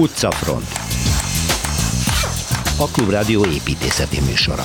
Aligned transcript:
Utcafront 0.00 0.66
A 2.78 2.86
Klubrádió 2.92 3.44
építészeti 3.44 4.20
műsora 4.20 4.62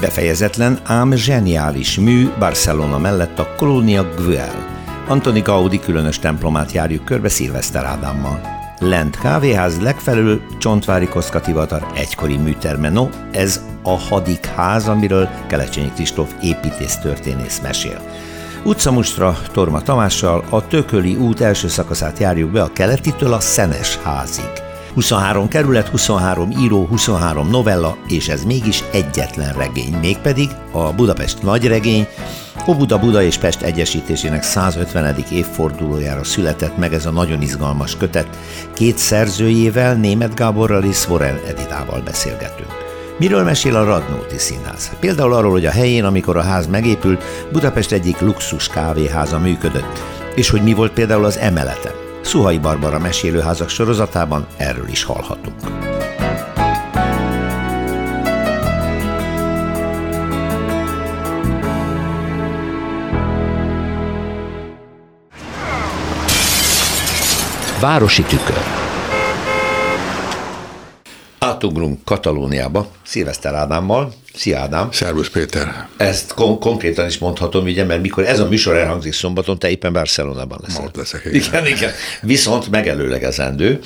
Befejezetlen, 0.00 0.80
ám 0.84 1.12
zseniális 1.12 1.98
mű 1.98 2.28
Barcelona 2.38 2.98
mellett 2.98 3.38
a 3.38 3.54
Colonia 3.56 4.14
Güell. 4.14 4.54
Antoni 5.08 5.40
Gaudi 5.40 5.80
különös 5.80 6.18
templomát 6.18 6.72
járjuk 6.72 7.04
körbe 7.04 7.28
Szilveszter 7.28 7.84
Ádámmal. 7.84 8.40
Lent 8.78 9.18
kávéház, 9.18 9.80
legfelül 9.80 10.42
Csontvári 10.58 11.06
Koszkativatar 11.08 11.86
egykori 11.94 12.36
műterme. 12.36 12.88
No, 12.88 13.08
ez 13.32 13.60
a 13.82 13.98
hadik 13.98 14.46
ház, 14.46 14.88
amiről 14.88 15.28
Kelecsényi 15.46 15.92
Kristóf 15.94 16.34
építésztörténész 16.42 17.60
mesél. 17.60 18.00
Utcamustra 18.66 19.38
Torma 19.52 19.80
Tamással 19.80 20.44
a 20.50 20.66
Tököli 20.66 21.14
út 21.14 21.40
első 21.40 21.68
szakaszát 21.68 22.18
járjuk 22.18 22.50
be 22.50 22.62
a 22.62 22.72
keletitől 22.72 23.32
a 23.32 23.40
Szenes 23.40 23.96
házig. 23.96 24.50
23 24.94 25.48
kerület, 25.48 25.88
23 25.88 26.50
író, 26.50 26.84
23 26.86 27.48
novella, 27.50 27.96
és 28.08 28.28
ez 28.28 28.44
mégis 28.44 28.82
egyetlen 28.92 29.52
regény, 29.52 29.94
mégpedig 30.00 30.48
a 30.72 30.92
Budapest 30.92 31.42
nagy 31.42 31.66
regény, 31.66 32.06
Óbuda 32.68 32.98
Buda 32.98 33.22
és 33.22 33.38
Pest 33.38 33.62
egyesítésének 33.62 34.42
150. 34.42 35.16
évfordulójára 35.30 36.24
született 36.24 36.76
meg 36.76 36.92
ez 36.92 37.06
a 37.06 37.10
nagyon 37.10 37.42
izgalmas 37.42 37.96
kötet. 37.96 38.38
Két 38.74 38.98
szerzőjével, 38.98 39.94
Német 39.94 40.34
Gáborral 40.34 40.84
és 40.84 40.96
Svoren 40.96 41.40
Editával 41.46 42.00
beszélgetünk. 42.00 42.85
Miről 43.18 43.44
mesél 43.44 43.76
a 43.76 43.84
Radnóti 43.84 44.38
Színház? 44.38 44.96
Például 45.00 45.32
arról, 45.32 45.50
hogy 45.50 45.66
a 45.66 45.70
helyén, 45.70 46.04
amikor 46.04 46.36
a 46.36 46.42
ház 46.42 46.66
megépült, 46.66 47.24
Budapest 47.52 47.92
egyik 47.92 48.20
luxus 48.20 48.68
kávéháza 48.68 49.38
működött, 49.38 50.02
és 50.34 50.50
hogy 50.50 50.62
mi 50.62 50.72
volt 50.72 50.92
például 50.92 51.24
az 51.24 51.38
emeleten. 51.38 51.92
Szuhai 52.22 52.58
Barbara 52.58 52.98
mesélőházak 52.98 53.68
sorozatában 53.68 54.46
erről 54.56 54.88
is 54.88 55.04
hallhatunk. 55.04 55.60
Városi 67.80 68.22
tükör. 68.22 68.85
Átugrunk 71.56 72.04
Katalóniába, 72.04 72.90
Szilveszter 73.02 73.54
Ádámmal. 73.54 74.12
Szia 74.34 74.58
Ádám! 74.58 74.88
Szervusz 74.92 75.28
Péter! 75.28 75.88
Ezt 75.96 76.34
kon- 76.34 76.58
konkrétan 76.60 77.06
is 77.06 77.18
mondhatom, 77.18 77.64
ugye, 77.64 77.84
mert 77.84 78.02
mikor 78.02 78.24
ez 78.26 78.40
a 78.40 78.48
műsor 78.48 78.76
elhangzik 78.76 79.12
szombaton, 79.12 79.58
te 79.58 79.70
éppen 79.70 79.92
Barcelonában 79.92 80.58
leszel. 80.62 80.80
Ma 80.80 80.86
ott 80.86 80.96
leszek, 80.96 81.24
igen. 81.24 81.36
igen. 81.36 81.66
igen. 81.66 81.90
Viszont 82.22 82.70
megelőlegezendő, 82.70 83.78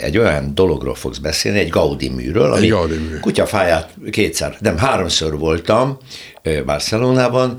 egy 0.00 0.18
olyan 0.18 0.54
dologról 0.54 0.94
fogsz 0.94 1.18
beszélni, 1.18 1.58
egy 1.58 1.68
Gaudi 1.68 2.08
műről, 2.08 2.52
ami 2.52 2.64
egy 2.64 2.70
Gaudi 2.70 2.96
mű. 2.96 3.18
kutyafáját 3.18 3.94
kétszer, 4.10 4.56
nem 4.60 4.78
háromszor 4.78 5.38
voltam 5.38 5.98
Barcelonában, 6.66 7.54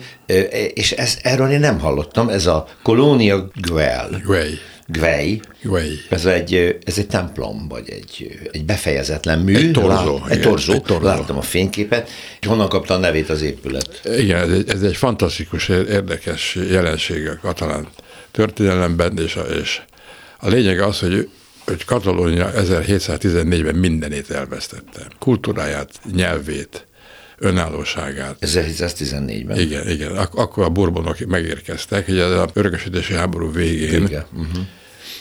és 0.73 0.91
ez, 0.91 1.17
erről 1.21 1.49
én 1.49 1.59
nem 1.59 1.79
hallottam, 1.79 2.29
ez 2.29 2.45
a 2.45 2.67
Colónia 2.83 3.47
Güell. 3.67 4.09
Güell. 4.25 4.49
Gwei. 4.91 5.41
Gwei. 5.63 5.99
Ez 6.09 6.25
egy, 6.25 6.79
ez 6.85 6.97
egy 6.97 7.07
templom, 7.07 7.67
vagy 7.67 7.89
egy, 7.89 8.39
egy 8.51 8.65
befejezetlen 8.65 9.39
mű. 9.39 9.55
Egy 9.55 9.71
torzó. 9.71 10.17
Lát, 10.17 10.29
egy, 10.29 10.41
torzó. 10.41 10.73
egy 10.73 10.81
torzó. 10.81 11.05
Láttam 11.05 11.37
a 11.37 11.41
fényképet. 11.41 12.09
Honnan 12.41 12.69
kapta 12.69 12.93
a 12.93 12.97
nevét 12.97 13.29
az 13.29 13.41
épület? 13.41 14.01
Igen, 14.17 14.39
ez 14.39 14.49
egy, 14.49 14.69
ez 14.69 14.81
egy 14.81 14.95
fantasztikus, 14.95 15.69
érdekes 15.69 16.55
jelenség 16.69 17.27
a 17.27 17.37
katalán 17.41 17.87
történelemben, 18.31 19.17
és 19.17 19.35
a, 19.35 19.41
és 19.41 19.81
a 20.39 20.47
lényeg 20.47 20.79
az, 20.79 20.99
hogy 20.99 21.29
hogy 21.65 21.85
Katalónia 21.85 22.51
1714-ben 22.55 23.75
mindenét 23.75 24.29
elvesztette. 24.29 25.07
Kultúráját, 25.19 25.89
nyelvét, 26.15 26.87
önállóságát. 27.37 28.35
1714-ben? 28.41 29.59
Igen, 29.59 29.89
igen. 29.89 30.17
Ak- 30.17 30.37
akkor 30.37 30.63
a 30.63 30.69
borbonok 30.69 31.19
megérkeztek, 31.19 32.07
ugye 32.07 32.23
az 32.23 32.49
örökösödési 32.53 33.13
háború 33.13 33.51
végén. 33.51 34.05
Igen. 34.05 34.25
Uh-huh 34.33 34.65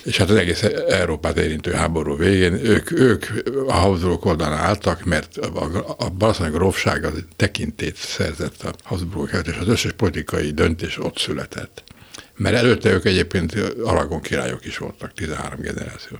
és 0.05 0.16
hát 0.16 0.31
az 0.31 0.37
egész 0.37 0.62
Európát 0.88 1.37
érintő 1.37 1.71
háború 1.72 2.16
végén 2.16 2.53
ők, 2.53 2.91
ők 2.91 3.27
a 3.66 3.72
Habsburgok 3.72 4.25
oldalán 4.25 4.59
álltak, 4.59 5.05
mert 5.05 5.37
a, 5.37 5.97
a 5.99 6.09
Barcelona 6.09 6.55
grófság 6.55 7.05
az 7.05 7.25
tekintét 7.37 7.97
szerzett 7.97 8.62
a 8.62 8.75
Habsburgok 8.83 9.47
és 9.47 9.56
az 9.61 9.69
összes 9.69 9.93
politikai 9.93 10.50
döntés 10.50 10.99
ott 10.99 11.19
született. 11.19 11.83
Mert 12.37 12.56
előtte 12.56 12.91
ők 12.91 13.05
egyébként 13.05 13.55
Aragon 13.84 14.21
királyok 14.21 14.66
is 14.66 14.78
voltak, 14.78 15.12
13 15.12 15.61
generáció. 15.61 16.19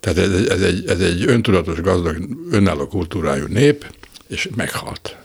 Tehát 0.00 0.18
ez, 0.18 0.46
ez, 0.46 0.62
egy, 0.62 0.88
ez 0.88 1.00
egy 1.00 1.24
öntudatos, 1.26 1.80
gazdag, 1.80 2.16
önálló 2.50 2.86
kultúrájú 2.86 3.46
nép, 3.46 3.86
és 4.26 4.48
meghalt. 4.54 5.16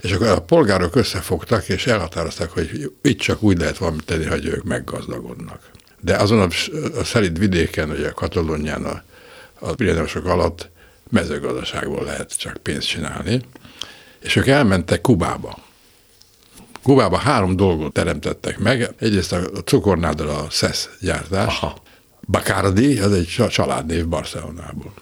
És 0.00 0.12
akkor 0.12 0.26
a 0.26 0.40
polgárok 0.42 0.96
összefogtak, 0.96 1.68
és 1.68 1.86
elhatározták, 1.86 2.50
hogy 2.50 2.92
itt 3.02 3.18
csak 3.18 3.42
úgy 3.42 3.58
lehet 3.58 3.78
valamit 3.78 4.04
tenni, 4.04 4.24
hogy 4.24 4.46
ők 4.46 4.62
meggazdagodnak. 4.62 5.70
De 6.00 6.16
azon 6.16 6.40
a, 6.40 6.48
a 6.98 7.04
szelid 7.04 7.38
vidéken, 7.38 7.88
hogy 7.88 8.04
a 8.04 8.12
Katalónián 8.12 8.84
a, 8.84 9.02
a 9.58 9.74
Pireneusok 9.74 10.24
alatt 10.24 10.70
mezőgazdaságból 11.10 12.04
lehet 12.04 12.38
csak 12.38 12.56
pénzt 12.56 12.86
csinálni, 12.86 13.40
és 14.20 14.36
ők 14.36 14.46
elmentek 14.46 15.00
Kubába. 15.00 15.58
Kubába 16.82 17.16
három 17.16 17.56
dolgot 17.56 17.92
teremtettek 17.92 18.58
meg. 18.58 18.94
Egyrészt 18.98 19.32
a 19.32 19.42
cukornádal 19.64 20.28
a 20.28 20.46
SESZ 20.50 20.88
gyártás. 21.00 21.46
Aha. 21.46 21.82
Bacardi, 22.26 22.98
az 22.98 23.12
egy 23.12 23.48
családnév 23.50 24.06
Barcelonából. 24.06 24.92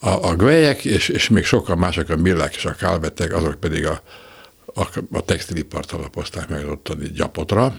A, 0.00 0.08
a 0.08 0.34
Gwejek 0.36 0.84
és, 0.84 1.08
és 1.08 1.28
még 1.28 1.44
sokan 1.44 1.78
mások, 1.78 2.08
a 2.08 2.16
Millák 2.16 2.54
és 2.54 2.64
a 2.64 2.74
Kálvetek, 2.74 3.34
azok 3.34 3.60
pedig 3.60 3.86
a, 3.86 4.02
a, 4.74 4.88
a 5.12 5.20
textilipart 5.20 5.92
alapozták 5.92 6.48
meg 6.48 6.68
ottani 6.68 7.08
gyapotra, 7.08 7.74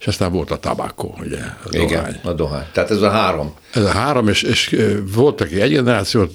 és 0.00 0.06
aztán 0.06 0.32
volt 0.32 0.50
a 0.50 0.56
tabakó, 0.56 1.18
ugye, 1.20 1.38
a 1.38 1.68
dohány. 1.70 1.88
Igen, 1.88 2.20
a 2.22 2.32
dohány. 2.32 2.66
Tehát 2.72 2.90
ez 2.90 3.02
a 3.02 3.10
három. 3.10 3.54
Ez 3.72 3.84
a 3.84 3.90
három, 3.90 4.28
és, 4.28 4.42
és 4.42 4.76
volt, 5.14 5.40
aki 5.40 5.60
egy 5.60 5.70
generációt 5.70 6.32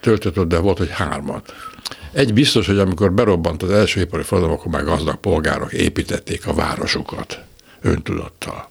töltött 0.00 0.38
de 0.38 0.58
volt, 0.58 0.78
hogy 0.78 0.90
hármat. 0.90 1.54
Egy 2.12 2.32
biztos, 2.32 2.66
hogy 2.66 2.78
amikor 2.78 3.12
berobbant 3.12 3.62
az 3.62 3.70
első 3.70 4.00
ipari 4.00 4.22
forradalom, 4.22 4.58
akkor 4.58 4.72
már 4.72 4.84
gazdag 4.84 5.16
polgárok 5.16 5.72
építették 5.72 6.46
a 6.46 6.54
városokat 6.54 7.40
öntudattal. 7.80 8.68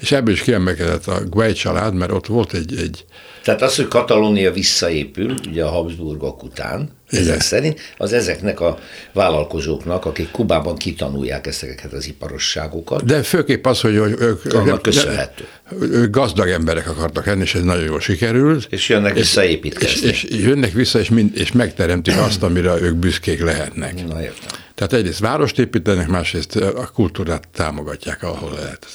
És 0.00 0.12
ebből 0.12 0.34
is 0.34 0.40
kiemelkedett 0.40 1.06
a 1.06 1.20
Guay 1.28 1.52
család, 1.52 1.94
mert 1.94 2.12
ott 2.12 2.26
volt 2.26 2.52
egy, 2.52 2.76
egy 2.78 3.04
tehát 3.42 3.62
az, 3.62 3.76
hogy 3.76 3.88
Katalónia 3.88 4.52
visszaépül, 4.52 5.34
ugye 5.48 5.64
a 5.64 5.68
Habsburgok 5.68 6.42
után. 6.42 6.95
Ezek 7.10 7.40
szerint, 7.40 7.80
az 7.96 8.12
ezeknek 8.12 8.60
a 8.60 8.78
vállalkozóknak, 9.12 10.04
akik 10.04 10.30
Kubában 10.30 10.76
kitanulják 10.76 11.46
ezeket 11.46 11.92
az 11.92 12.06
iparosságokat. 12.06 13.04
De 13.04 13.22
főképp 13.22 13.66
az, 13.66 13.80
hogy 13.80 13.94
ők, 13.94 14.20
ők, 14.20 14.80
köszönhető. 14.80 15.44
ők 15.80 16.10
gazdag 16.10 16.48
emberek 16.48 16.88
akartak 16.88 17.26
lenni, 17.26 17.42
és 17.42 17.54
ez 17.54 17.62
nagyon 17.62 17.84
jól 17.84 18.00
sikerült. 18.00 18.66
És 18.70 18.88
jönnek 18.88 19.14
vissza 19.14 19.44
építkezni. 19.44 20.08
És, 20.08 20.22
és 20.22 20.38
jönnek 20.44 20.72
vissza, 20.72 20.98
és, 20.98 21.08
mind, 21.08 21.36
és 21.38 21.52
megteremtik 21.52 22.16
azt, 22.18 22.42
amire 22.42 22.80
ők 22.80 22.94
büszkék 22.94 23.42
lehetnek. 23.42 24.06
Na, 24.06 24.22
értem. 24.22 24.50
Tehát 24.74 24.92
egyrészt 24.92 25.18
várost 25.18 25.58
építenek, 25.58 26.08
másrészt 26.08 26.56
a 26.56 26.90
kultúrát 26.94 27.48
támogatják, 27.54 28.22
ahol 28.22 28.52
lehet. 28.52 28.86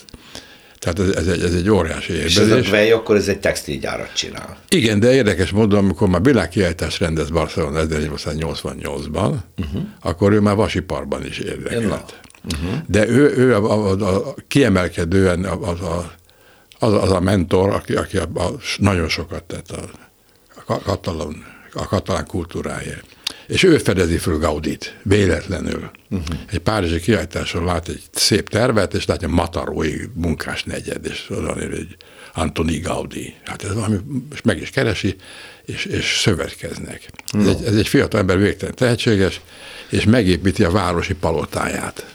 Tehát 0.81 0.99
ez, 0.99 1.09
ez, 1.15 1.27
egy, 1.27 1.43
ez 1.43 1.53
egy 1.53 1.69
óriási 1.69 2.13
érzés. 2.13 2.35
És 2.35 2.37
ez 2.37 2.51
a 2.51 2.59
Dvej 2.59 2.91
akkor 2.91 3.15
ez 3.15 3.27
egy 3.27 3.39
textilgyárat 3.39 4.13
csinál. 4.13 4.57
Igen, 4.69 4.99
de 4.99 5.13
érdekes 5.13 5.51
módon, 5.51 5.79
amikor 5.79 6.07
már 6.07 6.21
világkiállítás 6.21 6.99
rendez 6.99 7.29
Barcelona 7.29 7.85
1888-ban, 7.89 9.35
uh-huh. 9.57 9.81
akkor 10.01 10.31
ő 10.31 10.39
már 10.39 10.55
vasiparban 10.55 11.25
is 11.25 11.39
érdekelt. 11.39 12.19
Uh-huh. 12.53 12.79
De 12.87 13.07
ő, 13.07 13.33
ő 13.37 13.55
a, 13.55 13.71
a, 13.71 13.99
a, 13.99 14.27
a 14.27 14.35
kiemelkedően 14.47 15.43
az 15.43 15.81
a, 15.81 16.11
az, 16.79 16.93
az 16.93 17.11
a 17.11 17.19
mentor, 17.19 17.69
aki, 17.69 17.93
aki 17.93 18.17
a, 18.17 18.27
a, 18.33 18.49
nagyon 18.77 19.09
sokat 19.09 19.43
tett 19.43 19.71
a, 19.71 19.89
a, 20.65 20.79
katalán, 20.79 21.45
a 21.73 21.87
katalán 21.87 22.25
kultúráért. 22.25 23.05
És 23.51 23.63
ő 23.63 23.77
fedezi 23.77 24.17
föl 24.17 24.37
Gaudit, 24.37 24.97
véletlenül. 25.03 25.91
Uh-huh. 26.09 26.35
Egy 26.51 26.59
párizsi 26.59 26.99
kiállításon 26.99 27.65
lát 27.65 27.87
egy 27.87 28.01
szép 28.11 28.49
tervet, 28.49 28.93
és 28.93 29.05
látja 29.05 29.27
Matarói 29.27 29.95
munkás 30.13 30.63
negyed, 30.63 31.05
és 31.05 31.29
oda 31.29 31.55
ír, 31.61 31.69
hogy 31.69 31.97
Antoni 32.33 32.79
Gaudi. 32.79 33.35
Hát 33.45 33.63
ez 33.63 33.73
valami, 33.73 33.97
és 34.33 34.41
meg 34.41 34.61
is 34.61 34.69
keresi, 34.69 35.15
és, 35.65 35.85
és 35.85 36.19
szövetkeznek. 36.19 37.09
No. 37.31 37.41
Ez, 37.41 37.47
egy, 37.47 37.63
ez 37.63 37.75
egy 37.75 37.87
fiatal 37.87 38.19
ember 38.19 38.37
végtelen 38.37 38.75
tehetséges, 38.75 39.41
és 39.89 40.03
megépíti 40.03 40.63
a 40.63 40.71
városi 40.71 41.13
palotáját. 41.13 42.13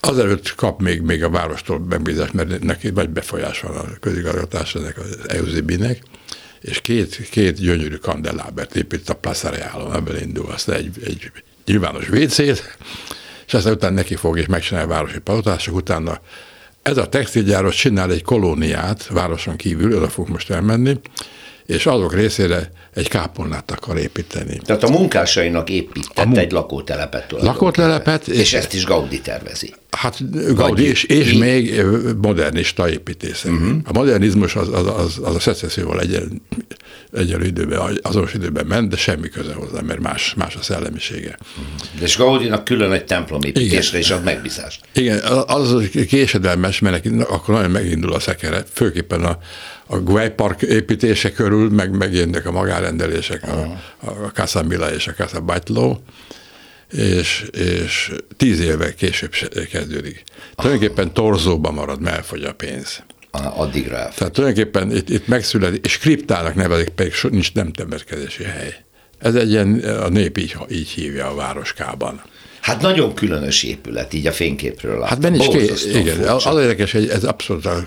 Azelőtt 0.00 0.54
kap 0.54 0.80
még, 0.80 1.00
még 1.00 1.24
a 1.24 1.30
várostól 1.30 1.78
megbízást, 1.78 2.32
mert 2.32 2.62
neki 2.62 2.90
nagy 2.90 3.08
befolyás 3.08 3.60
van 3.60 3.76
a 3.76 3.98
közigazgatásnak, 4.00 4.96
az 4.96 5.28
EUZB-nek, 5.28 6.02
és 6.60 6.80
két, 6.80 7.28
két 7.30 7.60
gyönyörű 7.60 7.94
kandelábert 7.94 8.76
épít 8.76 9.08
a 9.08 9.14
Plaza 9.14 9.50
Realon, 9.50 9.94
ebből 9.94 10.16
indul, 10.16 10.50
azt 10.50 10.68
egy, 10.68 10.90
egy 11.04 11.32
nyilvános 11.66 12.08
WC-t, 12.08 12.76
és 13.46 13.54
aztán 13.54 13.72
utána 13.72 13.94
neki 13.94 14.14
fog 14.14 14.38
és 14.38 14.46
megcsinálja 14.46 14.88
a 14.88 14.90
városi 14.90 15.18
palotát, 15.18 15.58
és 15.58 15.68
utána 15.68 16.20
ez 16.82 16.96
a 16.96 17.08
textilgyáros 17.08 17.76
csinál 17.76 18.10
egy 18.10 18.22
kolóniát 18.22 19.06
városon 19.06 19.56
kívül, 19.56 19.96
oda 19.96 20.08
fog 20.08 20.28
most 20.28 20.50
elmenni, 20.50 21.00
és 21.66 21.86
azok 21.86 22.14
részére 22.14 22.72
egy 22.94 23.08
kápolnát 23.08 23.70
akar 23.70 23.98
építeni. 23.98 24.60
Tehát 24.64 24.82
a 24.82 24.90
munkásainak 24.90 25.70
épített 25.70 26.24
mun- 26.24 26.38
egy 26.38 26.52
lakótelepet. 26.52 27.30
Lakótelepet. 27.30 28.28
És, 28.28 28.38
és 28.38 28.52
ezt 28.52 28.74
is 28.74 28.84
Gaudi 28.84 29.20
tervezi. 29.20 29.74
Hát 29.90 30.16
Gaudi, 30.54 30.82
és, 30.82 31.04
és 31.04 31.32
még 31.32 31.84
modernista 32.22 32.90
építészek. 32.90 33.52
Uh-huh. 33.52 33.76
A 33.84 33.92
modernizmus 33.92 34.56
az, 34.56 34.68
az, 34.68 34.86
az, 34.86 35.20
az 35.22 35.34
a 35.34 35.40
szecesszióval 35.40 36.00
egyen, 36.00 36.42
egyenlő 37.12 37.46
időben, 37.46 37.98
azonos 38.02 38.34
időben 38.34 38.66
ment, 38.66 38.88
de 38.88 38.96
semmi 38.96 39.28
köze 39.28 39.52
hozzá, 39.52 39.80
mert 39.80 40.00
más, 40.00 40.34
más 40.36 40.56
a 40.56 40.62
szellemisége. 40.62 41.38
Uh-huh. 41.40 42.02
És 42.02 42.16
Gaudinak 42.16 42.64
külön 42.64 42.92
egy 42.92 43.04
templomépítésre 43.04 43.98
is 43.98 44.10
ad 44.10 44.24
megbízást. 44.24 44.80
Igen, 44.94 45.18
az 45.46 45.74
késedelmes, 46.08 46.78
mert 46.78 47.06
akkor 47.28 47.54
nagyon 47.54 47.70
megindul 47.70 48.12
a 48.12 48.20
szekere, 48.20 48.64
főképpen 48.72 49.24
a, 49.24 49.38
a 49.90 49.98
Guay 49.98 50.30
Park 50.30 50.62
építése 50.62 51.32
körül, 51.32 51.70
meg 51.70 51.96
megjönnek 51.96 52.46
a 52.46 52.50
magárendelések, 52.50 53.48
a, 53.48 53.80
a 53.98 54.10
Casa 54.10 54.62
Mila 54.62 54.92
és 54.94 55.06
a 55.06 55.12
Casa 55.12 55.40
Bajtló, 55.40 56.02
és, 56.90 57.46
és 57.52 58.12
tíz 58.36 58.60
éve 58.60 58.94
később 58.94 59.30
kezdődik. 59.70 60.22
Tulajdonképpen 60.54 61.12
torzóban 61.12 61.74
marad, 61.74 62.00
mert 62.00 62.16
elfogy 62.16 62.44
a 62.44 62.52
pénz. 62.52 63.02
Addigra 63.30 63.96
elfogy. 63.96 64.14
Tehát 64.16 64.32
tulajdonképpen 64.32 64.96
itt, 64.96 65.08
itt 65.08 65.26
megszületik, 65.26 65.84
és 65.84 65.98
kriptának 65.98 66.54
nevezik, 66.54 66.88
pedig 66.88 67.12
nincs 67.30 67.54
nem 67.54 67.72
temetkezési 67.72 68.42
hely. 68.44 68.84
Ez 69.18 69.34
egy 69.34 69.50
ilyen, 69.50 69.74
a 69.78 70.08
nép 70.08 70.38
így, 70.38 70.56
így 70.70 70.88
hívja 70.88 71.28
a 71.28 71.34
városkában. 71.34 72.22
Hát 72.70 72.80
nagyon 72.80 73.14
különös 73.14 73.62
épület, 73.62 74.14
így 74.14 74.26
a 74.26 74.32
fényképről 74.32 74.92
látom. 74.92 75.08
Hát 75.08 75.20
benne 75.20 75.36
is 75.36 75.48
ké, 75.48 75.98
igen, 75.98 76.20
az 76.20 76.46
érdekes, 76.46 76.92
hogy 76.92 77.08
ez 77.08 77.24
abszolút 77.24 77.66
a 77.66 77.84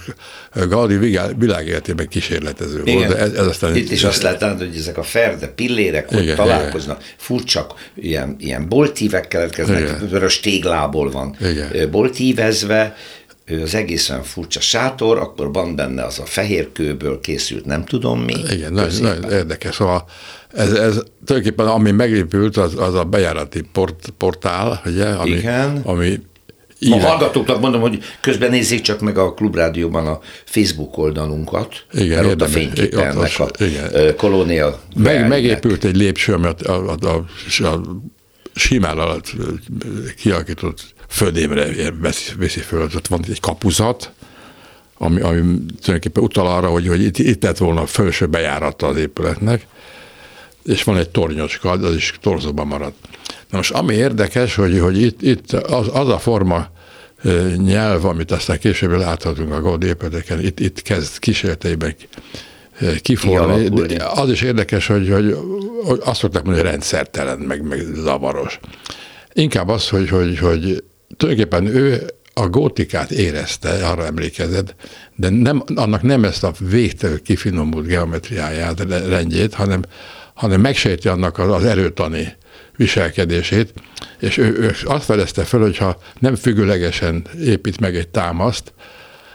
Gaudi 0.67 0.97
világéletében 1.37 2.07
kísérletező 2.07 2.81
igen. 2.85 2.95
volt. 2.95 3.07
De 3.07 3.17
ez, 3.17 3.33
ez 3.33 3.47
aztán 3.47 3.75
Itt 3.75 3.91
is 3.91 4.03
azt 4.03 4.21
lehet 4.21 4.41
látni, 4.41 4.65
hogy 4.65 4.77
ezek 4.77 4.97
a 4.97 5.03
ferde 5.03 5.47
pillérek, 5.47 6.11
igen, 6.11 6.35
találkoznak, 6.35 6.97
igen. 6.97 7.13
furcsak, 7.17 7.89
ilyen, 7.95 8.35
ilyen 8.39 8.69
boltívek 8.69 9.27
keletkeznek, 9.27 9.79
igen. 9.79 10.07
vörös 10.09 10.39
téglából 10.39 11.11
van 11.11 11.35
igen. 11.41 11.91
boltívezve, 11.91 12.95
az 13.63 13.75
egészen 13.75 14.23
furcsa 14.23 14.59
sátor, 14.59 15.17
akkor 15.17 15.53
van 15.53 15.75
benne 15.75 16.03
az 16.03 16.19
a 16.19 16.25
fehér 16.25 16.71
kőből 16.71 17.19
készült, 17.19 17.65
nem 17.65 17.85
tudom 17.85 18.19
mi. 18.19 18.35
Igen, 18.51 18.73
nagyon, 18.73 19.01
nagyon 19.01 19.31
érdekes. 19.31 19.75
Szóval 19.75 20.05
ez, 20.53 20.71
ez 20.71 21.03
tulajdonképpen 21.25 21.67
ami 21.67 21.91
megépült, 21.91 22.57
az, 22.57 22.75
az 22.77 22.93
a 22.93 23.03
bejárati 23.03 23.61
port, 23.71 24.13
portál, 24.17 24.81
ugye, 24.85 25.05
ami, 25.05 25.29
Igen. 25.29 25.81
ami 25.83 26.19
Ma 26.89 26.99
hallgatóknak 26.99 27.59
mondom, 27.59 27.81
hogy 27.81 28.03
közben 28.21 28.49
nézzék 28.49 28.81
csak 28.81 28.99
meg 28.99 29.17
a 29.17 29.33
Klubrádióban 29.33 30.07
a 30.07 30.19
Facebook 30.45 30.97
oldalunkat, 30.97 31.85
igen, 31.91 32.23
mert 32.23 32.33
ott 32.33 32.41
a 32.41 32.45
fényképe 32.45 33.05
ennek 33.05 33.39
a 33.39 33.63
igen. 33.63 34.15
kolónia. 34.15 34.79
Meg, 34.95 35.27
megépült 35.27 35.83
egy 35.83 35.95
lépcső, 35.95 36.33
ami 36.33 36.45
a, 36.45 36.71
a, 36.71 36.95
a, 37.01 37.25
a, 37.63 37.81
simán 38.55 38.97
alatt 38.97 39.33
kialakított 40.17 40.93
földémre 41.07 41.91
veszi 42.37 42.59
föl, 42.59 42.89
ott 42.95 43.07
van 43.07 43.23
egy 43.29 43.39
kapuzat, 43.39 44.11
ami, 44.97 45.21
ami 45.21 45.39
tulajdonképpen 45.81 46.23
utal 46.23 46.47
arra, 46.47 46.67
hogy, 46.67 46.87
hogy 46.87 47.01
itt, 47.01 47.17
itt 47.17 47.43
lett 47.43 47.57
volna 47.57 47.81
a 47.81 47.85
felső 47.85 48.25
bejárata 48.25 48.87
az 48.87 48.97
épületnek, 48.97 49.67
és 50.65 50.83
van 50.83 50.97
egy 50.97 51.09
tornyocska, 51.09 51.69
az 51.69 51.95
is 51.95 52.13
torzóban 52.21 52.67
maradt. 52.67 52.95
Na 53.49 53.57
most 53.57 53.71
ami 53.71 53.95
érdekes, 53.95 54.55
hogy, 54.55 54.79
hogy 54.79 55.01
itt, 55.01 55.21
itt 55.21 55.51
az, 55.51 55.89
az 55.93 56.09
a 56.09 56.19
forma 56.19 56.67
nyelv, 57.55 58.05
amit 58.05 58.31
aztán 58.31 58.59
később 58.59 58.91
láthatunk 58.91 59.53
a 59.53 59.61
Gaudi 59.61 59.87
épületeken, 59.87 60.39
itt, 60.39 60.59
itt 60.59 60.81
kezd 60.81 61.19
kísérleteiben 61.19 61.95
kiforni. 63.01 63.95
Az 63.95 64.29
is 64.29 64.41
érdekes, 64.41 64.87
hogy, 64.87 65.09
hogy, 65.09 65.37
hogy 65.85 65.99
azt 66.03 66.19
szokták 66.19 66.43
mondani, 66.43 66.63
hogy 66.63 66.71
rendszertelen, 66.71 67.39
meg, 67.39 67.67
meg 67.67 67.79
zavaros. 67.95 68.59
Inkább 69.33 69.69
az, 69.69 69.89
hogy, 69.89 70.09
hogy, 70.09 70.39
hogy 70.39 70.83
tulajdonképpen 71.17 71.65
ő 71.75 72.13
a 72.33 72.47
gótikát 72.47 73.11
érezte, 73.11 73.87
arra 73.87 74.05
emlékezett, 74.05 74.75
de 75.15 75.29
nem, 75.29 75.63
annak 75.75 76.01
nem 76.01 76.23
ezt 76.23 76.43
a 76.43 76.51
végtelenül 76.59 77.21
kifinomult 77.21 77.87
geometriáját, 77.87 78.79
rendjét, 79.07 79.53
hanem, 79.53 79.81
hanem 80.33 80.61
megsejti 80.61 81.07
annak 81.07 81.37
az, 81.37 81.51
az 81.51 81.65
erőtani 81.65 82.35
viselkedését, 82.75 83.73
és 84.19 84.37
ő, 84.37 84.57
ő 84.57 84.75
azt 84.85 85.05
fedezte 85.05 85.43
föl, 85.43 85.61
hogyha 85.61 85.97
nem 86.19 86.35
függőlegesen 86.35 87.27
épít 87.39 87.79
meg 87.79 87.95
egy 87.95 88.07
támaszt, 88.07 88.73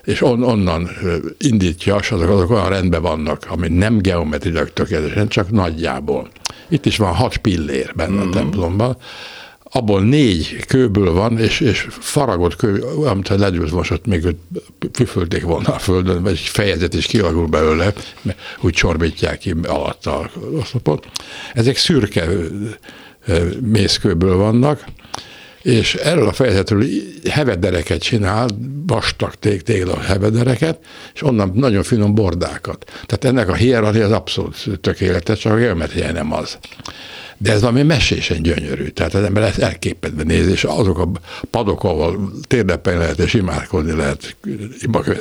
és 0.04 0.22
on, 0.22 0.42
onnan 0.42 0.90
indítja, 1.38 1.94
azok, 1.94 2.28
azok 2.28 2.50
olyan 2.50 2.68
rendben 2.68 3.02
vannak, 3.02 3.46
ami 3.48 3.68
nem 3.68 3.98
geometrilag 3.98 4.72
tökéletesen, 4.72 5.28
csak 5.28 5.50
nagyjából. 5.50 6.28
Itt 6.68 6.86
is 6.86 6.96
van 6.96 7.14
hat 7.14 7.36
pillér 7.36 7.92
benne 7.94 8.10
mm-hmm. 8.10 8.20
a 8.20 8.24
mhm. 8.24 8.32
templomban, 8.32 8.96
abból 9.70 10.02
négy 10.02 10.64
kőből 10.66 11.12
van, 11.12 11.38
és, 11.38 11.60
és 11.60 11.86
faragott 11.90 12.56
kő, 12.56 12.82
amit 12.82 13.28
ledült 13.28 13.72
most 13.72 13.90
ott 13.90 14.06
még 14.06 14.26
füfölték 14.92 15.42
volna 15.42 15.74
a 15.74 15.78
földön, 15.78 16.22
vagy 16.22 16.32
egy 16.32 16.38
fejezet 16.38 16.94
is 16.94 17.06
kialakul 17.06 17.46
belőle, 17.46 17.92
úgy 18.60 18.72
csorbítják 18.72 19.38
ki 19.38 19.54
alatt 19.66 20.06
a 20.06 20.30
oszlopot. 20.52 21.06
Ezek 21.52 21.76
szürke 21.76 22.26
mészkőből 23.60 24.36
vannak, 24.36 24.84
és 25.68 25.94
erről 25.94 26.28
a 26.28 26.32
fejezetről 26.32 26.84
hevedereket 27.30 28.00
csinál, 28.00 28.48
vastag 28.86 29.34
tég, 29.34 29.62
tégla 29.62 30.00
hevedereket, 30.00 30.78
és 31.14 31.22
onnan 31.22 31.50
nagyon 31.54 31.82
finom 31.82 32.14
bordákat. 32.14 32.84
Tehát 33.06 33.24
ennek 33.24 33.48
a 33.48 33.54
hierarchia 33.54 34.04
az 34.04 34.12
abszolút 34.12 34.80
tökéletes, 34.80 35.38
csak 35.38 35.52
a 35.52 35.56
geometria 35.56 36.12
nem 36.12 36.32
az. 36.32 36.58
De 37.38 37.52
ez 37.52 37.60
valami 37.60 37.82
mesésen 37.82 38.42
gyönyörű. 38.42 38.88
Tehát 38.88 39.14
az 39.14 39.22
ember 39.22 39.42
ezt 39.42 39.58
elképedve 39.58 40.22
néz, 40.22 40.46
és 40.46 40.64
azok 40.64 40.98
a 40.98 41.10
padok, 41.50 41.84
ahol 41.84 42.32
térdepen 42.46 42.98
lehet 42.98 43.18
és 43.18 43.34
imádkozni 43.34 43.92
lehet, 43.92 44.36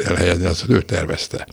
elhelyezni, 0.03 0.45
azt 0.45 0.65
ő 0.69 0.81
tervezte. 0.81 1.47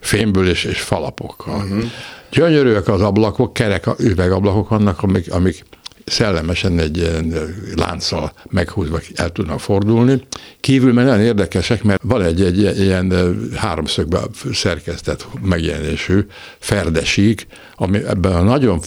Fémből 0.00 0.48
és, 0.48 0.64
és 0.64 0.80
falapokkal. 0.80 1.62
Uh-huh. 1.62 1.84
Gyönyörűek 2.30 2.88
az 2.88 3.00
ablakok, 3.00 3.52
kerek 3.52 3.86
üvegablakok 3.98 4.68
vannak, 4.68 5.02
amik, 5.02 5.32
amik 5.32 5.64
szellemesen 6.08 6.78
egy 6.78 6.96
ilyen 6.96 7.34
lánccal 7.76 8.32
meghúzva 8.50 9.00
el 9.14 9.30
tudnak 9.30 9.60
fordulni. 9.60 10.22
Kívül 10.60 10.92
meg 10.92 11.04
nagyon 11.04 11.20
érdekesek, 11.20 11.82
mert 11.82 12.02
van 12.02 12.22
egy, 12.22 12.42
egy 12.42 12.80
ilyen 12.80 13.36
háromszögbe 13.54 14.20
szerkesztett 14.52 15.26
megjelenésű 15.42 16.26
ferdesík, 16.58 17.46
ami 17.74 17.98
ebben 18.04 18.32
a 18.32 18.42
nagyon 18.42 18.80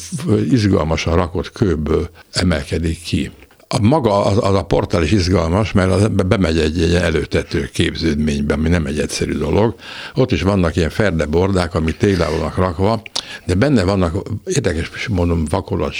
izgalmasan 0.49 1.15
rakott 1.15 1.51
kőből 1.51 2.09
emelkedik 2.31 3.01
ki. 3.03 3.31
A 3.73 3.81
maga 3.81 4.25
az, 4.25 4.37
az 4.37 4.55
a 4.55 4.63
portál 4.63 5.03
is 5.03 5.11
izgalmas, 5.11 5.71
mert 5.71 5.91
az 5.91 6.07
bemegy 6.27 6.59
egy, 6.59 6.81
egy 6.81 6.93
előtető 6.93 7.69
képződménybe, 7.73 8.53
ami 8.53 8.69
nem 8.69 8.85
egy 8.85 8.99
egyszerű 8.99 9.37
dolog. 9.37 9.75
Ott 10.15 10.31
is 10.31 10.41
vannak 10.41 10.75
ilyen 10.75 10.89
ferdebordák, 10.89 11.75
amik 11.75 11.97
téglával 11.97 12.37
vannak 12.37 12.57
rakva, 12.57 13.01
de 13.45 13.53
benne 13.53 13.83
vannak, 13.83 14.15
érdekes 14.45 15.07
mondom, 15.07 15.45
vakolat 15.49 15.93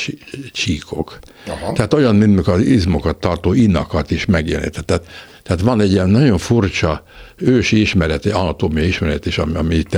csíkok. 0.52 1.20
Aha. 1.48 1.74
Tehát 1.74 1.94
olyan, 1.94 2.16
mint 2.16 2.48
az 2.48 2.62
izmokat 2.62 3.18
tartó 3.18 3.54
innakat 3.54 4.12
is 4.12 4.26
megjelenít. 4.26 4.86
Tehát, 4.86 5.06
tehát 5.52 5.66
van 5.66 5.82
egy 5.82 5.92
ilyen 5.92 6.10
nagyon 6.10 6.38
furcsa 6.38 7.04
ősi 7.38 7.80
ismereti, 7.80 8.30
anatómiai 8.30 8.88
ismeret 8.88 9.26
is, 9.26 9.38
ami, 9.38 9.56
ami 9.56 9.76
itt 9.76 9.98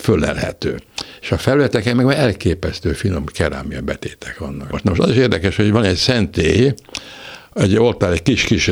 fölelhető. 0.00 0.80
És 1.20 1.32
a 1.32 1.38
felületeken 1.38 1.96
meg 1.96 2.16
elképesztő 2.16 2.92
finom 2.92 3.24
kerámia 3.24 3.80
betétek 3.80 4.38
vannak. 4.38 4.70
Most, 4.70 4.84
most 4.84 5.00
az 5.00 5.10
is 5.10 5.16
érdekes, 5.16 5.56
hogy 5.56 5.70
van 5.70 5.84
egy 5.84 5.96
szentély, 5.96 6.74
egy 7.54 7.76
oltár, 7.76 8.12
egy 8.12 8.22
kis-kis 8.22 8.68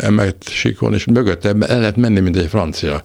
emelt 0.00 0.48
sikon, 0.48 0.94
és 0.94 1.04
mögötte 1.04 1.48
el 1.48 1.78
lehet 1.78 1.96
menni, 1.96 2.20
mint 2.20 2.36
egy 2.36 2.48
francia 2.48 3.02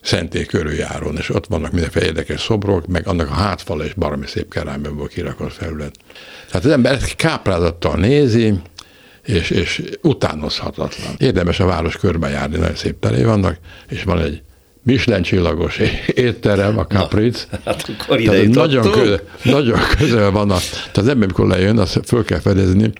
szentély 0.00 0.44
körüljáron, 0.44 1.16
és 1.16 1.30
ott 1.30 1.46
vannak 1.46 1.72
mindenféle 1.72 2.06
érdekes 2.06 2.40
szobrok, 2.40 2.86
meg 2.86 3.06
annak 3.06 3.30
a 3.30 3.34
hátfala 3.34 3.84
és 3.84 3.94
baromi 3.94 4.26
szép 4.26 4.52
kerámiából 4.52 5.06
kirakott 5.06 5.52
felület. 5.52 5.96
Tehát 6.46 6.64
az 6.64 6.72
ember 6.72 6.92
ezt 6.92 7.16
káprázattal 7.16 7.96
nézi, 7.96 8.54
és, 9.24 9.50
és 9.50 9.82
utánozhatatlan. 10.02 11.14
Érdemes 11.18 11.60
a 11.60 11.66
város 11.66 11.96
körbejárni, 11.96 12.56
nagyon 12.56 12.74
szép 12.74 12.98
teré 13.00 13.22
vannak, 13.22 13.58
és 13.88 14.02
van 14.02 14.20
egy 14.20 14.42
Michelin 14.84 15.22
csillagos 15.22 15.80
étterem, 16.06 16.78
a 16.78 16.86
Capric. 16.86 17.46
Na, 17.50 17.58
hát 17.64 17.90
akkor 17.98 18.20
ide 18.20 18.48
nagyon, 18.48 18.90
közel, 18.90 19.20
nagyon 19.42 19.78
közel 19.98 20.30
van. 20.30 20.50
A, 20.50 20.56
tehát 20.56 20.96
az 20.96 21.08
ember, 21.08 21.24
amikor 21.24 21.46
lejön, 21.46 21.78
azt 21.78 22.00
föl 22.04 22.24
kell 22.24 22.38
fedezni, 22.38 22.92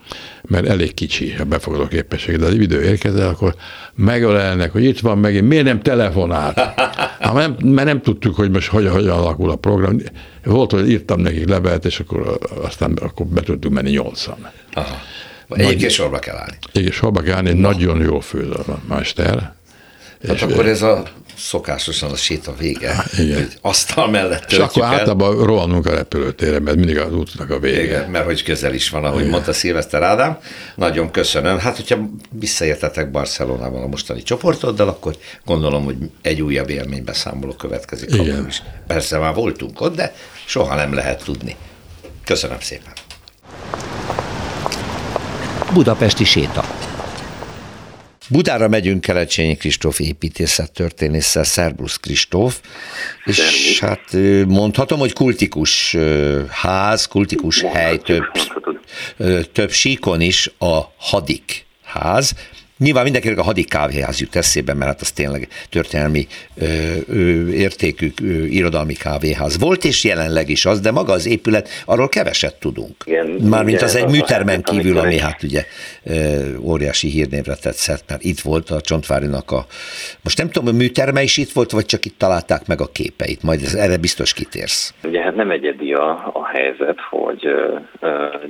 mert 0.42 0.66
elég 0.66 0.94
kicsi 0.94 1.34
a 1.38 1.44
befogadó 1.44 1.86
képesség, 1.86 2.36
de 2.36 2.46
az 2.46 2.54
idő 2.54 2.82
érkezel, 2.82 3.28
akkor 3.28 3.54
megölelnek, 3.94 4.72
hogy 4.72 4.84
itt 4.84 5.00
van 5.00 5.18
megint, 5.18 5.48
miért 5.48 5.64
nem 5.64 5.82
telefonált? 5.82 6.58
Hát, 6.58 7.32
nem, 7.32 7.56
mert 7.62 7.86
nem 7.86 8.00
tudtuk, 8.00 8.34
hogy 8.34 8.50
most 8.50 8.68
hogyan, 8.68 8.92
hogyan 8.92 9.18
alakul 9.18 9.50
a 9.50 9.56
program. 9.56 9.96
Volt, 10.44 10.70
hogy 10.70 10.90
írtam 10.90 11.20
nekik 11.20 11.48
levelet, 11.48 11.84
és 11.84 12.00
akkor 12.00 12.38
aztán 12.62 12.92
akkor 12.92 13.26
be 13.26 13.40
tudtuk 13.40 13.72
menni 13.72 13.90
nyolcan. 13.90 14.50
Aha. 14.72 14.96
Egyébként 15.48 15.90
sorba 15.90 16.18
kell 16.18 16.36
állni. 16.36 16.56
Egyébként 16.68 16.94
sorba 16.94 17.20
kell 17.20 17.34
állni, 17.36 17.52
Na. 17.52 17.68
nagyon 17.68 18.00
jó 18.00 18.20
főz 18.20 18.50
a 18.50 18.80
mester. 18.88 19.52
Hát 20.28 20.42
akkor 20.42 20.66
ez 20.66 20.82
a 20.82 21.02
szokásosan 21.36 22.10
a 22.10 22.16
séta 22.16 22.54
vége, 22.58 23.04
Igen. 23.18 23.34
hogy 23.36 23.58
asztal 23.60 24.10
mellett 24.10 24.52
És 24.52 24.58
akkor 24.58 24.82
el. 24.82 24.88
általában 24.88 25.44
rohanunk 25.44 25.86
a 25.86 25.94
repülőtérre, 25.94 26.58
mert 26.58 26.76
mindig 26.76 26.98
az 26.98 27.12
útnak 27.14 27.50
a 27.50 27.58
vége. 27.58 27.82
Igen, 27.82 28.10
mert 28.10 28.24
hogy 28.24 28.42
közel 28.42 28.74
is 28.74 28.88
van, 28.90 29.04
ahogy 29.04 29.18
Igen. 29.18 29.30
mondta 29.30 29.52
Szilveszter 29.52 30.02
Ádám. 30.02 30.38
Nagyon 30.74 31.10
köszönöm. 31.10 31.58
Hát, 31.58 31.76
hogyha 31.76 31.98
visszaértetek 32.30 33.10
Barcelonában 33.10 33.82
a 33.82 33.86
mostani 33.86 34.22
csoportoddal, 34.22 34.88
akkor 34.88 35.16
gondolom, 35.44 35.84
hogy 35.84 35.96
egy 36.22 36.42
újabb 36.42 36.70
élménybeszámoló 36.70 37.52
következik. 37.52 38.14
Igen. 38.14 38.46
Is. 38.48 38.62
Persze 38.86 39.18
már 39.18 39.34
voltunk 39.34 39.80
ott, 39.80 39.96
de 39.96 40.14
soha 40.46 40.74
nem 40.74 40.94
lehet 40.94 41.24
tudni. 41.24 41.56
Köszönöm 42.24 42.60
szépen. 42.60 42.92
Budapesti 45.74 46.24
séta. 46.24 46.64
Budára 48.28 48.68
megyünk 48.68 49.00
Kelecsényi 49.00 49.56
Kristóf 49.56 50.00
építészettörténésszel, 50.00 51.44
Szerbusz 51.44 51.96
Kristóf, 51.96 52.60
és 53.24 53.80
hát 53.80 54.16
mondhatom, 54.46 54.98
hogy 54.98 55.12
kultikus 55.12 55.96
ház, 56.48 57.06
kultikus 57.06 57.60
hely, 57.60 57.98
több, 57.98 58.24
több 59.52 59.70
síkon 59.70 60.20
is 60.20 60.50
a 60.58 60.80
hadik 60.96 61.66
ház. 61.84 62.34
Nyilván 62.78 63.02
mindenkinek 63.02 63.38
a 63.38 63.42
hadik 63.42 63.68
kávéház 63.68 64.20
jut 64.20 64.36
eszébe, 64.36 64.74
mert 64.74 64.90
hát 64.90 65.00
az 65.00 65.10
tényleg 65.12 65.48
történelmi 65.70 66.26
ö, 66.60 66.64
ö, 67.08 67.48
értékű 67.48 68.12
ö, 68.22 68.26
irodalmi 68.44 68.92
kávéház 68.92 69.58
volt, 69.58 69.84
és 69.84 70.04
jelenleg 70.04 70.48
is 70.48 70.66
az, 70.66 70.80
de 70.80 70.90
maga 70.90 71.12
az 71.12 71.26
épület, 71.26 71.68
arról 71.86 72.08
keveset 72.08 72.60
tudunk. 72.60 72.94
Igen, 73.04 73.26
Mármint 73.26 73.82
az 73.82 73.96
egy 73.96 74.10
műtermen 74.10 74.62
kívül, 74.62 74.98
ami 74.98 75.18
hát 75.18 75.42
ugye 75.42 75.62
ö, 76.04 76.12
óriási 76.60 77.08
hírnévre 77.08 77.54
tetszett, 77.54 78.04
mert 78.08 78.22
itt 78.22 78.40
volt 78.40 78.70
a 78.70 78.80
Csontvárinak 78.80 79.50
a... 79.50 79.64
Most 80.22 80.38
nem 80.38 80.50
tudom, 80.50 80.74
a 80.74 80.76
műterme 80.76 81.22
is 81.22 81.36
itt 81.36 81.52
volt, 81.52 81.70
vagy 81.70 81.86
csak 81.86 82.04
itt 82.04 82.18
találták 82.18 82.66
meg 82.66 82.80
a 82.80 82.92
képeit, 82.92 83.42
majd 83.42 83.60
ez, 83.62 83.74
erre 83.74 83.96
biztos 83.96 84.32
kitérsz. 84.32 84.94
Ugye 85.04 85.20
hát 85.20 85.36
nem 85.36 85.50
egyedi 85.50 85.92
a, 85.92 86.10
a 86.32 86.46
helyzet, 86.52 86.98
hogy 87.10 87.46
ö, 87.46 87.78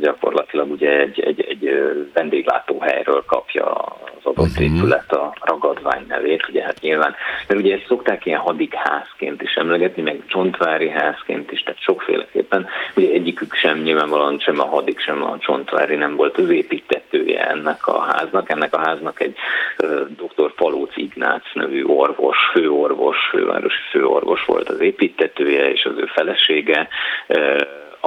gyakorlatilag 0.01 0.71
ugye 0.71 0.91
egy, 0.91 1.21
egy, 1.21 1.41
egy 1.41 1.69
vendéglátóhelyről 2.15 3.25
kapja 3.27 3.97
adott 4.27 4.49
uh-huh. 4.49 4.65
épület 4.65 5.13
a 5.13 5.35
ragadvány 5.41 6.05
nevét, 6.09 6.49
ugye 6.49 6.63
hát 6.63 6.81
nyilván, 6.81 7.15
mert 7.49 7.61
ugye 7.61 7.75
ezt 7.75 7.87
szokták 7.87 8.27
ilyen 8.27 8.41
hadik 8.41 8.75
házként 8.75 9.43
is 9.43 9.55
emlegetni, 9.55 10.03
meg 10.03 10.23
csontvári 10.27 10.89
házként 10.89 11.53
is, 11.53 11.63
tehát 11.63 11.81
sokféleképpen, 11.81 12.67
ugye 12.97 13.13
egyikük 13.13 13.55
sem 13.55 13.79
nyilvánvalóan 13.79 14.39
sem 14.39 14.61
a 14.61 14.65
hadik, 14.65 15.01
sem 15.01 15.23
a 15.23 15.39
csontvári 15.39 15.95
nem 15.95 16.17
volt 16.17 16.39
az 16.39 16.51
építetője 16.51 17.49
ennek 17.49 17.87
a 17.87 18.01
háznak, 18.01 18.51
ennek 18.51 18.75
a 18.75 18.79
háznak 18.79 19.21
egy 19.21 19.37
uh, 19.79 20.01
dr. 20.09 20.55
Palóc 20.55 20.97
Ignác 20.97 21.45
nevű 21.55 21.85
orvos, 21.85 22.37
főorvos, 22.53 23.17
fővárosi 23.31 23.81
főorvos 23.91 24.45
volt 24.45 24.69
az 24.69 24.81
építetője, 24.81 25.71
és 25.71 25.85
az 25.85 25.97
ő 25.97 26.07
felesége 26.07 26.89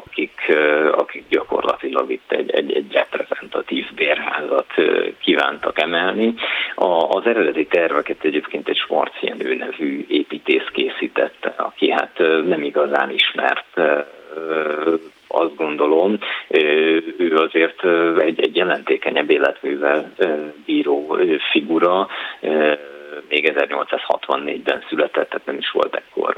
akik, 0.06 0.54
akik 0.92 1.24
gyakorlatilag 1.30 2.12
itt 2.12 2.32
egy, 2.32 2.51
egy, 2.51 2.74
egy 2.74 2.92
reprezentatív 2.92 3.86
bérházat 3.96 4.74
kívántak 5.20 5.80
emelni. 5.80 6.34
A, 6.75 6.86
az 6.86 7.25
eredeti 7.25 7.66
terveket 7.66 8.24
egyébként 8.24 8.70
egy 8.70 8.77
Schwarzjenő 8.77 9.56
nevű 9.56 10.06
építész 10.08 10.68
készítette, 10.74 11.54
aki 11.58 11.92
hát 11.92 12.18
nem 12.46 12.63
igazán 12.63 13.12
ismert 13.12 13.80
azt 15.27 15.56
gondolom, 15.56 16.18
ő 17.18 17.36
azért 17.36 17.84
egy, 18.20 18.42
egy 18.42 18.56
jelentékenyebb 18.56 19.30
életművel 19.30 20.13
bíró 20.66 21.18
figura, 21.51 22.08
még 23.29 23.53
1864-ben 23.55 24.83
született, 24.89 25.29
tehát 25.29 25.45
nem 25.45 25.57
is 25.57 25.71
volt 25.71 25.95
ekkor 25.95 26.35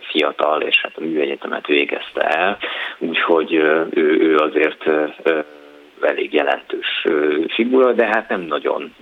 fiatal, 0.00 0.62
és 0.62 0.80
hát 0.82 0.96
a 0.96 1.00
műegyetemet 1.00 1.66
végezte 1.66 2.20
el, 2.20 2.58
úgyhogy 2.98 3.52
ő, 3.52 3.88
ő 4.20 4.36
azért 4.36 4.84
elég 6.00 6.32
jelentős 6.32 7.06
figura, 7.48 7.92
de 7.92 8.06
hát 8.06 8.28
nem 8.28 8.40
nagyon 8.40 8.94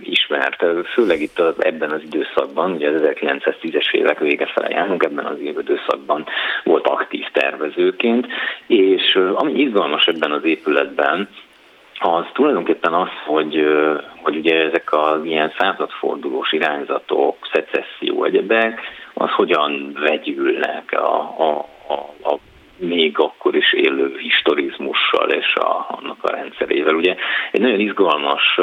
ismert, 0.00 0.64
főleg 0.92 1.20
itt 1.20 1.38
az, 1.38 1.54
ebben 1.64 1.90
az 1.90 2.02
időszakban, 2.02 2.72
ugye 2.72 2.88
az 2.90 3.00
1910-es 3.02 3.92
évek 3.92 4.18
vége 4.18 4.46
fele 4.46 4.68
járunk, 4.68 5.04
ebben 5.04 5.24
az 5.24 5.38
időszakban 5.40 6.26
volt 6.64 6.86
aktív 6.86 7.24
tervezőként, 7.32 8.26
és 8.66 9.18
ami 9.34 9.52
izgalmas 9.52 10.06
ebben 10.06 10.32
az 10.32 10.44
épületben, 10.44 11.28
az 12.00 12.24
tulajdonképpen 12.32 12.94
az, 12.94 13.08
hogy, 13.26 13.64
hogy 14.22 14.36
ugye 14.36 14.54
ezek 14.54 14.92
az 14.92 15.24
ilyen 15.24 15.52
századfordulós 15.58 16.52
irányzatok, 16.52 17.36
szecesszió, 17.52 18.24
egyebek, 18.24 18.80
az 19.14 19.30
hogyan 19.30 19.92
vegyülnek 20.00 20.92
a, 20.92 21.20
a, 21.38 21.66
a, 21.88 22.28
a 22.28 22.38
még 22.80 23.18
akkor 23.18 23.54
is 23.54 23.72
élő 23.72 24.16
historizmussal 24.18 25.30
és 25.30 25.54
a, 25.54 25.86
annak 25.88 26.24
a 26.24 26.30
rendszerével. 26.30 26.94
Ugye 26.94 27.14
egy 27.52 27.60
nagyon 27.60 27.80
izgalmas, 27.80 28.60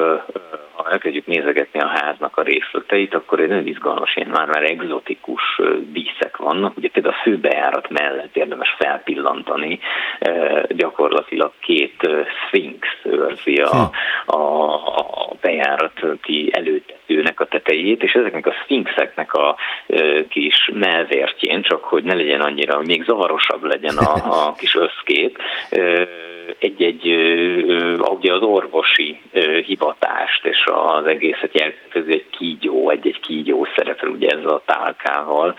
ha 0.72 0.90
elkezdjük 0.92 1.26
nézegetni 1.26 1.80
a 1.80 1.88
háznak 1.88 2.38
a 2.38 2.42
részleteit, 2.42 3.14
akkor 3.14 3.40
egy 3.40 3.48
nagyon 3.48 3.68
izgalmas, 3.68 4.16
ilyen 4.16 4.30
már, 4.30 4.48
már 4.48 4.64
egzotikus 4.64 5.62
díszek 5.92 6.38
vannak. 6.38 6.78
Ugye 6.78 6.90
például 6.90 7.14
a 7.14 7.22
főbejárat 7.24 7.90
mellett 7.90 8.36
érdemes 8.36 8.76
felpillantani, 8.80 9.80
gyakorlatilag 10.70 11.52
két 11.60 12.10
sphinx 12.48 12.88
őrzi 13.04 13.56
a, 13.56 13.70
hm. 13.70 14.36
a, 14.36 14.74
a 14.74 15.27
bejárati 15.42 16.50
előtetőnek 16.52 17.40
a 17.40 17.46
tetejét, 17.46 18.04
és 18.04 18.14
ezeknek 18.14 18.48
a 18.48 18.54
sphinxeknek 18.64 19.34
a 19.34 19.56
kis 20.30 20.70
melvértjén, 20.74 21.62
csak 21.62 21.84
hogy 21.84 22.04
ne 22.04 22.14
legyen 22.14 22.42
annyira, 22.42 22.82
még 22.82 23.04
zavarosabb 23.04 23.64
legyen 23.64 23.98
a 23.98 24.18
a, 24.30 24.54
kis 24.60 24.76
összkép, 24.76 25.38
egy-egy, 26.60 27.08
ugye 28.10 28.34
az 28.34 28.42
orvosi 28.42 29.22
hivatást 29.66 30.46
és 30.46 30.64
az 30.66 31.06
egészet 31.06 31.54
jelentkező 31.54 32.12
egy 32.12 32.30
kígyó, 32.30 32.90
egy-egy 32.90 33.20
kígyó 33.20 33.68
szerepel 33.76 34.10
ugye 34.10 34.28
ezzel 34.30 34.54
a 34.54 34.64
tálkával, 34.66 35.56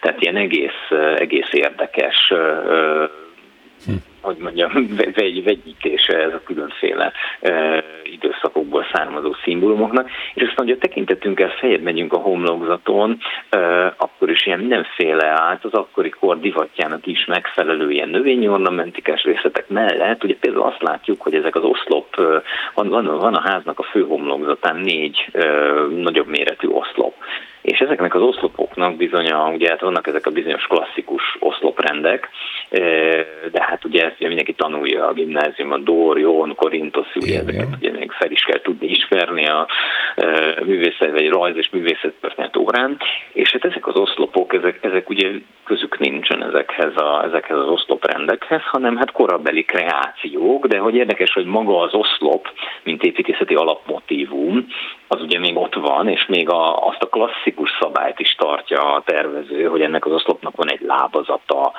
tehát 0.00 0.22
ilyen 0.22 0.36
egész, 0.36 0.90
egész 1.16 1.52
érdekes 1.52 2.32
hm 3.86 4.09
hogy 4.20 4.36
mondjam, 4.36 4.72
vegy, 5.14 5.44
vegyítése 5.44 6.18
ez 6.18 6.32
a 6.32 6.42
különféle 6.44 7.12
e, 7.40 7.84
időszakokból 8.02 8.86
származó 8.92 9.34
szimbólumoknak, 9.44 10.10
és 10.34 10.42
aztán, 10.42 10.66
hogy 10.66 10.74
a 10.74 10.78
tekintetünkkel 10.78 11.48
fejebb 11.48 11.82
megyünk 11.82 12.12
a 12.12 12.18
homlokzaton, 12.18 13.18
e, 13.50 13.58
akkor 13.96 14.30
is 14.30 14.46
ilyen 14.46 14.58
mindenféle 14.58 15.26
át 15.26 15.64
az 15.64 15.72
akkori 15.72 16.10
kor 16.10 16.40
divatjának 16.40 17.06
is 17.06 17.24
megfelelő 17.24 17.90
ilyen 17.90 18.08
növényi 18.08 18.48
ornamentikás 18.48 19.22
részletek 19.22 19.68
mellett, 19.68 20.24
ugye 20.24 20.36
például 20.40 20.66
azt 20.66 20.82
látjuk, 20.82 21.22
hogy 21.22 21.34
ezek 21.34 21.56
az 21.56 21.62
oszlop, 21.62 22.16
van, 22.74 22.88
van, 22.88 23.04
van 23.04 23.34
a 23.34 23.48
háznak 23.50 23.78
a 23.78 23.82
fő 23.82 24.02
homlokzatán 24.02 24.76
négy 24.76 25.28
e, 25.32 25.44
nagyobb 25.88 26.26
méretű 26.26 26.68
oszlop, 26.68 27.14
és 27.62 27.78
ezeknek 27.78 28.14
az 28.14 28.22
oszlopoknak 28.22 28.96
bizony, 28.96 29.32
ugye 29.32 29.68
hát 29.68 29.80
vannak 29.80 30.06
ezek 30.06 30.26
a 30.26 30.30
bizonyos 30.30 30.66
klasszikus 30.66 31.36
oszloprendek, 31.38 32.28
de 33.52 33.62
hát 33.62 33.84
ugye 33.84 34.04
ezt 34.04 34.16
ugye 34.16 34.26
mindenki 34.26 34.52
tanulja 34.52 35.06
a 35.06 35.12
gimnáziumban, 35.12 35.84
Dór, 35.84 36.18
Jón, 36.18 36.54
Korintos, 36.54 37.06
ugye 37.14 37.40
ezeket 37.40 37.68
ugye 37.78 37.92
még 37.92 38.10
fel 38.10 38.30
is 38.30 38.42
kell 38.42 38.60
tudni 38.60 38.86
ismerni 38.86 39.46
a 39.46 39.66
művészet, 40.64 41.10
vagy 41.10 41.28
rajz 41.28 41.56
és 41.56 41.70
művészettörténet 41.70 42.56
órán, 42.56 42.96
és 43.32 43.50
hát 43.50 43.64
ezek 43.64 43.86
az 43.86 43.96
oszlopok, 43.96 44.54
ezek, 44.54 44.78
ezek 44.80 45.10
ugye 45.10 45.30
közük 45.64 45.98
nincsen 45.98 46.44
ezekhez, 46.44 46.96
a, 46.96 47.24
ezekhez 47.24 47.58
az 47.58 47.68
oszloprendekhez, 47.68 48.62
hanem 48.62 48.96
hát 48.96 49.12
korabeli 49.12 49.64
kreációk, 49.64 50.66
de 50.66 50.78
hogy 50.78 50.94
érdekes, 50.94 51.32
hogy 51.32 51.44
maga 51.44 51.80
az 51.80 51.94
oszlop, 51.94 52.48
mint 52.82 53.02
építészeti 53.02 53.54
alapmotívum, 53.54 54.66
az 55.12 55.20
ugye 55.20 55.38
még 55.38 55.56
ott 55.56 55.74
van, 55.74 56.08
és 56.08 56.26
még 56.26 56.48
a, 56.48 56.86
azt 56.86 57.02
a 57.02 57.08
klasszikus 57.08 57.70
szabályt 57.80 58.18
is 58.18 58.34
tartja 58.34 58.94
a 58.94 59.02
tervező, 59.04 59.64
hogy 59.64 59.80
ennek 59.80 60.06
az 60.06 60.12
oszlopnak 60.12 60.56
van 60.56 60.70
egy 60.70 60.80
lábazata, 60.80 61.72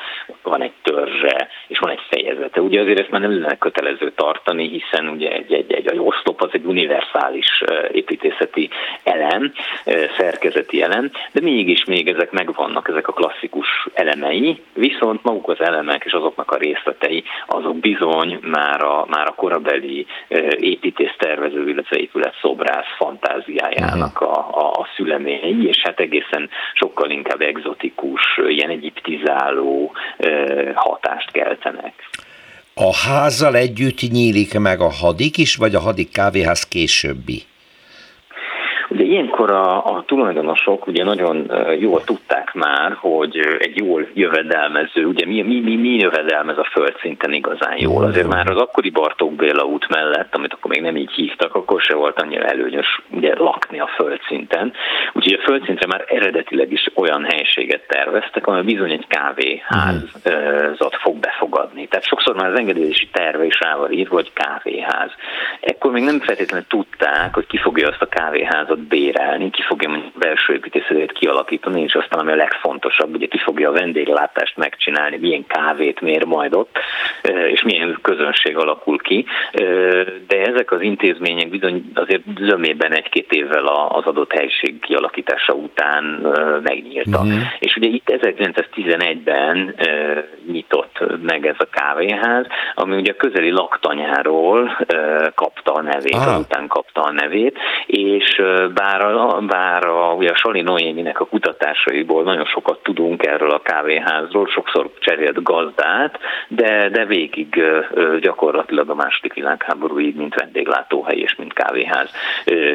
van 0.44 0.62
egy 0.62 0.72
törzse, 0.84 1.48
és 1.68 1.80
van 1.80 1.90
egy 1.90 2.02
fejezete. 2.10 2.62
Ugye 2.62 2.82
azért 2.82 3.00
ezt 3.00 3.10
már 3.10 3.22
nem 3.22 3.42
lenne 3.42 3.58
kötelező 3.58 4.12
tartani, 4.12 4.68
hiszen 4.68 5.08
ugye 5.08 5.32
egy, 5.32 5.54
egy, 5.54 5.74
egy, 5.74 5.88
egy 5.88 6.00
oszlop 6.00 6.42
az 6.42 6.50
egy 6.52 6.66
univerzális 6.66 7.64
építészeti 7.92 8.70
elem, 9.04 9.54
szerkezeti 10.18 10.82
elem, 10.82 11.12
de 11.32 11.42
mégis 11.42 11.86
még 11.86 12.08
ezek 12.08 12.32
megvannak, 12.32 12.88
ezek 12.88 13.08
a 13.08 13.14
klasszikus 13.14 13.88
elemei, 13.94 14.62
viszont 14.74 15.24
maguk 15.24 15.50
az 15.50 15.62
elemek 15.62 16.04
és 16.06 16.12
azoknak 16.12 16.52
a 16.52 16.58
részletei, 16.58 17.24
azok 17.48 17.76
bizony 17.76 18.40
már 18.42 18.84
a, 18.84 19.06
már 19.10 19.28
a 19.28 19.36
korabeli 19.36 20.06
építésztervező, 20.60 21.70
illetve 21.70 21.98
épületszobrász 21.98 22.96
fantáziájának 23.22 24.22
a, 24.22 24.34
a, 24.54 24.88
szüleményei, 24.96 25.68
és 25.68 25.82
hát 25.84 26.00
egészen 26.00 26.50
sokkal 26.74 27.10
inkább 27.10 27.42
egzotikus, 27.42 28.22
ilyen 28.48 28.70
egyiptizáló 28.70 29.92
hatást 30.74 31.32
keltenek. 31.32 31.94
A 32.74 32.96
házzal 32.96 33.56
együtt 33.56 34.02
nyílik 34.12 34.60
meg 34.60 34.80
a 34.80 34.90
hadik 34.90 35.38
is, 35.38 35.56
vagy 35.56 35.76
a 35.76 35.80
hadik 35.80 36.12
kávéház 36.12 36.68
későbbi? 36.68 37.44
Ugye 38.90 39.04
ilyenkor 39.04 39.52
a, 39.52 39.86
a 39.86 40.04
tulajdonosok 40.06 40.88
ugye 40.88 41.04
nagyon 41.04 41.52
jól 41.80 42.04
tudták 42.04 42.54
már, 42.54 42.94
hogy 43.00 43.38
egy 43.60 43.78
jól 43.78 44.08
jövedelmező, 44.14 45.06
ugye 45.06 45.26
mi, 45.26 45.42
mi, 45.42 45.60
mi, 45.60 45.76
mi 45.76 45.90
jövedelmez 45.90 46.58
a 46.58 46.70
földszinten 46.72 47.34
igazán 47.34 47.78
jól. 47.78 48.04
Azért 48.04 48.28
már 48.28 48.50
az 48.50 48.58
akkori 48.58 48.90
Bartók 48.90 49.34
Béla 49.34 49.64
út 49.64 49.88
mellett, 49.90 50.36
amit 50.36 50.54
akkor 50.54 50.72
még 50.72 50.82
nem 50.82 50.96
így 50.96 51.12
hívtak, 51.12 51.56
akkor 51.56 51.82
se 51.82 51.96
volt 51.96 52.22
annyira 52.22 52.44
előnyös 52.44 53.02
ugye 53.10 53.36
lakni 53.38 53.80
a 53.80 53.90
földszinten. 53.96 54.74
Úgyhogy 55.14 55.40
a 55.40 55.44
földszintre 55.44 55.88
már 55.88 56.06
eredetileg 56.08 56.72
is 56.72 56.92
olyan 56.96 57.24
helységet 57.24 57.88
terveztek, 57.88 58.48
amely 58.48 58.64
bizony 58.64 58.92
egy 58.92 59.08
kávéházat 59.08 60.96
fog 61.02 61.18
befogadni. 61.18 61.88
Tehát 61.88 62.06
sokszor 62.06 62.36
már 62.36 62.52
az 62.52 62.60
engedélyezési 62.60 63.10
terve 63.12 63.46
is 63.46 63.60
rá 63.60 63.76
van 63.76 63.92
írva, 63.92 64.16
hogy 64.16 64.32
kávéház. 64.34 65.12
Ekkor 65.60 65.92
még 65.92 66.04
nem 66.04 66.20
feltétlenül 66.20 66.66
tudták, 66.68 67.34
hogy 67.34 67.48
ki 67.48 67.58
fogja 67.58 67.88
azt 67.88 68.02
a 68.02 68.06
kávéházat 68.06 68.81
bérelni, 68.90 69.50
ki 69.50 69.62
fogja 69.62 69.90
a 69.90 70.12
belső 70.20 70.54
építészetét 70.54 71.12
kialakítani, 71.12 71.82
és 71.82 71.94
aztán 71.94 72.20
ami 72.20 72.32
a 72.32 72.36
legfontosabb, 72.36 73.16
ugye 73.16 73.28
ki 73.28 73.38
fogja 73.38 73.70
a 73.70 73.74
vendéglátást 73.74 74.58
megcsinálni, 74.58 75.18
milyen 75.18 75.46
kávét 75.48 76.02
mér 76.02 76.24
majd 76.26 76.54
ott, 76.54 76.78
és 77.52 77.64
milyen 77.64 78.00
közönség 78.02 78.58
alakul 78.58 78.98
ki. 78.98 79.26
De 80.28 80.42
ezek 80.46 80.72
az 80.72 80.82
intézmények 80.82 81.50
bizony 81.50 81.92
azért 81.94 82.24
zömében 82.40 82.92
egy-két 82.92 83.32
évvel 83.32 83.66
az 83.68 84.06
adott 84.06 84.34
helység 84.34 84.80
kialakítása 84.80 85.54
után 85.54 86.04
megnyíltak. 86.64 87.24
Uh-huh. 87.24 87.42
És 87.60 87.76
ugye 87.76 87.88
itt 87.88 88.08
1911-ben 88.08 89.76
nyitott 90.52 91.04
meg 91.22 91.46
ez 91.46 91.56
a 91.58 91.68
kávéház, 91.72 92.46
ami 92.76 92.96
ugye 92.96 93.12
a 93.12 93.16
közeli 93.16 93.52
laktanyáról 93.52 94.78
kapta 95.36 95.74
a 95.74 95.82
nevét, 95.82 96.16
ah. 96.16 96.34
azután 96.34 96.68
kapta 96.68 97.02
a 97.02 97.12
nevét, 97.12 97.58
és 97.86 98.42
bár 98.74 99.02
a, 99.02 99.42
bár 99.48 99.86
a, 99.86 100.14
ugye 100.14 100.30
a 100.30 100.36
Sali 100.36 100.62
Noéminek 100.62 101.20
a 101.20 101.26
kutatásaiból 101.26 102.24
nagyon 102.24 102.46
sokat 102.46 102.80
tudunk 102.84 103.26
erről 103.26 103.52
a 103.52 103.62
kávéházról, 103.62 104.48
sokszor 104.48 104.92
cserélt 105.00 105.44
gazdát, 105.44 106.20
de, 106.48 106.90
de 106.90 107.06
végig 107.06 107.62
gyakorlatilag 108.20 108.90
a 108.90 108.96
második 108.96 109.34
világháborúig, 109.34 110.16
mint 110.16 110.36
vendéglátóhely 110.36 111.18
és 111.18 111.36
mint 111.36 111.54
kávéház 111.54 112.10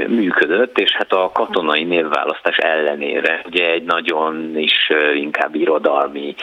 működött, 0.07 0.79
és 0.79 0.93
hát 0.93 1.13
a 1.13 1.31
katonai 1.33 1.85
névválasztás 1.85 2.57
ellenére 2.57 3.43
ugye 3.47 3.71
egy 3.71 3.85
nagyon 3.85 4.59
is 4.59 4.91
inkább 5.15 5.55
irodalmi 5.55 6.35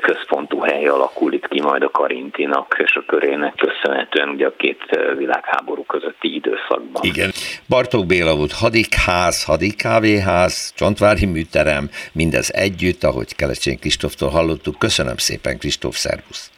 központú 0.00 0.60
hely 0.60 0.86
alakul 0.86 1.40
ki 1.40 1.60
majd 1.60 1.82
a 1.82 1.90
Karintinak 1.90 2.76
és 2.84 2.96
a 2.96 3.02
körének 3.06 3.54
köszönhetően 3.56 4.28
ugye 4.28 4.46
a 4.46 4.52
két 4.56 4.98
világháború 5.16 5.84
közötti 5.84 6.34
időszakban. 6.34 7.02
Igen. 7.02 7.30
Bartók 7.68 8.06
Béla 8.06 8.36
volt 8.36 8.52
hadik 8.58 8.94
ház, 8.94 9.42
hadik 9.42 9.76
kávéház, 9.76 10.72
Csontvári 10.74 11.24
műterem, 11.26 11.90
mindez 12.12 12.50
együtt, 12.52 13.04
ahogy 13.04 13.34
Kelecsén 13.34 13.78
Kristóftól 13.78 14.28
hallottuk. 14.28 14.78
Köszönöm 14.78 15.16
szépen, 15.16 15.58
Kristóf, 15.58 15.96
szervusz! 15.96 16.50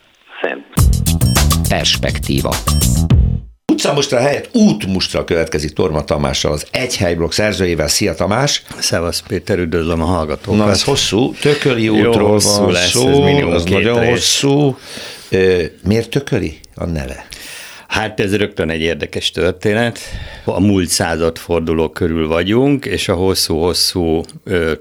Szem. 0.42 0.64
Perspektíva. 1.68 2.54
Utcamustra 3.72 4.18
helyett 4.18 4.48
útmustra 4.52 5.24
következik 5.24 5.72
Torma 5.72 6.04
Tamással, 6.04 6.52
az 6.52 6.66
Egy 6.70 6.96
Helyblokk 6.96 7.32
szerzőjével. 7.32 7.88
Szia 7.88 8.14
Tamás! 8.14 8.62
Szevasz 8.78 9.22
Péter, 9.28 9.58
üdvözlöm 9.58 10.02
a 10.02 10.04
hallgatókat. 10.04 10.58
Na 10.58 10.70
ez 10.70 10.84
hosszú, 10.84 11.32
Tököli 11.34 11.88
útról 11.88 12.14
Jó, 12.14 12.26
hosszú 12.26 12.62
van 12.62 12.72
lesz, 12.72 12.90
szó, 12.90 13.08
ez 13.08 13.16
minimum 13.16 13.52
az 13.52 13.64
nagyon 13.64 14.00
rész. 14.00 14.10
hosszú. 14.10 14.78
Miért 15.84 16.10
Tököli 16.10 16.60
a 16.74 16.84
neve? 16.84 17.26
Hát 17.90 18.20
ez 18.20 18.36
rögtön 18.36 18.70
egy 18.70 18.80
érdekes 18.80 19.30
történet. 19.30 19.98
A 20.44 20.60
múlt 20.60 20.88
század 20.88 21.38
forduló 21.38 21.88
körül 21.88 22.28
vagyunk, 22.28 22.84
és 22.84 23.08
a 23.08 23.14
hosszú-hosszú 23.14 24.22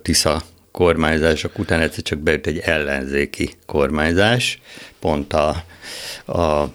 Tisza 0.02 0.42
kormányzások 0.72 1.60
után 1.60 1.80
egyszer 1.80 2.04
csak 2.04 2.20
bejött 2.20 2.46
egy 2.46 2.58
ellenzéki 2.58 3.50
kormányzás, 3.66 4.60
pont 5.00 5.34
a, 5.34 5.64
a 6.34 6.70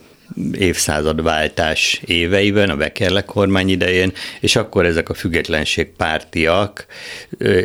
évszázadváltás 0.53 2.01
éveiben, 2.05 2.71
a 2.71 2.77
Bekerle 2.77 3.23
kormány 3.23 3.69
idején, 3.69 4.13
és 4.41 4.57
akkor 4.57 4.87
ezek 4.87 5.09
a 5.09 5.15
függetlenség 5.15 5.87
pártiak 5.97 6.87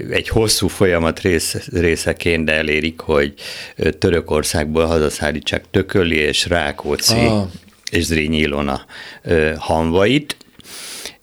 egy 0.09 0.27
hosszú 0.27 0.67
folyamat 0.67 1.19
rész, 1.19 1.67
részeként 1.71 2.49
elérik, 2.49 2.99
hogy 2.99 3.33
Törökországból 3.99 4.85
hazaszállítsák 4.85 5.63
Tököli 5.71 6.17
és 6.17 6.47
Rákóczi 6.47 7.25
ah 7.25 7.47
és 7.91 8.03
Zrínyi 8.03 8.37
Ilona 8.37 8.85
hamvait, 9.57 10.37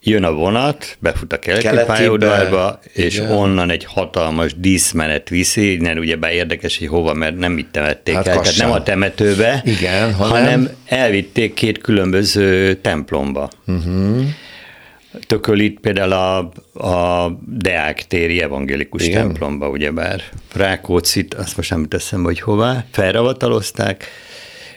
jön 0.06 0.24
a 0.24 0.32
vonat, 0.32 0.96
befut 1.00 1.32
a 1.32 1.38
keleti, 1.38 1.62
keleti 1.62 1.86
pályaudvarba, 1.86 2.80
és 2.92 3.16
igen. 3.16 3.30
onnan 3.30 3.70
egy 3.70 3.84
hatalmas 3.84 4.54
díszmenet 4.56 5.28
viszi, 5.28 5.72
innen 5.72 5.98
ugye 5.98 6.16
érdekes, 6.30 6.78
hogy 6.78 6.88
hova, 6.88 7.14
mert 7.14 7.38
nem 7.38 7.58
itt 7.58 7.72
temették 7.72 8.14
hát 8.14 8.26
el, 8.26 8.40
tehát 8.40 8.56
nem 8.56 8.70
a 8.70 8.82
temetőbe, 8.82 9.62
igen, 9.64 10.14
hanem, 10.14 10.32
hanem 10.32 10.70
elvitték 10.84 11.54
két 11.54 11.78
különböző 11.78 12.74
templomba. 12.74 13.50
Uh-huh. 13.66 14.24
Tökölit 15.26 15.80
például 15.80 16.12
a, 16.12 16.38
a 16.88 17.30
Deák 17.46 18.06
téri 18.06 18.42
evangélikus 18.42 19.02
Igen. 19.02 19.20
templomba, 19.26 19.68
ugyebár 19.68 20.22
Rákócit, 20.54 21.34
azt 21.34 21.56
most 21.56 21.70
nem 21.70 21.84
teszem, 21.84 22.22
hogy 22.22 22.40
hová, 22.40 22.84
felravatalozták, 22.90 24.04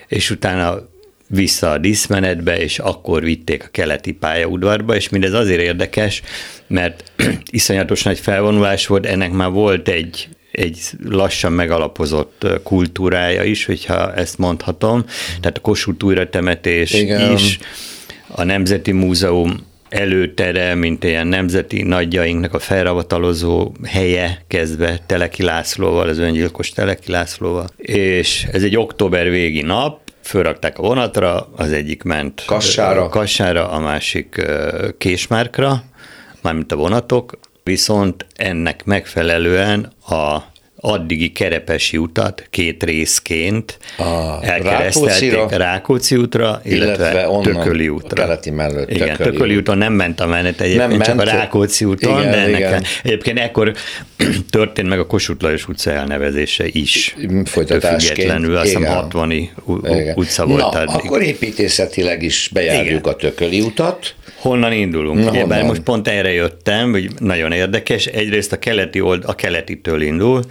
és 0.06 0.30
utána 0.30 0.88
vissza 1.32 1.70
a 1.70 1.78
díszmenetbe, 1.78 2.58
és 2.58 2.78
akkor 2.78 3.22
vitték 3.22 3.64
a 3.64 3.68
keleti 3.70 4.12
pályaudvarba, 4.12 4.94
és 4.94 5.08
mindez 5.08 5.32
azért 5.32 5.60
érdekes, 5.60 6.22
mert 6.66 7.12
iszonyatos 7.50 8.02
nagy 8.02 8.18
felvonulás 8.18 8.86
volt, 8.86 9.06
ennek 9.06 9.32
már 9.32 9.50
volt 9.50 9.88
egy, 9.88 10.28
egy 10.52 10.78
lassan 11.04 11.52
megalapozott 11.52 12.46
kultúrája 12.62 13.44
is, 13.44 13.64
hogyha 13.64 14.14
ezt 14.14 14.38
mondhatom, 14.38 15.04
tehát 15.40 15.56
a 15.56 15.60
Kossuth 15.60 16.04
újratemetés 16.04 16.92
Igen. 16.92 17.32
is, 17.32 17.58
a 18.28 18.42
Nemzeti 18.42 18.92
Múzeum 18.92 19.68
előtere, 19.88 20.74
mint 20.74 21.04
ilyen 21.04 21.26
nemzeti 21.26 21.82
nagyjainknak 21.82 22.54
a 22.54 22.58
felravatalozó 22.58 23.72
helye 23.84 24.42
kezdve 24.48 24.98
Teleki 25.06 25.42
Lászlóval, 25.42 26.08
az 26.08 26.18
öngyilkos 26.18 26.70
Teleki 26.70 27.10
Lászlóval. 27.10 27.68
És 27.76 28.46
ez 28.52 28.62
egy 28.62 28.76
október 28.76 29.30
végi 29.30 29.62
nap, 29.62 30.00
fölrakták 30.30 30.78
a 30.78 30.82
vonatra, 30.82 31.48
az 31.56 31.72
egyik 31.72 32.02
ment 32.02 32.42
Kassára, 32.46 33.08
Kassára 33.08 33.70
a 33.70 33.78
másik 33.78 34.46
Késmárkra, 34.98 35.82
mármint 36.42 36.72
a 36.72 36.76
vonatok, 36.76 37.38
viszont 37.64 38.26
ennek 38.36 38.84
megfelelően 38.84 39.92
a 40.08 40.38
addigi 40.80 41.32
Kerepesi 41.32 41.96
utat 41.96 42.46
két 42.50 42.82
részként 42.84 43.78
a 43.98 44.38
elkeresztelték 44.44 45.32
Rákóczi, 45.32 45.56
Rákóczi 45.56 46.16
útra, 46.16 46.60
illetve, 46.64 47.20
illetve 47.20 47.52
Tököli 47.52 47.88
útra. 47.88 48.22
Keleti 48.22 48.50
mellett 48.50 48.90
Igen, 48.90 49.08
Tököli, 49.16 49.30
Tököli 49.30 49.56
úton 49.56 49.78
nem 49.78 49.92
ment 49.92 50.20
a 50.20 50.26
menet 50.26 50.60
egyébként, 50.60 50.88
nem 50.88 51.00
csak 51.00 51.16
ment, 51.16 51.28
a 51.28 51.32
Rákóczi 51.32 51.84
úton, 51.84 52.18
igen, 52.18 52.30
de 52.30 52.36
ennek 52.36 52.58
igen. 52.58 52.84
egyébként 53.02 53.38
ekkor 53.38 53.72
történt 54.50 54.88
meg 54.88 54.98
a 54.98 55.06
Kossuth 55.06 55.42
Lajos 55.42 55.68
utca 55.68 55.90
elnevezése 55.90 56.64
is. 56.66 57.16
Folytatásként. 57.44 58.02
Függetlenül, 58.02 58.56
azt 58.56 58.64
hiszem 58.64 58.84
60 58.84 59.50
utca 60.14 60.46
volt. 60.46 60.72
Na, 60.72 60.80
akkor 60.80 61.22
építészetileg 61.22 62.22
is 62.22 62.50
bejárjuk 62.52 63.00
igen. 63.00 63.12
a 63.12 63.16
Tököli 63.16 63.60
utat. 63.60 64.14
Honnan 64.40 64.72
indulunk? 64.72 65.24
Na, 65.24 65.30
Ugye, 65.30 65.40
honnan? 65.40 65.64
most 65.64 65.80
pont 65.80 66.08
erre 66.08 66.32
jöttem, 66.32 66.90
hogy 66.90 67.10
nagyon 67.18 67.52
érdekes. 67.52 68.06
Egyrészt 68.06 68.52
a 68.52 68.58
keleti 68.58 69.00
old, 69.00 69.22
a 69.26 69.34
keletitől 69.34 70.02
indul. 70.02 70.42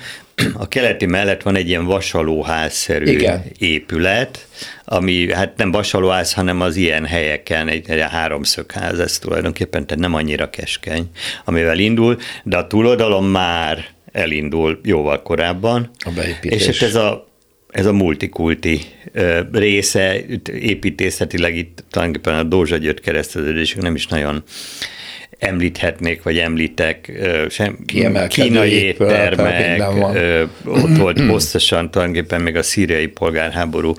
A 0.53 0.67
keleti 0.67 1.05
mellett 1.05 1.41
van 1.41 1.55
egy 1.55 1.67
ilyen 1.67 1.85
vasalóházszerű 1.85 3.11
Igen. 3.11 3.43
épület, 3.57 4.47
ami 4.85 5.33
hát 5.33 5.57
nem 5.57 5.71
vasalóház, 5.71 6.33
hanem 6.33 6.61
az 6.61 6.75
ilyen 6.75 7.05
helyeken 7.05 7.67
egy, 7.67 7.89
egy 7.89 8.01
háromszögház, 8.01 8.99
ez 8.99 9.19
tulajdonképpen 9.19 9.85
tehát 9.85 10.03
nem 10.03 10.13
annyira 10.13 10.49
keskeny, 10.49 11.09
amivel 11.45 11.79
indul, 11.79 12.17
de 12.43 12.57
a 12.57 12.67
túloldalon 12.67 13.23
már 13.23 13.85
elindul 14.11 14.79
jóval 14.83 15.21
korábban. 15.21 15.89
A 15.99 16.09
beépítés. 16.15 16.67
És 16.67 16.79
hát 16.79 16.89
ez 16.89 16.95
a 16.95 17.27
ez 17.69 17.85
a 17.85 17.93
multikulti 17.93 18.81
része, 19.51 20.15
építészetileg 20.53 21.55
itt 21.55 21.83
tulajdonképpen 21.91 22.39
a 22.39 22.43
Dózsa 22.43 22.77
György 22.77 22.99
kereszteződésünk 22.99 23.83
nem 23.83 23.95
is 23.95 24.07
nagyon 24.07 24.43
említhetnék, 25.39 26.23
vagy 26.23 26.37
említek, 26.37 27.11
sem, 27.49 27.77
kínai 28.27 28.71
éttermek, 28.71 29.83
ott 30.65 30.97
volt 30.97 31.19
hosszasan, 31.29 31.91
tulajdonképpen 31.91 32.41
még 32.41 32.55
a 32.55 32.63
szíriai 32.63 33.07
polgárháború 33.07 33.93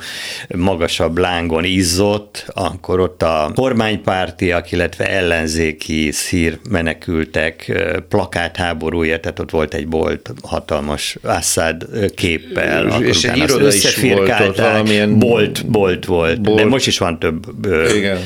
magasabb 0.49 1.19
lángon 1.19 1.65
izzott, 1.65 2.45
akkor 2.55 3.01
ott 3.01 3.23
a 3.23 3.53
kormánypártiak, 3.55 4.73
illetve 4.73 5.09
ellenzéki 5.09 6.11
szír 6.11 6.59
menekültek 6.71 7.83
plakátháborúja, 8.09 9.21
tehát 9.21 9.39
ott 9.39 9.51
volt 9.51 9.75
egy 9.75 9.89
bolt 9.89 10.33
hatalmas 10.43 11.17
Assad 11.23 11.87
képpel, 12.15 12.87
akkor 12.87 13.07
és 13.07 13.29
iroda 13.35 13.73
is 13.73 13.97
volt 13.97 14.41
ott 14.41 14.57
valamilyen... 14.57 15.19
Bolt, 15.19 15.67
bolt 15.67 16.05
volt, 16.05 16.41
bolt. 16.41 16.59
de 16.59 16.65
most 16.65 16.87
is 16.87 16.99
van 16.99 17.19
több 17.19 17.47
Igen. 17.97 18.19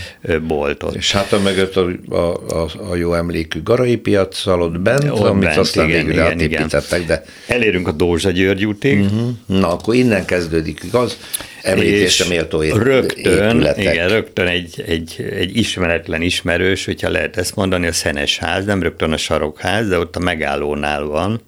bolt 0.46 0.82
ott. 0.82 0.94
És 0.94 1.12
hát 1.12 1.32
a 1.32 1.40
mögött 1.40 1.76
a, 1.76 1.88
a, 2.08 2.16
a, 2.48 2.68
a 2.90 2.94
jó 3.04 3.14
emlékű 3.14 3.62
garai 3.62 3.96
piac 3.96 4.46
ott 4.46 4.80
bent, 4.80 5.10
ott 5.10 5.18
amit 5.18 5.44
bent, 5.44 5.56
aztán 5.56 5.88
igen, 5.88 5.98
végül 5.98 6.12
igen, 6.12 6.26
átépítettek, 6.26 7.06
de... 7.06 7.24
Elérünk 7.46 7.88
a 7.88 7.92
Dózsa 7.92 8.30
György 8.30 8.64
útig. 8.66 9.00
Uh-huh. 9.00 9.30
Na, 9.46 9.68
akkor 9.68 9.94
innen 9.94 10.24
kezdődik, 10.24 10.80
igaz? 10.84 11.18
Említésre 11.62 12.28
méltó 12.28 12.60
rögtön, 12.62 13.66
igen, 13.76 14.08
rögtön 14.08 14.46
egy, 14.46 14.84
egy, 14.86 15.26
egy 15.30 15.56
ismeretlen 15.56 16.22
ismerős, 16.22 16.84
hogyha 16.84 17.10
lehet 17.10 17.36
ezt 17.36 17.56
mondani, 17.56 17.86
a 17.86 17.92
Szenes 17.92 18.38
ház, 18.38 18.64
nem 18.64 18.82
rögtön 18.82 19.12
a 19.12 19.16
sarokház, 19.16 19.88
de 19.88 19.98
ott 19.98 20.16
a 20.16 20.20
megállónál 20.20 21.02
van, 21.04 21.40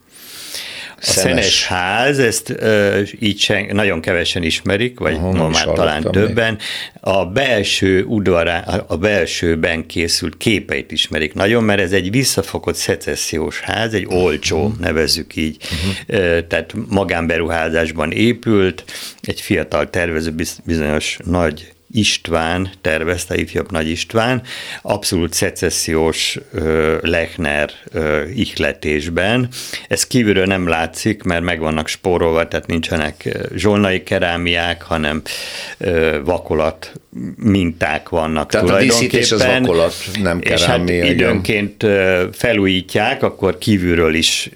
a 0.98 1.02
szenes, 1.02 1.24
szenes 1.24 1.66
ház, 1.66 2.18
ezt 2.18 2.50
uh, 2.50 3.08
így 3.18 3.38
sen, 3.38 3.66
nagyon 3.72 4.00
kevesen 4.00 4.42
ismerik, 4.42 4.98
vagy 4.98 5.14
Aha, 5.14 5.32
ma 5.32 5.48
már 5.48 5.64
talán 5.64 6.02
többen. 6.02 6.52
Még. 6.52 6.60
A 7.00 7.26
belső 7.26 8.04
udvará, 8.04 8.84
a 8.86 8.96
belsőben 8.96 9.86
készült 9.86 10.36
képeit 10.36 10.92
ismerik 10.92 11.34
nagyon, 11.34 11.64
mert 11.64 11.80
ez 11.80 11.92
egy 11.92 12.10
visszafogott 12.10 12.74
szecessziós 12.74 13.60
ház, 13.60 13.94
egy 13.94 14.06
olcsó, 14.08 14.64
uh-huh. 14.64 14.80
nevezzük 14.80 15.36
így, 15.36 15.56
uh-huh. 15.60 16.26
uh, 16.26 16.46
tehát 16.46 16.74
magánberuházásban 16.88 18.12
épült, 18.12 18.84
egy 19.20 19.40
fiatal 19.40 19.90
tervező 19.90 20.34
bizonyos 20.64 21.18
nagy 21.24 21.74
István 21.96 22.70
tervezte, 22.80 23.36
ifjabb 23.36 23.70
Nagy 23.70 23.88
István, 23.88 24.42
abszolút 24.82 25.32
szecessziós 25.32 26.38
Lechner 27.00 27.70
ihletésben. 28.34 29.48
Ez 29.88 30.06
kívülről 30.06 30.46
nem 30.46 30.68
látszik, 30.68 31.22
mert 31.22 31.42
meg 31.42 31.60
vannak 31.60 31.88
spórolva, 31.88 32.48
tehát 32.48 32.66
nincsenek 32.66 33.38
zsolnai 33.54 34.02
kerámiák, 34.02 34.82
hanem 34.82 35.22
vakolat 36.24 36.92
minták 37.36 38.08
vannak 38.08 38.50
Tehát 38.50 38.66
tulajdonképpen. 38.66 39.06
a 39.06 39.08
díszítés 39.08 39.32
az 39.32 39.46
vakolat, 39.46 39.94
nem 40.22 40.40
kerámia. 40.40 40.94
És 40.94 41.04
hát 41.04 41.10
időnként 41.10 41.86
felújítják, 42.32 43.22
akkor 43.22 43.58
kívülről 43.58 44.14
is 44.14 44.50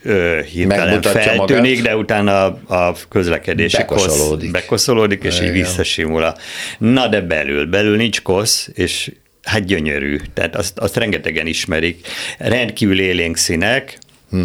hirtelen 0.52 1.02
feltűnik, 1.02 1.76
magát. 1.76 1.82
de 1.82 1.96
utána 1.96 2.44
a 2.66 2.94
közlekedési 3.08 3.76
bekoszolódik. 3.76 4.50
kosz 4.50 4.60
bekoszolódik, 4.60 5.24
és 5.24 5.36
Igen. 5.36 5.46
így 5.46 5.52
visszasimul 5.52 6.22
a... 6.22 6.36
Na 6.78 7.08
de 7.08 7.20
belül, 7.20 7.66
belül 7.66 7.96
nincs 7.96 8.22
kosz, 8.22 8.70
és 8.74 9.12
hát 9.42 9.64
gyönyörű, 9.64 10.16
tehát 10.34 10.56
azt, 10.56 10.78
azt 10.78 10.96
rengetegen 10.96 11.46
ismerik. 11.46 12.06
Rendkívül 12.38 13.00
élénk 13.00 13.36
színek, 13.36 13.98
hm 14.30 14.44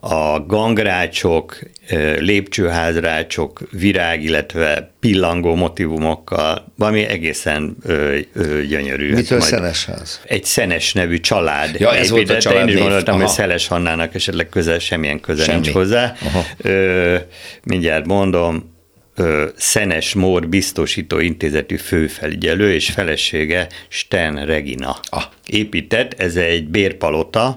a 0.00 0.40
gangrácsok, 0.46 1.58
lépcsőházrácsok, 2.18 3.60
virág, 3.70 4.22
illetve 4.22 4.92
pillangó 5.00 5.54
motivumokkal, 5.54 6.72
valami 6.76 7.02
egészen 7.02 7.76
ö, 7.82 8.18
ö, 8.32 8.62
gyönyörű. 8.62 9.14
Mitől 9.14 9.40
szenes 9.40 9.84
ház? 9.84 10.20
Egy 10.24 10.44
szenes 10.44 10.92
nevű 10.92 11.20
család 11.20 11.80
ja, 11.80 11.94
ez 11.94 12.10
volt 12.10 12.30
a 12.30 12.38
család 12.38 12.68
Én 12.68 12.74
is 12.74 12.80
gondoltam, 12.80 13.14
Aha. 13.14 13.24
hogy 13.24 13.32
Szeles 13.32 13.66
Hannának 13.66 14.14
esetleg 14.14 14.48
közel, 14.48 14.78
semmilyen 14.78 15.20
köze 15.20 15.44
Semmi. 15.44 15.60
nincs 15.60 15.72
hozzá. 15.72 16.14
Ö, 16.56 17.16
mindjárt 17.62 18.06
mondom, 18.06 18.78
Szenes 19.56 20.14
Mór 20.14 20.48
biztosító 20.48 21.18
intézetű 21.18 21.76
főfelügyelő 21.76 22.72
és 22.72 22.90
felesége 22.90 23.66
Sten 23.88 24.46
Regina. 24.46 24.96
Ah. 25.10 25.22
Épített, 25.46 26.20
ez 26.20 26.36
egy 26.36 26.68
bérpalota, 26.68 27.56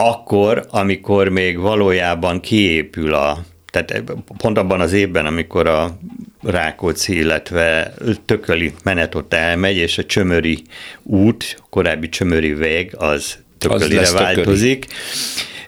akkor, 0.00 0.66
amikor 0.70 1.28
még 1.28 1.58
valójában 1.58 2.40
kiépül 2.40 3.14
a, 3.14 3.38
tehát 3.70 4.12
pont 4.36 4.58
abban 4.58 4.80
az 4.80 4.92
évben, 4.92 5.26
amikor 5.26 5.66
a 5.66 5.98
Rákóczi, 6.42 7.16
illetve 7.16 7.94
Tököli 8.24 8.72
menet 8.84 9.14
ott 9.14 9.34
elmegy, 9.34 9.76
és 9.76 9.98
a 9.98 10.04
Csömöri 10.04 10.62
út, 11.02 11.62
korábbi 11.70 12.08
Csömöri 12.08 12.54
vég, 12.54 12.94
az 12.96 13.38
Tökölire 13.58 14.00
az 14.00 14.12
változik, 14.12 14.80
tököli. 14.80 15.00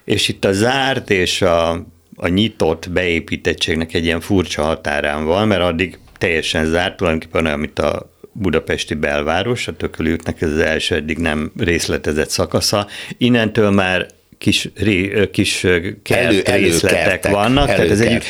és 0.05 0.29
itt 0.29 0.45
a 0.45 0.53
zárt 0.53 1.11
és 1.11 1.43
a, 1.43 1.71
a 2.17 2.29
nyitott 2.29 2.91
beépítettségnek 2.91 3.95
egy 3.95 4.05
ilyen 4.05 4.21
furcsa 4.21 4.63
határán 4.63 5.25
van, 5.25 5.49
mert 5.49 5.63
addig 5.63 5.99
teljesen 6.19 6.67
zárt, 6.67 6.97
tulajdonképpen 6.97 7.47
olyan, 7.47 7.59
mint 7.59 7.79
a 7.79 8.11
budapesti 8.33 8.95
belváros, 8.95 9.69
a 9.69 9.77
Tököli 9.77 10.13
útnak 10.13 10.41
ez 10.41 10.51
az 10.51 10.59
első 10.59 10.95
eddig 10.95 11.19
nem 11.19 11.53
részletezett 11.59 12.31
szakasza. 12.31 12.87
Innentől 13.19 13.71
már 13.71 14.07
kis, 14.41 14.69
ré, 14.75 15.29
kis 15.33 15.67
kert 16.03 16.49
elő, 16.49 16.63
részletek 16.63 17.29
vannak. 17.29 17.67
Tehát 17.67 17.91
ez 17.91 18.01
egy, 18.01 18.25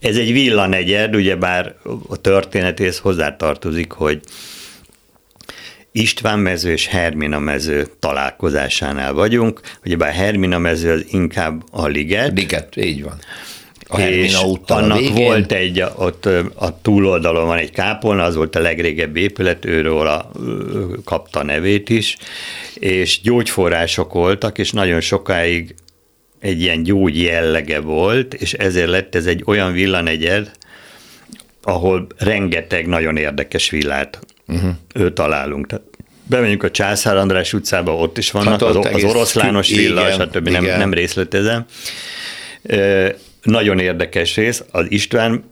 ez 0.00 0.16
egy 0.16 0.32
villanegyed, 0.32 1.14
ugyebár 1.14 1.74
a 2.08 2.16
történetéhez 2.16 2.98
hozzátartozik, 2.98 3.92
hogy 3.92 4.20
István 5.92 6.38
mező 6.38 6.72
és 6.72 6.86
Hermina 6.86 7.38
mező 7.38 7.86
találkozásánál 7.98 9.12
vagyunk. 9.12 9.60
Ugyebár 9.84 10.12
Hermina 10.12 10.58
mező 10.58 10.92
az 10.92 11.04
inkább 11.10 11.62
a 11.70 11.86
liget. 11.86 12.38
Liget, 12.38 12.76
így 12.76 13.02
van 13.02 13.18
a 13.92 14.00
és 14.00 14.38
annak 14.66 14.98
a 14.98 15.12
volt 15.12 15.52
egy, 15.52 15.84
ott 15.96 16.28
a 16.54 16.80
túloldalon 16.82 17.46
van 17.46 17.58
egy 17.58 17.70
kápolna, 17.70 18.22
az 18.22 18.34
volt 18.34 18.56
a 18.56 18.60
legrégebbi 18.60 19.20
épület, 19.20 19.64
őről 19.64 20.06
a, 20.06 20.30
kapta 21.04 21.42
nevét 21.42 21.88
is, 21.88 22.16
és 22.74 23.20
gyógyforrások 23.20 24.12
voltak, 24.12 24.58
és 24.58 24.70
nagyon 24.70 25.00
sokáig 25.00 25.74
egy 26.40 26.60
ilyen 26.60 26.82
gyógy 26.82 27.22
jellege 27.22 27.80
volt, 27.80 28.34
és 28.34 28.52
ezért 28.52 28.88
lett 28.88 29.14
ez 29.14 29.26
egy 29.26 29.42
olyan 29.46 29.72
villanegyed, 29.72 30.50
ahol 31.62 32.06
rengeteg 32.18 32.86
nagyon 32.86 33.16
érdekes 33.16 33.70
villát 33.70 34.18
uh-huh. 34.48 35.12
találunk. 35.12 35.66
Tehát 35.66 35.84
bemegyünk 36.26 36.62
a 36.62 36.70
Császár 36.70 37.16
András 37.16 37.52
utcába, 37.52 37.96
ott 37.96 38.18
is 38.18 38.30
vannak, 38.30 38.50
hát 38.50 38.62
ott 38.62 38.84
az, 38.84 38.94
az 38.94 39.04
oroszlános 39.04 39.68
villa, 39.68 40.10
stb. 40.10 40.48
Nem, 40.48 40.64
nem 40.64 40.92
részletezem 40.92 41.66
nagyon 43.42 43.78
érdekes 43.78 44.36
rész, 44.36 44.64
az 44.70 44.90
István 44.90 45.44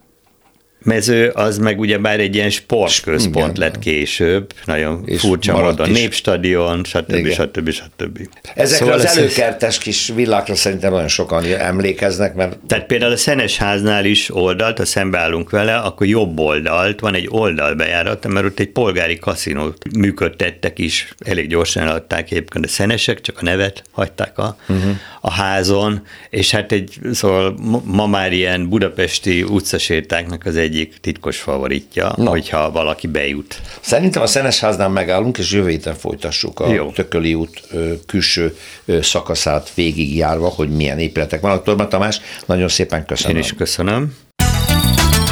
mező 0.83 1.29
az 1.29 1.59
meg 1.59 1.79
ugyebár 1.79 2.21
egy 2.21 2.35
ilyen 2.35 2.51
sportközpont 2.51 3.57
Igen. 3.57 3.69
lett 3.69 3.79
később, 3.79 4.53
nagyon 4.65 5.03
és 5.07 5.21
furcsa 5.21 5.61
módon, 5.61 5.91
népstadion, 5.91 6.85
stb. 6.85 7.15
Igen. 7.15 7.33
stb. 7.33 7.71
stb. 7.71 8.29
Ezekre 8.55 8.85
szóval 8.85 8.95
az 8.95 9.17
előkertes 9.17 9.79
kis 9.79 10.13
villákra 10.15 10.55
szerintem 10.55 10.93
nagyon 10.93 11.09
sokan 11.09 11.45
emlékeznek, 11.45 12.35
mert... 12.35 12.59
Tehát 12.67 12.87
például 12.87 13.13
a 13.13 13.17
Szenes 13.17 13.57
háznál 13.57 14.05
is 14.05 14.35
oldalt, 14.35 14.79
ha 14.79 14.85
szembeállunk 14.85 15.51
vele, 15.51 15.77
akkor 15.77 16.07
jobb 16.07 16.39
oldalt 16.39 17.01
van 17.01 17.15
egy 17.15 17.27
oldalbejárat, 17.31 18.27
mert 18.27 18.47
ott 18.47 18.59
egy 18.59 18.69
polgári 18.69 19.19
kaszinót 19.19 19.97
működtettek 19.97 20.79
is, 20.79 21.15
elég 21.19 21.49
gyorsan 21.49 21.87
adták 21.87 22.31
egyébként 22.31 22.65
a 22.65 22.69
szenesek, 22.69 23.21
csak 23.21 23.39
a 23.39 23.45
nevet 23.45 23.83
hagyták 23.91 24.39
a, 24.39 24.57
uh-huh. 24.69 24.91
a 25.21 25.31
házon, 25.31 26.07
és 26.31 26.51
hát 26.51 26.73
egy, 26.73 26.99
szóval 27.13 27.55
ma 27.85 28.07
már 28.07 28.33
ilyen 28.33 28.69
budapesti 28.69 29.43
utcasétáknak 29.43 30.47
az 30.47 30.57
egy 30.57 30.70
egyik 30.71 30.97
titkos 31.01 31.39
favoritja, 31.39 32.13
Na. 32.17 32.31
hogyha 32.31 32.71
valaki 32.71 33.07
bejut. 33.07 33.61
Szerintem 33.81 34.23
a 34.23 34.27
Szenesháznál 34.27 34.89
megállunk, 34.89 35.39
és 35.39 35.53
jövő 35.53 35.69
héten 35.69 35.95
folytassuk 35.95 36.61
a 36.61 36.73
Jó. 36.73 36.91
Tököli 36.91 37.35
út 37.35 37.63
külső 38.07 38.57
szakaszát 39.01 39.73
végigjárva, 39.75 40.49
hogy 40.49 40.69
milyen 40.71 40.99
épületek 40.99 41.41
vannak. 41.41 41.65
Torma 41.65 41.89
Tamás, 41.89 42.21
nagyon 42.47 42.69
szépen 42.69 43.07
köszönöm. 43.07 43.37
Én 43.37 43.43
is 43.43 43.53
köszönöm. 43.53 44.15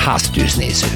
Háztűznéző. 0.05 0.87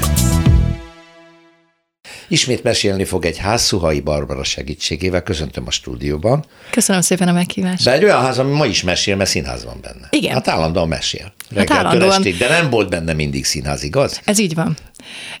Ismét 2.33 2.63
mesélni 2.63 3.03
fog 3.03 3.25
egy 3.25 3.37
ház 3.37 3.61
Szuhai 3.61 3.99
Barbara 3.99 4.43
segítségével. 4.43 5.23
Köszöntöm 5.23 5.63
a 5.67 5.71
stúdióban. 5.71 6.45
Köszönöm 6.69 7.01
szépen 7.01 7.27
a 7.27 7.31
meghívást. 7.31 7.83
De 7.83 7.93
egy 7.93 8.03
olyan 8.03 8.21
ház, 8.21 8.39
ami 8.39 8.51
ma 8.51 8.65
is 8.65 8.83
mesél, 8.83 9.15
mert 9.15 9.29
színház 9.29 9.63
van 9.63 9.77
benne. 9.81 10.07
Igen. 10.09 10.33
Hát 10.33 10.47
állandóan 10.47 10.87
mesél. 10.87 11.33
Hát 11.55 11.71
állandóan. 11.71 12.11
Estig, 12.11 12.37
de 12.37 12.47
nem 12.47 12.69
volt 12.69 12.89
benne 12.89 13.13
mindig 13.13 13.45
színház, 13.45 13.83
igaz? 13.83 14.21
Ez 14.25 14.39
így 14.39 14.53
van. 14.53 14.77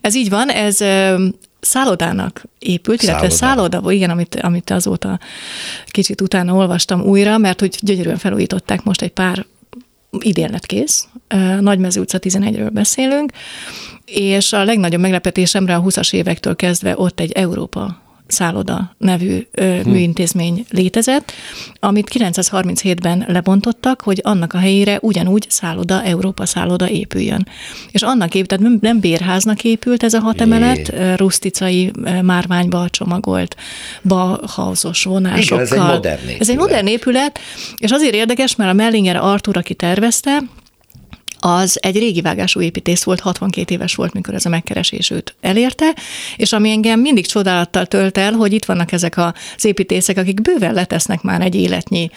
Ez 0.01 0.15
így 0.15 0.29
van, 0.29 0.49
ez 0.49 0.77
szállodának 1.59 2.43
épült, 2.59 3.01
illetve 3.01 3.29
szálloda, 3.29 3.91
igen, 3.91 4.09
amit, 4.09 4.35
amit 4.35 4.69
azóta 4.69 5.19
kicsit 5.85 6.21
utána 6.21 6.53
olvastam 6.53 7.01
újra, 7.01 7.37
mert 7.37 7.59
hogy 7.59 7.77
gyönyörűen 7.79 8.17
felújították 8.17 8.83
most 8.83 9.01
egy 9.01 9.11
pár 9.11 9.45
idén 10.19 10.49
lett 10.49 10.65
kész, 10.65 11.07
Nagymező 11.59 12.01
utca 12.01 12.19
11-ről 12.21 12.69
beszélünk, 12.73 13.31
és 14.05 14.53
a 14.53 14.63
legnagyobb 14.63 15.01
meglepetésemre 15.01 15.75
a 15.75 15.81
20-as 15.81 16.13
évektől 16.13 16.55
kezdve 16.55 16.93
ott 16.97 17.19
egy 17.19 17.31
Európa 17.31 18.02
szálloda 18.33 18.95
nevű 18.97 19.47
ö, 19.51 19.79
hm. 19.83 19.89
műintézmény 19.89 20.65
létezett, 20.69 21.31
amit 21.79 22.09
937-ben 22.13 23.25
lebontottak, 23.27 24.01
hogy 24.01 24.19
annak 24.23 24.53
a 24.53 24.57
helyére 24.57 24.97
ugyanúgy 25.01 25.45
szálloda, 25.49 26.03
Európa 26.03 26.45
szálloda 26.45 26.89
épüljön. 26.89 27.47
És 27.91 28.01
annak 28.01 28.35
épült, 28.35 28.59
tehát 28.59 28.81
nem 28.81 28.99
bérháznak 28.99 29.63
épült 29.63 30.03
ez 30.03 30.13
a 30.13 30.19
hat 30.19 30.41
emelet, 30.41 30.93
ruszticai 31.17 31.91
márványba 32.21 32.87
csomagolt, 32.89 33.55
bahauzos 34.03 35.03
vonásokkal. 35.03 35.65
Igen, 35.65 35.71
ez 35.71 35.71
egy 35.71 35.93
modern 35.93 36.21
épület. 36.21 36.41
Ez 36.41 36.49
egy 36.49 36.57
modern 36.57 36.87
épület, 36.87 37.39
és 37.77 37.91
azért 37.91 38.13
érdekes, 38.13 38.55
mert 38.55 38.71
a 38.71 38.73
Mellinger 38.73 39.15
Artur, 39.15 39.57
aki 39.57 39.73
tervezte, 39.73 40.39
az 41.45 41.77
egy 41.81 41.97
régi 41.97 42.21
vágású 42.21 42.61
építész 42.61 43.03
volt, 43.03 43.19
62 43.19 43.73
éves 43.73 43.95
volt, 43.95 44.13
mikor 44.13 44.33
ez 44.33 44.45
a 44.45 44.49
megkeresés 44.49 45.09
őt 45.09 45.35
elérte, 45.41 45.95
és 46.35 46.53
ami 46.53 46.69
engem 46.69 46.99
mindig 46.99 47.25
csodálattal 47.25 47.85
tölt 47.85 48.17
el, 48.17 48.31
hogy 48.33 48.53
itt 48.53 48.65
vannak 48.65 48.91
ezek 48.91 49.17
az 49.17 49.65
építészek, 49.65 50.17
akik 50.17 50.41
bőven 50.41 50.73
letesznek 50.73 51.21
már 51.21 51.41
egy 51.41 51.55
életnyi 51.55 52.09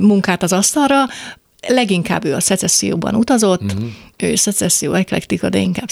munkát 0.00 0.42
az 0.42 0.52
asztalra, 0.52 1.04
leginkább 1.68 2.24
ő 2.24 2.34
a 2.34 2.40
szecesszióban 2.40 3.14
utazott, 3.14 3.62
uh-huh. 3.62 3.84
ő 4.16 4.34
szecesszió, 4.34 4.92
eklektika, 4.92 5.48
de 5.48 5.58
inkább 5.58 5.88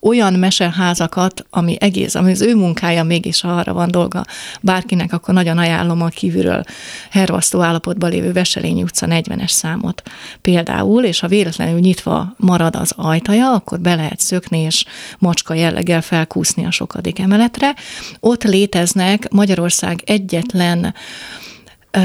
olyan 0.00 0.32
meseházakat, 0.32 1.44
ami 1.50 1.76
egész, 1.80 2.14
ami 2.14 2.30
az 2.30 2.40
ő 2.40 2.56
munkája 2.56 3.02
mégis 3.02 3.44
arra 3.44 3.72
van 3.72 3.90
dolga 3.90 4.24
bárkinek, 4.62 5.12
akkor 5.12 5.34
nagyon 5.34 5.58
ajánlom 5.58 6.02
a 6.02 6.08
kívülről 6.08 6.64
hervasztó 7.10 7.60
állapotban 7.60 8.10
lévő 8.10 8.32
Veselényi 8.32 8.82
utca 8.82 9.06
40-es 9.10 9.48
számot 9.48 10.02
például, 10.40 11.04
és 11.04 11.20
ha 11.20 11.28
véletlenül 11.28 11.78
nyitva 11.78 12.34
marad 12.36 12.76
az 12.76 12.92
ajtaja, 12.96 13.52
akkor 13.52 13.80
be 13.80 13.94
lehet 13.94 14.20
szökni, 14.20 14.58
és 14.58 14.84
macska 15.18 15.54
jelleggel 15.54 16.02
felkúszni 16.02 16.64
a 16.64 16.70
sokadik 16.70 17.18
emeletre. 17.18 17.74
Ott 18.20 18.42
léteznek 18.42 19.30
Magyarország 19.30 20.02
egyetlen 20.04 20.94
uh, 21.96 22.02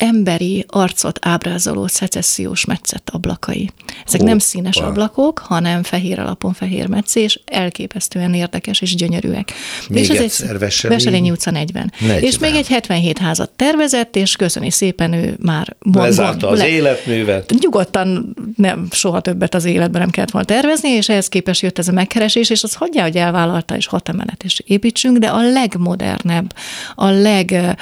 emberi 0.00 0.64
arcot 0.68 1.18
ábrázoló 1.22 1.86
szecessziós 1.86 2.64
metszett 2.64 3.10
ablakai. 3.12 3.70
Ezek 3.86 4.20
Hoppa. 4.20 4.24
nem 4.24 4.38
színes 4.38 4.76
ablakok, 4.76 5.38
hanem 5.38 5.82
fehér 5.82 6.18
alapon 6.18 6.52
fehér 6.52 6.86
metszés, 6.86 7.40
elképesztően 7.44 8.34
érdekes 8.34 8.80
és 8.80 8.94
gyönyörűek. 8.94 9.52
Még 9.88 10.02
és 10.02 10.08
ez 10.08 10.20
egyszer, 10.20 10.62
egy 10.62 10.80
Veselényi 10.82 11.30
utca 11.30 11.50
40. 11.50 11.92
40. 12.00 12.22
És 12.22 12.38
még 12.38 12.54
egy 12.54 12.66
77 12.68 13.18
házat 13.18 13.50
tervezett, 13.50 14.16
és 14.16 14.36
köszöni 14.36 14.70
szépen 14.70 15.12
ő 15.12 15.36
már 15.40 15.76
Lezárta 15.92 16.48
az 16.48 16.58
le, 16.58 16.68
életművet. 16.68 17.54
Nyugodtan 17.60 18.36
nem, 18.56 18.88
soha 18.90 19.20
többet 19.20 19.54
az 19.54 19.64
életben 19.64 20.00
nem 20.00 20.10
kellett 20.10 20.30
volna 20.30 20.46
tervezni, 20.46 20.88
és 20.88 21.08
ehhez 21.08 21.28
képest 21.28 21.62
jött 21.62 21.78
ez 21.78 21.88
a 21.88 21.92
megkeresés, 21.92 22.50
és 22.50 22.62
az 22.62 22.74
hagyja, 22.74 23.02
hogy 23.02 23.16
elvállalta, 23.16 23.76
és 23.76 23.86
hat 23.86 24.08
emelet 24.08 24.42
is 24.42 24.62
építsünk, 24.66 25.18
de 25.18 25.26
a 25.26 25.50
legmodernebb, 25.50 26.54
a 26.94 27.08
leg, 27.08 27.76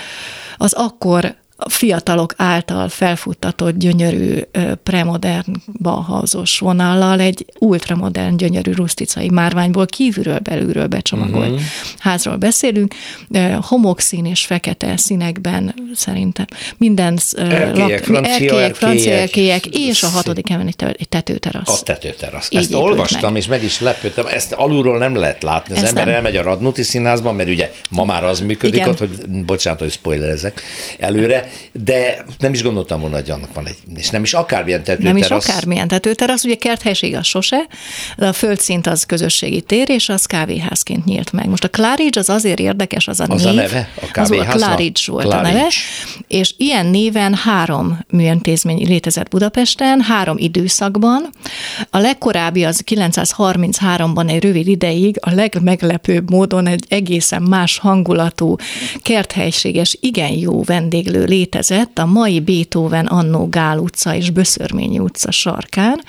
az 0.56 0.72
akkor 0.72 1.36
a 1.60 1.68
fiatalok 1.68 2.34
által 2.36 2.88
felfuttatott 2.88 3.76
gyönyörű 3.76 4.40
premodern 4.82 5.62
balhauzos 5.82 6.58
vonallal 6.58 7.20
egy 7.20 7.46
ultramodern 7.58 8.36
gyönyörű 8.36 8.72
ruszticai 8.72 9.28
márványból 9.28 9.86
kívülről 9.86 10.38
belülről 10.38 10.86
becsomagolt 10.86 11.48
uh-huh. 11.48 11.60
házról 11.98 12.36
beszélünk. 12.36 12.94
Homokszín 13.60 14.26
és 14.26 14.44
fekete 14.44 14.96
színekben 14.96 15.74
szerintem 15.94 16.46
minden 16.76 17.18
erkélyek, 17.36 18.04
francia 18.04 18.32
erkélyek, 18.32 18.74
francia 18.74 19.12
erkélyek, 19.12 19.66
és 19.66 20.02
a 20.02 20.08
hatodik 20.08 20.50
emelni 20.50 20.72
egy 20.78 21.08
tetőterasz. 21.08 21.80
A 21.80 21.82
tetőterasz. 21.82 22.48
Ezt 22.50 22.74
olvastam, 22.74 23.32
meg. 23.32 23.42
és 23.42 23.48
meg 23.48 23.62
is 23.62 23.80
lepődtem. 23.80 24.26
Ezt 24.26 24.52
alulról 24.52 24.98
nem 24.98 25.14
lehet 25.14 25.42
látni. 25.42 25.74
Az 25.74 25.82
Ezt 25.82 25.88
ember 25.88 26.06
nem. 26.06 26.14
elmegy 26.14 26.36
a 26.36 26.42
Radnóti 26.42 26.82
színházba, 26.82 27.32
mert 27.32 27.48
ugye 27.48 27.72
ma 27.90 28.04
már 28.04 28.24
az 28.24 28.40
működik 28.40 28.74
Igen. 28.74 28.88
ott, 28.88 28.98
hogy 28.98 29.10
bocsánat, 29.44 29.78
hogy 29.78 29.90
spoilerezek 29.90 30.62
előre, 30.98 31.47
de 31.72 32.24
nem 32.38 32.52
is 32.52 32.62
gondoltam 32.62 33.00
volna, 33.00 33.16
hogy 33.16 33.30
annak 33.30 33.54
van 33.54 33.66
egy, 33.66 33.76
és 33.96 34.10
nem 34.10 34.22
is 34.22 34.34
akármilyen 34.34 34.82
tetőterasz. 34.82 35.28
Nem 35.28 35.38
is 35.38 35.46
akármilyen 35.46 35.88
tetőterasz, 35.88 36.44
ugye 36.44 36.54
kerthelység 36.54 37.14
az 37.14 37.26
sose, 37.26 37.66
de 38.16 38.26
a 38.26 38.32
földszint 38.32 38.86
az 38.86 39.04
közösségi 39.04 39.60
tér, 39.60 39.90
és 39.90 40.08
az 40.08 40.24
kávéházként 40.24 41.04
nyílt 41.04 41.32
meg. 41.32 41.48
Most 41.48 41.64
a 41.64 41.68
Claridge 41.68 42.20
az 42.20 42.28
azért 42.28 42.58
érdekes, 42.58 43.08
az 43.08 43.20
a 43.20 43.26
az 43.28 43.42
név. 43.42 43.52
a 43.52 43.54
neve? 43.54 43.88
A 44.02 44.10
kávéház? 44.10 44.54
Az 44.54 44.62
a 44.62 44.64
Claridge 44.66 45.02
volt 45.06 45.24
Claridge. 45.24 45.50
a 45.50 45.52
neve, 45.52 45.68
és 46.28 46.54
ilyen 46.56 46.86
néven 46.86 47.34
három 47.34 47.98
műintézmény 48.10 48.86
létezett 48.86 49.28
Budapesten, 49.28 50.00
három 50.00 50.36
időszakban. 50.38 51.30
A 51.90 51.98
legkorábbi 51.98 52.64
az 52.64 52.82
933-ban 52.86 54.30
egy 54.30 54.42
rövid 54.42 54.66
ideig, 54.68 55.16
a 55.20 55.30
legmeglepőbb 55.30 56.30
módon 56.30 56.66
egy 56.66 56.84
egészen 56.88 57.42
más 57.42 57.78
hangulatú, 57.78 58.56
kerthelységes, 59.02 59.96
igen 60.00 60.30
jó 60.30 60.62
vendéglő 60.62 61.24
létezett 61.38 61.98
a 61.98 62.06
mai 62.06 62.40
Beethoven 62.40 63.06
annó 63.06 63.48
Gál 63.48 63.78
utca 63.78 64.14
és 64.14 64.30
Böszörményi 64.30 64.98
utca 64.98 65.30
sarkán, 65.30 66.00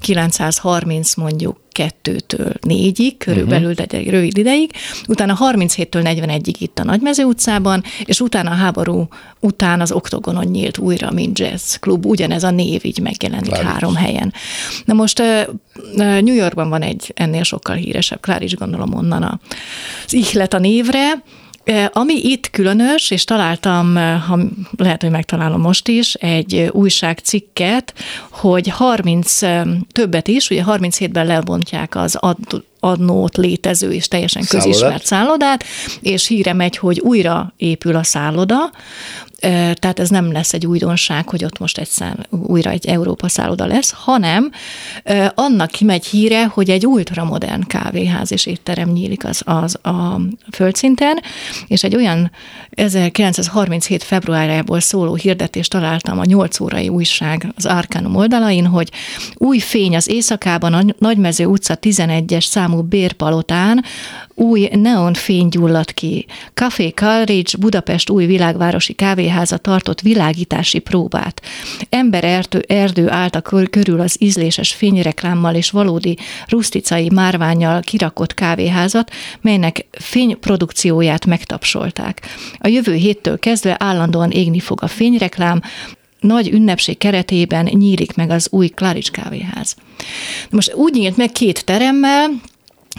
930 0.00 1.14
mondjuk 1.14 1.60
kettőtől 1.72 2.52
négyig, 2.60 3.16
körülbelül, 3.16 3.70
uh-huh. 3.70 3.86
de 3.86 3.96
egy 3.96 4.10
rövid 4.10 4.38
ideig, 4.38 4.70
utána 5.08 5.36
37-től 5.40 6.02
41-ig 6.04 6.54
itt 6.58 6.78
a 6.78 6.84
Nagymező 6.84 7.24
utcában, 7.24 7.82
és 8.04 8.20
utána 8.20 8.50
a 8.50 8.54
háború 8.54 9.08
után 9.40 9.80
az 9.80 9.92
Oktogonon 9.92 10.44
nyílt 10.44 10.78
újra, 10.78 11.10
mint 11.10 11.38
jazz 11.38 11.74
klub, 11.74 12.06
ugyanez 12.06 12.44
a 12.44 12.50
név 12.50 12.84
így 12.84 13.00
megjelenik 13.00 13.52
Clarice. 13.52 13.72
három 13.72 13.94
helyen. 13.94 14.32
Na 14.84 14.94
most 14.94 15.22
New 15.96 16.34
Yorkban 16.34 16.68
van 16.68 16.82
egy 16.82 17.12
ennél 17.14 17.42
sokkal 17.42 17.76
híresebb, 17.76 18.20
is 18.38 18.56
gondolom 18.56 18.94
onnan 18.94 19.40
az 20.06 20.12
ihlet 20.12 20.54
a 20.54 20.58
névre, 20.58 21.22
ami 21.92 22.14
itt 22.14 22.50
különös, 22.50 23.10
és 23.10 23.24
találtam, 23.24 23.94
ha 23.96 24.38
lehet, 24.76 25.02
hogy 25.02 25.10
megtalálom 25.10 25.60
most 25.60 25.88
is, 25.88 26.14
egy 26.14 26.68
újságcikket, 26.72 27.94
hogy 28.30 28.68
30 28.68 29.38
többet 29.92 30.28
is, 30.28 30.50
ugye 30.50 30.62
37-ben 30.66 31.26
lebontják 31.26 31.96
az 31.96 32.16
adnót 32.84 33.36
létező 33.36 33.92
és 33.92 34.08
teljesen 34.08 34.44
közismert 34.48 35.04
szállodát, 35.04 35.64
és 36.00 36.26
híre 36.26 36.52
megy, 36.52 36.76
hogy 36.76 37.00
újra 37.00 37.52
épül 37.56 37.96
a 37.96 38.02
szálloda, 38.02 38.70
tehát 39.74 39.98
ez 39.98 40.08
nem 40.08 40.32
lesz 40.32 40.52
egy 40.52 40.66
újdonság, 40.66 41.28
hogy 41.28 41.44
ott 41.44 41.58
most 41.58 41.78
egyszer 41.78 42.26
újra 42.30 42.70
egy 42.70 42.86
Európa 42.86 43.28
szálloda 43.28 43.66
lesz, 43.66 43.92
hanem 43.96 44.50
annak 45.34 45.80
megy 45.80 46.06
híre, 46.06 46.46
hogy 46.46 46.70
egy 46.70 46.86
ultramodern 46.86 47.66
kávéház 47.66 48.32
és 48.32 48.46
étterem 48.46 48.88
nyílik 48.88 49.24
az, 49.24 49.42
az 49.44 49.78
a 49.82 50.20
földszinten, 50.52 51.20
és 51.66 51.84
egy 51.84 51.96
olyan 51.96 52.30
1937. 52.70 54.02
februárjából 54.02 54.80
szóló 54.80 55.14
hirdetést 55.14 55.70
találtam 55.70 56.18
a 56.18 56.24
8 56.24 56.60
órai 56.60 56.88
újság 56.88 57.52
az 57.56 57.66
Arcanum 57.66 58.16
oldalain, 58.16 58.66
hogy 58.66 58.90
új 59.34 59.58
fény 59.58 59.96
az 59.96 60.08
éjszakában 60.08 60.72
a 60.74 60.82
Nagymező 60.98 61.44
utca 61.44 61.76
11-es 61.80 62.44
számú 62.44 62.71
bérpalotán 62.80 63.84
új 64.34 64.68
neonfény 64.72 65.48
gyulladt 65.48 65.92
ki. 65.92 66.26
Café 66.54 66.90
Coleridge 66.90 67.58
Budapest 67.58 68.10
új 68.10 68.26
világvárosi 68.26 68.92
kávéháza 68.92 69.56
tartott 69.56 70.00
világítási 70.00 70.78
próbát. 70.78 71.42
Ember 71.88 72.24
erdő, 72.24 72.64
erdő 72.68 73.10
állt 73.10 73.34
a 73.34 73.40
körül 73.70 74.00
az 74.00 74.16
ízléses 74.18 74.72
fényreklámmal 74.72 75.54
és 75.54 75.70
valódi 75.70 76.18
ruszticai 76.46 77.10
márványjal 77.14 77.80
kirakott 77.80 78.34
kávéházat, 78.34 79.10
melynek 79.40 79.86
fényprodukcióját 79.90 81.26
megtapsolták. 81.26 82.20
A 82.58 82.68
jövő 82.68 82.94
héttől 82.94 83.38
kezdve 83.38 83.76
állandóan 83.78 84.30
égni 84.30 84.58
fog 84.58 84.82
a 84.82 84.86
fényreklám, 84.86 85.60
nagy 86.20 86.48
ünnepség 86.48 86.98
keretében 86.98 87.68
nyílik 87.72 88.14
meg 88.14 88.30
az 88.30 88.48
új 88.50 88.68
Claridge 88.68 89.10
kávéház. 89.10 89.76
Most 90.50 90.74
úgy 90.74 90.92
nyílt 90.92 91.16
meg 91.16 91.32
két 91.32 91.64
teremmel, 91.64 92.30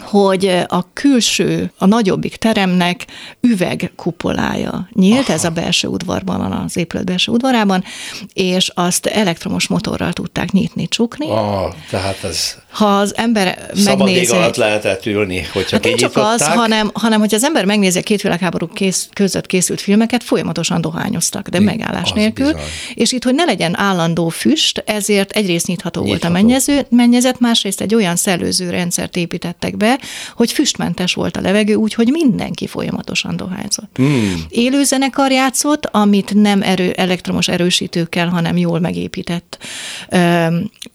hogy 0.02 0.46
a 0.66 0.92
külső, 0.92 1.72
a 1.78 1.86
nagyobbik 1.86 2.36
teremnek 2.36 3.06
üvegkupolája 3.40 4.88
nyílt, 4.92 5.24
Aha. 5.24 5.32
ez 5.32 5.44
a 5.44 5.50
belső 5.50 5.88
udvarban 5.88 6.52
az 6.52 6.76
épület 6.76 7.04
belső 7.04 7.32
udvarában, 7.32 7.84
és 8.32 8.70
azt 8.74 9.06
elektromos 9.06 9.66
motorral 9.66 10.12
tudták 10.12 10.52
nyitni, 10.52 10.88
csukni. 10.88 11.30
Ah, 11.30 11.72
tehát 11.90 12.24
ez 12.24 12.56
ha 12.74 12.98
az 12.98 13.16
ember 13.16 13.70
Szabad 13.74 14.06
megnézi... 14.06 14.24
Szabad 14.24 14.42
alatt 14.42 14.56
lehetett 14.56 15.06
ülni, 15.06 15.46
hogyha 15.52 15.76
hát 15.76 15.84
nem 15.84 15.94
csak 15.94 16.16
az, 16.16 16.46
hanem, 16.46 16.90
hanem 16.94 17.20
hogyha 17.20 17.36
az 17.36 17.44
ember 17.44 17.64
megnézi 17.64 17.98
a 17.98 18.02
két 18.02 18.22
világháború 18.22 18.66
kész, 18.66 19.08
között 19.12 19.46
készült 19.46 19.80
filmeket, 19.80 20.22
folyamatosan 20.22 20.80
dohányoztak, 20.80 21.48
de 21.48 21.60
megállás 21.60 22.12
nélkül. 22.12 22.46
Bizony. 22.46 22.62
És 22.94 23.12
itt, 23.12 23.24
hogy 23.24 23.34
ne 23.34 23.44
legyen 23.44 23.78
állandó 23.78 24.28
füst, 24.28 24.82
ezért 24.86 25.30
egyrészt 25.30 25.66
nyitható, 25.66 26.00
nyitható. 26.00 26.28
volt 26.28 26.36
a 26.36 26.42
mennyező, 26.42 26.86
mennyezet, 26.90 27.40
másrészt 27.40 27.80
egy 27.80 27.94
olyan 27.94 28.16
szellőző 28.16 28.70
rendszert 28.70 29.16
építettek 29.16 29.76
be, 29.76 29.83
be, 29.84 29.98
hogy 30.34 30.52
füstmentes 30.52 31.14
volt 31.14 31.36
a 31.36 31.40
levegő, 31.40 31.74
úgyhogy 31.74 32.08
mindenki 32.10 32.66
folyamatosan 32.66 33.36
dohányzott. 33.36 33.96
Mm. 34.02 34.32
Élő 34.48 34.84
zenekar 34.84 35.30
játszott, 35.30 35.86
amit 35.86 36.34
nem 36.34 36.62
erő, 36.62 36.90
elektromos 36.90 37.48
erősítőkkel, 37.48 38.28
hanem 38.28 38.56
jól 38.56 38.80
megépített 38.80 39.58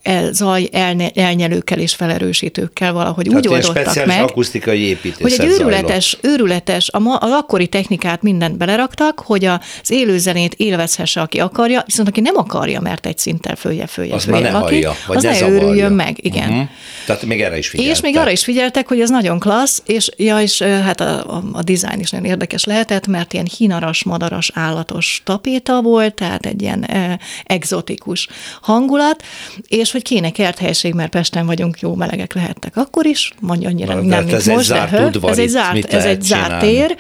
el, 0.02 0.32
zaj 0.32 0.69
el, 0.71 1.12
elnyelőkkel 1.15 1.80
és 1.80 1.95
felerősítőkkel 1.95 2.93
valahogy 2.93 3.25
Tehát 3.25 3.47
úgy 3.47 3.54
oldottak 3.54 4.06
meg. 4.06 4.21
akusztikai 4.21 4.80
építés. 4.80 5.21
Hogy 5.21 5.45
egy 5.45 5.45
őrületes, 5.45 6.17
őrületes, 6.21 6.89
a, 6.89 6.99
ma, 6.99 7.15
a 7.15 7.38
akkori 7.38 7.67
technikát 7.67 8.21
mindent 8.21 8.58
beleraktak, 8.58 9.19
hogy 9.19 9.45
az 9.45 9.91
élőzenét 9.91 10.54
élvezhesse, 10.54 11.21
aki 11.21 11.39
akarja, 11.39 11.84
viszont 11.86 12.08
aki 12.08 12.21
nem 12.21 12.38
akarja, 12.38 12.80
mert 12.80 13.06
egy 13.06 13.17
szinttel 13.17 13.56
följe 13.56 13.88
följe 13.88 14.13
az 14.13 14.23
följebb, 14.23 14.43
ne 14.43 14.58
hallja, 14.58 14.95
vagy 15.08 15.17
az 15.17 15.23
ne, 15.23 15.39
ne 15.39 15.49
őrüljön 15.49 15.91
meg, 15.91 16.17
igen. 16.25 16.49
Uh-huh. 16.49 16.67
Tehát 17.06 17.25
még 17.25 17.41
erre 17.41 17.58
is 17.58 17.67
figyeltek. 17.67 17.95
És 17.95 18.02
még 18.02 18.17
arra 18.17 18.32
is 18.32 18.43
figyeltek, 18.43 18.79
hogy 18.88 19.02
ez 19.02 19.10
nagyon 19.10 19.39
klassz, 19.39 19.82
és, 19.86 20.10
ja, 20.18 20.42
és 20.42 20.62
hát 20.62 21.02
a, 21.02 21.36
a, 21.36 21.44
a 21.52 21.63
dizájn 21.63 22.00
is 22.00 22.10
nagyon 22.10 22.26
érdekes 22.26 22.63
lehetett, 22.63 23.08
mert 23.08 23.34
ilyen 23.34 23.48
hínaras, 23.58 24.04
madaras, 24.04 24.52
állatos 24.54 25.22
tapéta 25.26 25.82
volt, 25.82 26.13
tehát 26.13 26.46
egy 26.46 26.62
ilyen 26.62 26.84
e, 26.84 27.20
egzotikus 27.44 28.28
hangulat, 28.62 29.24
és 29.68 29.92
hogy 29.92 30.04
kéne 30.04 30.30
kerthelyiség, 30.30 30.94
mert 30.94 31.10
Pesten 31.10 31.46
vagyunk, 31.46 31.80
jó 31.80 31.96
melegek 31.96 32.34
lehettek 32.34 32.78
akkor 32.78 33.06
is, 33.06 33.34
mondja 33.39 33.70
annyira 33.70 33.94
Na, 33.94 34.02
nem, 34.02 34.24
mint 34.24 34.36
ez 34.36 34.46
most, 34.46 34.72
egy 34.72 34.89
de 34.89 35.06
udvar, 35.06 35.32
ez 35.32 35.38
egy 35.38 35.50
zárt, 35.50 35.94
ez 35.94 36.06
egy 36.06 36.22
zárt 36.22 36.60
tér, 36.60 36.98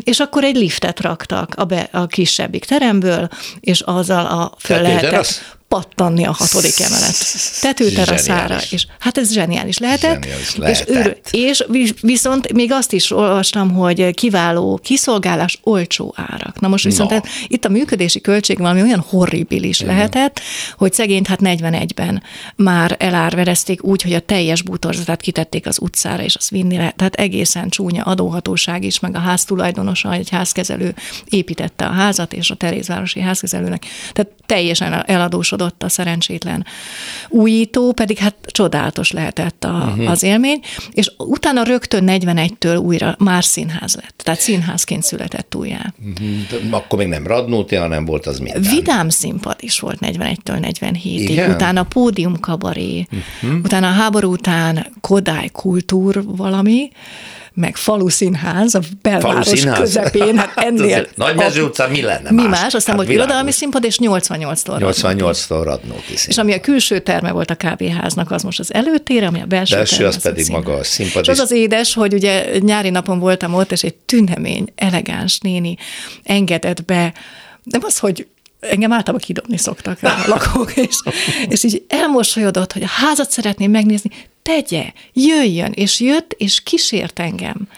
és 0.00 0.20
akkor 0.20 0.44
egy 0.44 0.56
liftet 0.56 1.00
raktak 1.00 1.54
a, 1.56 1.64
be, 1.64 1.88
a 1.92 2.06
kisebbik 2.06 2.64
teremből, 2.64 3.28
és 3.60 3.80
azzal 3.80 4.26
a 4.26 4.52
föl 4.58 4.82
lehetett 4.82 5.60
pattanni 5.72 6.24
a 6.24 6.32
hatodik 6.32 6.80
emelet 6.80 7.16
tetőteraszára. 7.60 8.58
És 8.70 8.86
hát 8.98 9.18
ez 9.18 9.32
zseniális 9.32 9.78
lehetett. 9.78 10.22
Zseniális 10.22 10.56
lehetett. 10.56 11.28
És, 11.30 11.64
és 11.70 11.94
viszont 12.00 12.52
még 12.52 12.72
azt 12.72 12.92
is 12.92 13.10
olvastam, 13.10 13.70
hogy 13.74 14.14
kiváló 14.14 14.80
kiszolgálás, 14.82 15.58
olcsó 15.62 16.14
árak. 16.16 16.60
Na 16.60 16.68
most 16.68 16.84
viszont 16.84 17.10
no. 17.10 17.16
hát, 17.16 17.26
itt 17.46 17.64
a 17.64 17.68
működési 17.68 18.20
költség 18.20 18.58
valami 18.58 18.82
olyan 18.82 19.04
horribilis 19.08 19.80
Igen. 19.80 19.94
lehetett, 19.94 20.40
hogy 20.76 20.92
szegényt 20.92 21.26
hát 21.26 21.40
41-ben 21.42 22.22
már 22.56 22.96
elárverezték 22.98 23.84
úgy, 23.84 24.02
hogy 24.02 24.12
a 24.12 24.20
teljes 24.20 24.62
bútorzatát 24.62 25.20
kitették 25.20 25.66
az 25.66 25.78
utcára, 25.80 26.22
és 26.22 26.34
azt 26.34 26.50
vinni 26.50 26.76
lehet. 26.76 26.96
Tehát 26.96 27.14
egészen 27.14 27.68
csúnya 27.68 28.02
adóhatóság 28.02 28.84
is, 28.84 29.00
meg 29.00 29.16
a 29.16 29.18
ház 29.18 29.44
tulajdonosa, 29.44 30.12
egy 30.12 30.30
házkezelő 30.30 30.94
építette 31.24 31.86
a 31.86 31.92
házat, 31.92 32.32
és 32.32 32.50
a 32.50 32.54
Terézvárosi 32.54 33.20
házkezelőnek. 33.20 33.84
Tehát 34.12 34.30
teljesen 34.46 35.04
eladósodott 35.06 35.60
adott 35.62 35.82
a 35.82 35.88
szerencsétlen 35.88 36.64
újító, 37.28 37.92
pedig 37.92 38.18
hát 38.18 38.34
csodálatos 38.46 39.10
lehetett 39.10 39.64
a, 39.64 39.68
uh-huh. 39.68 40.10
az 40.10 40.22
élmény, 40.22 40.60
és 40.92 41.12
utána 41.18 41.62
rögtön 41.62 42.04
41-től 42.06 42.82
újra 42.82 43.16
már 43.18 43.44
színház 43.44 43.94
lett, 43.94 44.20
tehát 44.24 44.40
színházként 44.40 45.02
született 45.02 45.54
újjá. 45.54 45.94
Uh-huh. 45.98 46.74
Akkor 46.74 46.98
még 46.98 47.08
nem 47.08 47.26
Radnóti, 47.26 47.74
hanem 47.74 48.04
volt 48.04 48.26
az 48.26 48.38
minden. 48.38 48.62
Vidám 48.62 49.08
színpad 49.08 49.56
is 49.60 49.80
volt 49.80 49.98
41-től 50.00 50.72
47-ig, 50.80 51.54
utána 51.54 51.82
pódium 51.82 52.40
kabaré, 52.40 53.06
uh-huh. 53.42 53.60
utána 53.64 53.88
a 53.88 53.92
háború 53.92 54.32
után 54.32 54.86
Kodály 55.00 55.48
kultúr 55.48 56.22
valami, 56.24 56.90
meg 57.54 57.76
falu 57.76 58.08
színház 58.08 58.74
a 58.74 58.80
belváros 59.02 59.46
színház. 59.46 59.78
közepén, 59.78 60.38
hát 60.38 60.52
ennél. 60.66 61.06
Nagy 61.14 61.36
mező 61.36 61.62
utcán 61.62 61.90
mi 61.90 62.02
lenne 62.02 62.30
Mi 62.30 62.42
más? 62.42 62.60
más? 62.60 62.74
Aztán 62.74 62.96
hát 62.96 63.04
volt 63.04 63.16
irodalmi 63.16 63.50
színpad, 63.50 63.84
és 63.84 63.98
88-tól 64.02 64.76
88-tól 64.78 65.60
Radnóti. 65.64 66.14
És 66.26 66.38
ami 66.38 66.52
a 66.52 66.60
külső 66.60 66.98
terme 66.98 67.30
volt 67.30 67.50
a 67.50 67.54
kávéháznak, 67.54 68.30
az 68.30 68.42
most 68.42 68.58
az 68.58 68.74
előtér, 68.74 69.24
ami 69.24 69.40
a 69.40 69.46
belső 69.46 69.76
Belső 69.76 69.96
terme, 69.96 70.08
az, 70.08 70.16
az 70.16 70.22
pedig 70.22 70.50
maga 70.50 70.72
a 70.74 70.84
színpad. 70.84 71.22
És 71.22 71.28
az 71.28 71.38
az 71.38 71.50
édes, 71.50 71.94
hogy 71.94 72.14
ugye 72.14 72.58
nyári 72.58 72.90
napon 72.90 73.18
voltam 73.18 73.54
ott, 73.54 73.72
és 73.72 73.82
egy 73.82 73.94
tünemény, 73.94 74.72
elegáns 74.74 75.38
néni 75.38 75.76
engedett 76.22 76.84
be, 76.84 77.12
nem 77.62 77.80
az, 77.84 77.98
hogy 77.98 78.26
engem 78.62 78.92
általában 78.92 79.26
kidobni 79.26 79.56
szoktak 79.56 79.98
a 80.02 80.22
lakók, 80.26 80.76
és, 80.76 80.96
és 81.48 81.64
így 81.64 81.84
elmosolyodott, 81.88 82.72
hogy 82.72 82.82
a 82.82 82.88
házat 82.88 83.30
szeretném 83.30 83.70
megnézni, 83.70 84.10
tegye, 84.42 84.92
jöjjön, 85.12 85.72
és 85.74 86.00
jött, 86.00 86.34
és 86.36 86.62
kísért 86.62 87.18
engem. 87.18 87.68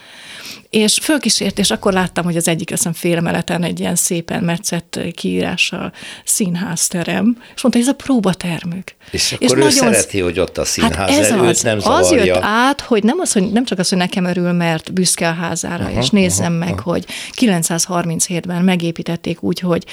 És 0.75 0.97
fölkísért, 1.01 1.59
és 1.59 1.71
akkor 1.71 1.93
láttam, 1.93 2.23
hogy 2.23 2.37
az 2.37 2.47
egyik 2.47 2.71
eszem 2.71 2.93
félmeleten 2.93 3.63
egy 3.63 3.79
ilyen 3.79 3.95
szépen 3.95 4.43
metszett 4.43 4.99
kiírással 5.13 5.91
színházterem, 6.23 7.37
és 7.55 7.61
mondta, 7.61 7.79
hogy 7.79 7.81
ez 7.81 7.87
a 7.87 8.03
próbatermük. 8.03 8.95
És 9.11 9.31
akkor 9.31 9.45
és 9.45 9.51
ő 9.51 9.55
nagyon 9.55 9.71
szereti, 9.71 10.19
hogy 10.19 10.39
ott 10.39 10.57
a 10.57 10.65
színház, 10.65 10.95
hát 10.95 11.09
ez 11.09 11.31
az, 11.31 11.61
nem 11.61 11.79
zavarja. 11.79 12.21
Az 12.21 12.25
jött 12.25 12.39
át, 12.41 12.81
hogy 12.81 13.03
nem, 13.03 13.19
az, 13.19 13.31
hogy 13.31 13.51
nem 13.51 13.65
csak 13.65 13.79
az, 13.79 13.89
hogy 13.89 13.97
nekem 13.97 14.25
örül, 14.25 14.51
mert 14.51 14.93
büszke 14.93 15.27
a 15.27 15.33
házára, 15.33 15.85
aha, 15.85 15.99
és 15.99 16.09
nézzem 16.09 16.51
aha, 16.51 16.65
meg, 16.65 16.79
aha. 16.79 16.91
hogy 16.91 17.05
937-ben 17.39 18.63
megépítették 18.63 19.43
úgy, 19.43 19.59
hogy, 19.59 19.85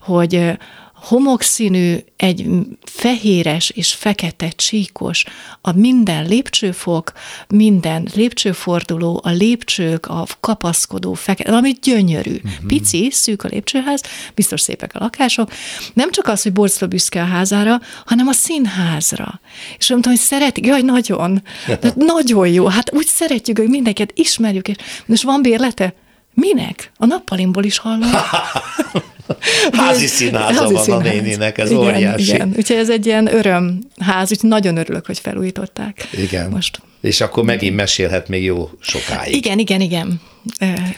hogy 0.00 0.58
homokszínű, 1.02 1.96
egy 2.16 2.46
fehéres 2.82 3.70
és 3.70 3.94
fekete 3.94 4.48
csíkos, 4.48 5.24
a 5.60 5.72
minden 5.72 6.26
lépcsőfok, 6.26 7.12
minden 7.48 8.08
lépcsőforduló, 8.14 9.20
a 9.24 9.30
lépcsők, 9.30 10.06
a 10.06 10.26
kapaszkodó 10.40 11.14
fekete, 11.14 11.50
valami 11.50 11.72
gyönyörű. 11.82 12.34
Uh-huh. 12.34 12.66
Pici, 12.66 13.08
szűk 13.12 13.44
a 13.44 13.48
lépcsőház, 13.48 14.02
biztos 14.34 14.60
szépek 14.60 14.94
a 14.94 14.98
lakások. 14.98 15.52
Nem 15.92 16.10
csak 16.10 16.26
az, 16.26 16.42
hogy 16.42 16.52
Borcla 16.52 16.86
büszke 16.86 17.22
a 17.22 17.26
házára, 17.26 17.80
hanem 18.06 18.28
a 18.28 18.32
színházra. 18.32 19.40
És 19.78 19.88
nem 19.88 20.00
tudom, 20.00 20.16
hogy 20.16 20.26
szeretik, 20.26 20.66
jaj, 20.66 20.82
nagyon, 20.82 21.42
de 21.66 21.92
nagyon 21.96 22.48
jó, 22.48 22.66
hát 22.66 22.94
úgy 22.94 23.06
szeretjük, 23.06 23.58
hogy 23.58 23.68
mindenkit 23.68 24.12
ismerjük, 24.14 24.68
és 24.68 24.76
most 25.06 25.22
van 25.22 25.42
bérlete? 25.42 25.94
Minek? 26.34 26.92
A 26.96 27.06
nappalimból 27.06 27.64
is 27.64 27.78
hallom. 27.78 28.10
Házi 29.72 30.06
színháza 30.06 30.70
van 30.70 30.82
színház. 30.82 31.06
a 31.06 31.10
néninek, 31.10 31.58
ez 31.58 31.70
igen, 31.70 31.82
óriási. 31.82 32.34
Igen, 32.34 32.52
úgyhogy 32.56 32.76
ez 32.76 32.90
egy 32.90 33.06
ilyen 33.06 33.34
örömház, 33.34 34.30
úgyhogy 34.30 34.48
nagyon 34.48 34.76
örülök, 34.76 35.06
hogy 35.06 35.18
felújították. 35.18 36.08
Igen. 36.12 36.50
Most. 36.50 36.80
És 37.00 37.20
akkor 37.20 37.44
megint 37.44 37.76
mesélhet 37.76 38.28
még 38.28 38.44
jó 38.44 38.70
sokáig. 38.80 39.34
Igen, 39.34 39.58
igen, 39.58 39.80
igen. 39.80 40.20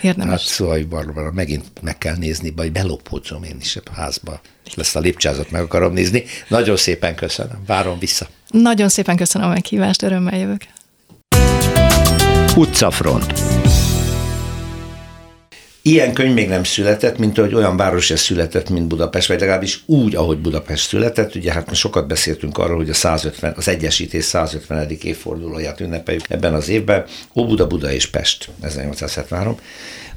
Érdemes. 0.01 0.31
Hát 0.31 0.40
szóval, 0.40 0.83
Barbara, 0.88 1.33
megint 1.33 1.64
meg 1.81 1.99
kell 1.99 2.16
nézni, 2.16 2.53
vagy 2.57 2.73
belopódzom 2.73 3.42
én 3.42 3.57
is 3.61 3.77
a 3.77 3.81
házba. 3.95 4.40
Ezt 4.77 4.97
a 4.97 5.01
lépcsázat 5.01 5.51
meg 5.51 5.62
akarom 5.62 5.92
nézni. 5.92 6.25
Nagyon 6.49 6.77
szépen 6.77 7.14
köszönöm. 7.14 7.62
Várom 7.66 7.99
vissza. 7.99 8.27
Nagyon 8.49 8.88
szépen 8.88 9.16
köszönöm 9.16 9.49
a 9.49 9.53
meghívást, 9.53 10.03
örömmel 10.03 10.38
jövök. 10.38 10.62
Utcafront. 12.57 13.33
Ilyen 15.85 16.12
könyv 16.12 16.35
még 16.35 16.49
nem 16.49 16.64
született, 16.64 17.18
mint 17.18 17.38
ahogy 17.38 17.55
olyan 17.55 17.77
város 17.77 18.11
ez 18.11 18.21
született, 18.21 18.71
mint 18.71 18.87
Budapest, 18.87 19.29
vagy 19.29 19.40
legalábbis 19.40 19.83
úgy, 19.87 20.14
ahogy 20.14 20.38
Budapest 20.38 20.88
született. 20.88 21.35
Ugye 21.35 21.53
hát 21.53 21.71
mi 21.71 21.75
sokat 21.75 22.07
beszéltünk 22.07 22.59
arról, 22.59 22.77
hogy 22.77 22.90
a 22.90 22.95
150, 22.95 23.55
az 23.57 23.68
Egyesítés 23.68 24.25
150. 24.25 24.90
évfordulóját 25.03 25.81
ünnepeljük 25.81 26.25
ebben 26.29 26.55
az 26.55 26.68
évben. 26.68 27.05
Óbuda, 27.37 27.66
Buda 27.66 27.92
és 27.92 28.07
Pest, 28.07 28.49
1873. 28.61 29.59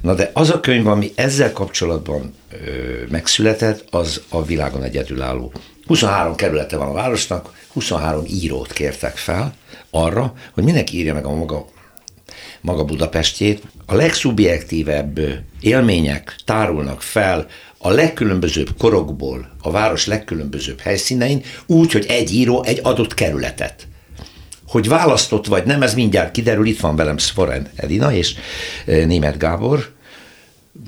Na 0.00 0.14
de 0.14 0.30
az 0.32 0.50
a 0.50 0.60
könyv, 0.60 0.86
ami 0.86 1.12
ezzel 1.14 1.52
kapcsolatban 1.52 2.34
ö, 2.52 2.56
megszületett, 3.10 3.84
az 3.90 4.22
a 4.28 4.44
világon 4.44 4.82
egyedülálló. 4.82 5.52
23 5.86 6.34
kerülete 6.34 6.76
van 6.76 6.88
a 6.88 6.92
városnak, 6.92 7.52
23 7.72 8.24
írót 8.26 8.72
kértek 8.72 9.16
fel 9.16 9.54
arra, 9.90 10.34
hogy 10.52 10.64
mindenki 10.64 10.98
írja 10.98 11.14
meg 11.14 11.24
a 11.24 11.34
maga 11.34 11.66
maga 12.60 12.84
Budapestjét, 12.84 13.62
a 13.86 13.94
legszubjektívebb 13.94 15.20
élmények 15.60 16.36
tárulnak 16.44 17.02
fel 17.02 17.46
a 17.78 17.90
legkülönbözőbb 17.90 18.68
korokból, 18.78 19.56
a 19.62 19.70
város 19.70 20.06
legkülönbözőbb 20.06 20.80
helyszínein, 20.80 21.42
úgy, 21.66 21.92
hogy 21.92 22.04
egy 22.08 22.32
író 22.32 22.64
egy 22.64 22.80
adott 22.82 23.14
kerületet. 23.14 23.86
Hogy 24.66 24.88
választott 24.88 25.46
vagy 25.46 25.64
nem, 25.64 25.82
ez 25.82 25.94
mindjárt 25.94 26.30
kiderül, 26.30 26.66
itt 26.66 26.80
van 26.80 26.96
velem 26.96 27.16
Szforen 27.16 27.68
Edina 27.76 28.12
és 28.12 28.34
Német 28.84 29.38
Gábor, 29.38 29.94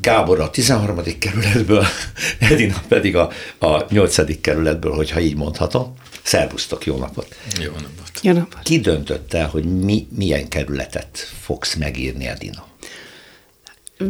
Gábor 0.01 0.40
a 0.40 0.51
13. 0.51 0.98
kerületből, 1.18 1.85
Edina 2.51 2.83
pedig 2.88 3.16
a, 3.16 3.31
a 3.59 3.85
8. 3.90 4.40
kerületből, 4.40 4.92
hogyha 4.92 5.20
így 5.20 5.37
mondhatom. 5.37 5.94
Szervusztok, 6.22 6.87
jó 6.87 6.96
napot! 6.96 7.37
Jó 7.61 7.70
napot! 7.70 8.11
Jó 8.22 8.33
napot! 8.33 8.62
Ki 8.62 8.79
döntött 8.79 9.35
el, 9.35 9.48
hogy 9.48 9.64
mi, 9.64 10.07
milyen 10.16 10.48
kerületet 10.48 11.29
fogsz 11.40 11.74
megírni, 11.74 12.27
Edina? 12.27 12.66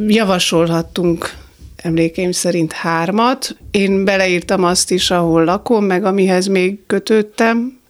Javasolhattunk 0.06 1.36
emlékeim 1.76 2.32
szerint 2.32 2.72
hármat. 2.72 3.56
Én 3.70 4.04
beleírtam 4.04 4.64
azt 4.64 4.90
is, 4.90 5.10
ahol 5.10 5.44
lakom, 5.44 5.84
meg 5.84 6.04
amihez 6.04 6.46
még 6.46 6.78
kötődtem, 6.86 7.80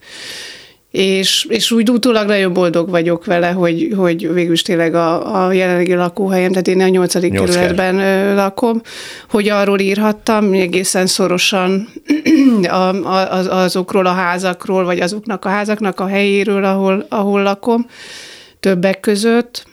és, 0.91 1.47
és 1.49 1.71
úgy 1.71 1.91
utólag 1.91 2.27
nagyon 2.27 2.53
boldog 2.53 2.91
vagyok 2.91 3.25
vele, 3.25 3.51
hogy, 3.51 3.93
hogy 3.97 4.33
végül 4.33 4.53
is 4.53 4.63
tényleg 4.63 4.95
a, 4.95 5.45
a 5.45 5.53
jelenlegi 5.53 5.95
lakóhelyem, 5.95 6.51
tehát 6.51 6.69
én 6.69 6.81
a 6.81 6.89
nyolcadik 6.89 7.33
kerületben 7.33 8.35
lakom, 8.35 8.83
hogy 9.31 9.49
arról 9.49 9.79
írhattam 9.79 10.53
egészen 10.53 11.07
szorosan 11.07 11.89
a, 12.63 12.75
a, 12.75 13.63
azokról 13.63 14.07
a 14.07 14.13
házakról, 14.13 14.85
vagy 14.85 15.01
azoknak 15.01 15.45
a 15.45 15.49
házaknak 15.49 16.01
a 16.01 16.07
helyéről, 16.07 16.65
ahol, 16.65 17.07
ahol 17.09 17.43
lakom. 17.43 17.87
többek 18.61 19.01
között, 19.01 19.67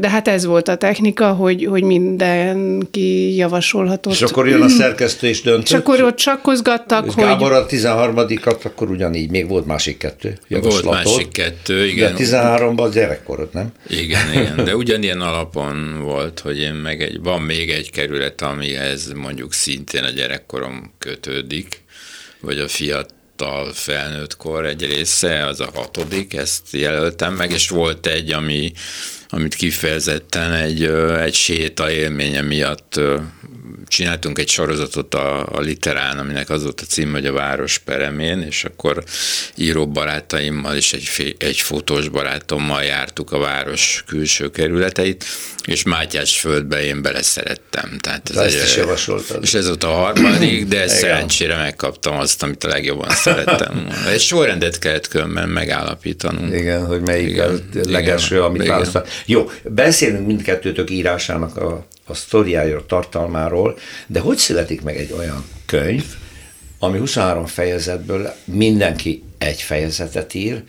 de 0.00 0.08
hát 0.08 0.28
ez 0.28 0.44
volt 0.44 0.68
a 0.68 0.76
technika, 0.76 1.32
hogy, 1.32 1.64
hogy 1.64 1.82
mindenki 1.82 3.36
javasolhatott. 3.36 4.12
És 4.12 4.22
akkor 4.22 4.48
jön 4.48 4.62
a 4.62 4.68
szerkesztő 4.68 5.26
és 5.26 5.42
döntött. 5.42 5.64
És 5.64 5.72
akkor 5.72 6.02
ott 6.02 6.16
csakkozgattak, 6.16 7.10
hogy... 7.10 7.24
Gábor 7.24 7.52
a 7.52 7.66
13-at, 7.66 8.64
akkor 8.64 8.90
ugyanígy, 8.90 9.30
még 9.30 9.48
volt 9.48 9.66
másik 9.66 9.98
kettő 9.98 10.38
Volt 10.48 10.84
másik 10.84 11.28
kettő, 11.32 11.86
igen. 11.86 12.14
De 12.14 12.24
13-ban 12.24 12.90
gyerekkorod, 12.92 13.48
nem? 13.52 13.72
Igen, 13.88 14.32
igen, 14.32 14.64
de 14.64 14.76
ugyanilyen 14.82 15.20
alapon 15.20 16.00
volt, 16.02 16.40
hogy 16.40 16.58
én 16.58 16.74
meg 16.74 17.02
egy, 17.02 17.20
van 17.22 17.42
még 17.42 17.70
egy 17.70 17.90
kerület, 17.90 18.42
amihez 18.42 19.12
mondjuk 19.12 19.52
szintén 19.52 20.02
a 20.02 20.10
gyerekkorom 20.10 20.92
kötődik, 20.98 21.84
vagy 22.40 22.58
a 22.58 22.68
fiat 22.68 23.14
fiatal 23.36 23.72
felnőttkor 23.72 24.66
egy 24.66 24.86
része, 24.86 25.46
az 25.46 25.60
a 25.60 25.70
hatodik, 25.74 26.34
ezt 26.34 26.62
jelöltem 26.70 27.34
meg, 27.34 27.50
és 27.50 27.68
volt 27.68 28.06
egy, 28.06 28.32
ami, 28.32 28.72
amit 29.28 29.54
kifejezetten 29.54 30.52
egy, 30.52 30.84
egy 31.20 31.34
séta 31.34 31.90
élménye 31.90 32.40
miatt 32.40 33.00
csináltunk 33.88 34.38
egy 34.38 34.48
sorozatot 34.48 35.14
a, 35.14 35.46
a 35.52 35.60
Literán, 35.60 36.18
aminek 36.18 36.50
az 36.50 36.62
volt 36.62 36.80
a 36.80 36.84
cím, 36.84 37.12
hogy 37.12 37.26
a 37.26 37.32
város 37.32 37.78
peremén, 37.78 38.42
és 38.42 38.64
akkor 38.64 39.04
író 39.54 39.88
barátaimmal 39.88 40.76
és 40.76 40.92
egy, 40.92 41.36
egy 41.38 41.60
fotós 41.60 42.08
barátommal 42.08 42.82
jártuk 42.82 43.32
a 43.32 43.38
város 43.38 44.04
külső 44.06 44.50
kerületeit, 44.50 45.24
és 45.66 45.82
Mátyás 45.82 46.40
földbe 46.40 46.84
én 46.84 47.02
beleszerettem. 47.02 47.98
Tehát 48.00 48.30
ez 48.30 48.36
ezt 48.36 48.56
egy, 48.56 48.62
is 48.62 48.76
javasoltad. 48.76 49.42
És 49.42 49.54
ez 49.54 49.66
volt 49.66 49.84
a 49.84 49.88
harmadik, 49.88 50.66
de 50.66 50.88
szerencsére 50.88 51.56
megkaptam 51.56 52.16
azt, 52.16 52.42
amit 52.42 52.64
a 52.64 52.68
legjobban 52.68 53.10
szerettem. 53.10 53.88
Egy 54.12 54.20
sorrendet 54.20 54.78
kellett 54.78 55.08
különben 55.08 55.48
megállapítanunk. 55.48 56.54
Igen, 56.54 56.86
hogy 56.86 57.00
melyik 57.00 57.28
igen, 57.28 57.70
a 57.74 57.78
legelső, 57.90 58.42
amit 58.42 58.66
választál. 58.66 59.04
Jó, 59.26 59.50
beszélünk 59.64 60.26
mindkettőtök 60.26 60.90
írásának 60.90 61.56
a 61.56 61.86
a 62.06 62.14
sztoriájáról, 62.14 62.86
tartalmáról, 62.86 63.78
de 64.06 64.20
hogy 64.20 64.36
születik 64.36 64.82
meg 64.82 64.96
egy 64.96 65.12
olyan 65.12 65.44
könyv, 65.66 66.04
ami 66.78 66.98
23 66.98 67.46
fejezetből 67.46 68.34
mindenki 68.44 69.22
egy 69.38 69.62
fejezetet 69.62 70.34
ír, 70.34 70.62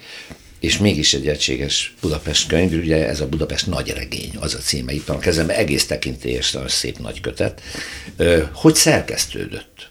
és 0.60 0.78
mégis 0.78 1.14
egy 1.14 1.28
egységes 1.28 1.96
Budapest 2.02 2.48
könyv, 2.48 2.74
ugye 2.74 3.08
ez 3.08 3.22
a 3.22 3.28
Budapest 3.28 3.68
nagy 3.68 3.90
regény, 3.90 4.32
az 4.40 4.54
a 4.54 4.58
címe, 4.58 4.94
itt 4.94 5.06
van 5.06 5.18
a 5.18 5.20
kezemben, 5.20 5.56
egész 5.56 5.86
tekintélyes, 5.86 6.56
a 6.56 6.68
szép 6.68 7.00
nagy 7.00 7.22
kötet. 7.22 7.62
Hogy 8.54 8.76
szerkesztődött? 8.76 9.90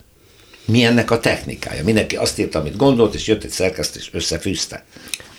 Mi 0.65 0.85
ennek 0.85 1.11
a 1.11 1.21
technikája? 1.21 1.85
Mindenki 1.85 2.17
azt 2.17 2.39
írta, 2.39 2.59
amit 2.59 2.77
gondolt, 2.77 3.15
és 3.15 3.27
jött 3.27 3.45
egy 3.45 3.51
szerkesztés, 3.51 4.03
és 4.03 4.09
összefűzte. 4.13 4.85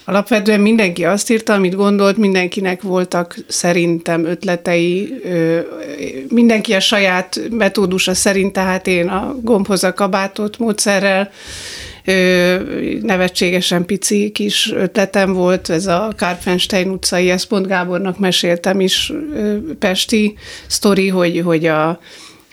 Alapvetően 0.10 0.60
mindenki 0.60 1.05
azt 1.05 1.30
írta, 1.30 1.53
amit 1.53 1.76
gondolt, 1.76 2.18
mindenkinek 2.18 2.82
voltak 2.82 3.36
szerintem 3.47 4.26
ötletei, 4.26 5.14
mindenki 6.30 6.74
a 6.74 6.80
saját 6.80 7.41
metódusa 7.49 8.14
szerint, 8.14 8.53
tehát 8.53 8.88
én 8.88 9.08
a 9.08 9.36
gombhoz 9.41 9.84
a 9.84 9.93
kabátot 9.93 10.58
módszerrel, 10.58 11.30
nevetségesen 13.01 13.86
pici 13.86 14.32
kis 14.32 14.72
ötletem 14.72 15.34
volt, 15.34 15.70
ez 15.70 15.88
a 15.88 16.10
Karpenstein 16.18 16.89
utcai, 16.89 17.30
ezt 17.30 17.47
pont 17.47 17.68
Gábornak 17.68 18.20
meséltem 18.20 18.80
is, 18.80 19.14
Pesti 19.80 20.38
sztori, 20.68 21.08
hogy, 21.08 21.41
hogy, 21.45 21.66
a, 21.66 21.99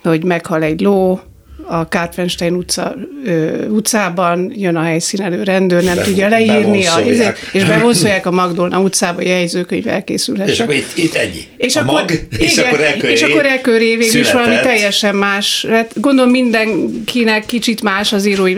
hogy 0.03 0.25
meghal 0.25 0.63
egy 0.63 0.81
ló, 0.81 1.21
a 1.67 1.89
Kárpenstein 1.89 2.55
utca, 2.55 2.95
ö, 3.25 3.67
utcában 3.67 4.53
jön 4.55 4.77
a 4.77 4.83
helyszínelő 4.83 5.43
rendőr, 5.43 5.83
nem 5.83 5.97
Be, 5.97 6.03
tudja 6.03 6.29
leírni, 6.29 6.87
a, 6.87 6.99
és 7.53 7.65
bevonszolják 7.65 8.27
a 8.27 8.31
Magdolna 8.31 8.81
utcába, 8.81 9.17
hogy 9.17 9.27
jegyzőkönyv 9.27 9.89
elkészülhet. 9.89 10.49
És 10.49 10.61
akkor 10.61 10.75
itt, 10.75 10.97
itt 10.97 11.15
ennyi. 11.15 11.47
És 11.57 11.77
a 11.77 11.81
akkor, 11.81 11.93
mag, 11.93 12.11
igen, 12.11 12.27
és 12.39 12.59
akkor 12.59 12.81
elköré, 12.81 13.13
és 13.13 13.23
akkor 13.23 13.47
elköré 13.47 13.97
végül 13.97 14.21
is 14.21 14.33
valami 14.33 14.57
teljesen 14.63 15.15
más. 15.15 15.67
Hát 15.69 16.01
gondolom 16.01 16.31
mindenkinek 16.31 17.47
kicsit 17.47 17.83
más 17.83 18.13
az 18.13 18.27
írói. 18.27 18.57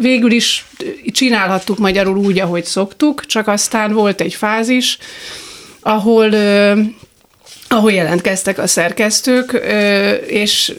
Végül 0.00 0.30
is 0.30 0.66
csinálhattuk 1.12 1.78
magyarul 1.78 2.16
úgy, 2.16 2.38
ahogy 2.38 2.64
szoktuk, 2.64 3.26
csak 3.26 3.48
aztán 3.48 3.92
volt 3.92 4.20
egy 4.20 4.34
fázis, 4.34 4.98
ahol 5.80 6.28
ahol 7.68 7.92
jelentkeztek 7.92 8.58
a 8.58 8.66
szerkesztők, 8.66 9.62
és, 10.26 10.72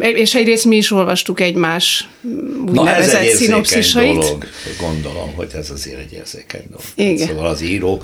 és 0.00 0.34
egyrészt 0.34 0.64
mi 0.64 0.76
is 0.76 0.90
olvastuk 0.90 1.40
egymás 1.40 2.08
úgynevezett 2.66 3.20
Na, 3.20 3.28
ez 3.28 3.36
szinopszisait. 3.36 4.14
dolog, 4.14 4.44
gondolom, 4.80 5.34
hogy 5.34 5.50
ez 5.54 5.70
azért 5.70 5.98
egy 5.98 6.12
érzékeny 6.12 6.64
dolog. 6.66 6.84
Igen. 6.94 7.26
Szóval 7.26 7.46
az 7.46 7.62
író, 7.62 8.02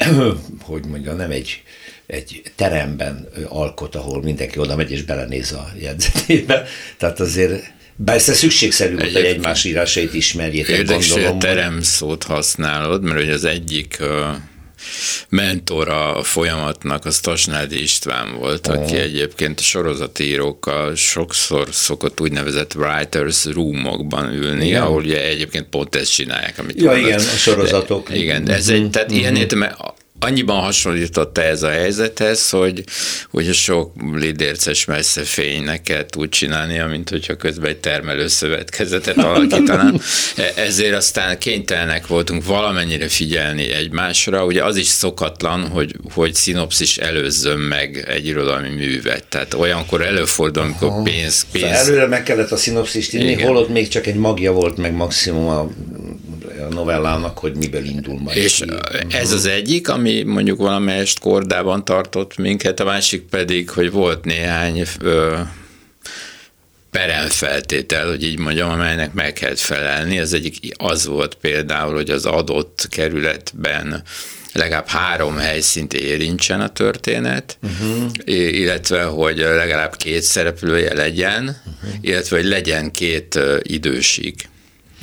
hogy 0.62 0.86
mondja, 0.86 1.12
nem 1.12 1.30
egy 1.30 1.62
egy 2.06 2.42
teremben 2.56 3.28
alkot, 3.48 3.94
ahol 3.94 4.22
mindenki 4.22 4.58
oda 4.58 4.76
megy 4.76 4.90
és 4.90 5.02
belenéz 5.02 5.52
a 5.52 5.68
jegyzetébe. 5.80 6.66
Tehát 6.96 7.20
azért 7.20 7.72
Persze 8.04 8.32
szükségszerű 8.32 8.94
hogy 8.94 9.14
egymás 9.14 9.64
írásait 9.64 10.14
ismerjétek, 10.14 10.76
Érdekes, 10.76 11.08
gondolom. 11.08 11.34
Érdekes, 11.34 11.54
terem 11.54 11.82
szót 11.82 12.22
használod, 12.22 13.02
mert 13.02 13.18
hogy 13.18 13.30
az 13.30 13.44
egyik 13.44 13.98
mentor 15.28 15.88
a 15.88 16.22
folyamatnak 16.22 17.04
az 17.04 17.20
Tasnádi 17.20 17.82
István 17.82 18.34
volt, 18.38 18.66
oh. 18.66 18.74
aki 18.74 18.96
egyébként 18.96 19.58
a 19.58 19.62
sorozatírókkal 19.62 20.94
sokszor 20.94 21.68
szokott 21.70 22.20
úgynevezett 22.20 22.74
writers 22.74 23.44
roomokban 23.44 24.32
ülni, 24.32 24.66
igen. 24.66 24.82
ahol 24.82 25.02
ugye 25.02 25.24
egyébként 25.24 25.66
pont 25.66 25.94
ezt 25.94 26.12
csinálják, 26.12 26.58
amit 26.58 26.80
Ja, 26.80 26.90
mondod. 26.90 27.06
igen, 27.06 27.18
a 27.18 27.22
sorozatok. 27.22 28.08
Igen, 28.14 28.44
de 28.44 28.52
ez 28.54 28.68
egy, 28.68 28.90
tehát 28.90 29.08
uh-huh. 29.08 29.22
ilyen 29.22 29.36
értelme 29.36 29.76
annyiban 30.22 30.60
hasonlította 30.60 31.42
ez 31.42 31.62
a 31.62 31.68
helyzethez, 31.68 32.50
hogy, 32.50 32.84
hogy 33.30 33.48
a 33.48 33.52
sok 33.52 33.92
lidérces 34.14 34.84
messze 34.84 35.22
fénynek 35.22 35.82
kell 35.82 36.04
úgy 36.16 36.28
csinálnia, 36.28 36.86
mint 36.86 37.08
hogyha 37.08 37.36
közben 37.36 37.70
egy 37.70 37.76
termelőszövetkezetet 37.76 39.16
alakítanám. 39.18 40.00
E, 40.36 40.52
ezért 40.54 40.94
aztán 40.94 41.38
kénytelenek 41.38 42.06
voltunk 42.06 42.44
valamennyire 42.44 43.08
figyelni 43.08 43.70
egymásra. 43.70 44.44
Ugye 44.44 44.64
az 44.64 44.76
is 44.76 44.86
szokatlan, 44.86 45.68
hogy, 45.68 45.96
hogy 46.14 46.34
szinopszis 46.34 46.96
előzzön 46.96 47.58
meg 47.58 48.04
egy 48.08 48.26
irodalmi 48.26 48.68
művet. 48.68 49.24
Tehát 49.24 49.54
olyankor 49.54 50.02
előfordul, 50.06 50.62
amikor 50.62 51.02
pénz... 51.02 51.46
pénz... 51.52 51.64
Szóval 51.64 51.78
előre 51.78 52.06
meg 52.06 52.22
kellett 52.22 52.50
a 52.50 52.56
szinopszist 52.56 53.14
írni, 53.14 53.42
holott 53.42 53.68
még 53.68 53.88
csak 53.88 54.06
egy 54.06 54.14
magja 54.14 54.52
volt, 54.52 54.76
meg 54.76 54.92
maximum 54.92 55.46
a 55.48 55.70
a 56.62 56.74
novellának, 56.74 57.38
hogy 57.38 57.56
miből 57.56 57.84
indul 57.84 58.20
majd. 58.20 58.36
És 58.36 58.54
ki. 58.54 58.70
ez 59.16 59.32
az 59.32 59.46
egyik, 59.46 59.88
ami 59.88 60.22
mondjuk 60.22 60.58
valamelyest 60.58 61.18
kordában 61.18 61.84
tartott 61.84 62.36
minket, 62.36 62.80
a 62.80 62.84
másik 62.84 63.22
pedig, 63.22 63.70
hogy 63.70 63.90
volt 63.90 64.24
néhány 64.24 64.82
ö, 65.00 65.38
peremfeltétel, 66.90 68.06
hogy 68.08 68.22
így 68.24 68.38
mondjam, 68.38 68.70
amelynek 68.70 69.12
meg 69.12 69.32
kellett 69.32 69.58
felelni. 69.58 70.18
Az 70.18 70.32
egyik 70.32 70.56
az 70.76 71.06
volt 71.06 71.34
például, 71.34 71.94
hogy 71.94 72.10
az 72.10 72.24
adott 72.24 72.86
kerületben 72.90 74.02
legalább 74.52 74.86
három 74.86 75.36
helyszínt 75.36 75.92
érintsen 75.92 76.60
a 76.60 76.68
történet, 76.68 77.58
uh-huh. 77.62 78.10
illetve 78.24 79.02
hogy 79.02 79.36
legalább 79.36 79.96
két 79.96 80.22
szereplője 80.22 80.94
legyen, 80.94 81.42
uh-huh. 81.42 81.94
illetve 82.00 82.36
hogy 82.36 82.46
legyen 82.46 82.90
két 82.90 83.38
idősig 83.62 84.34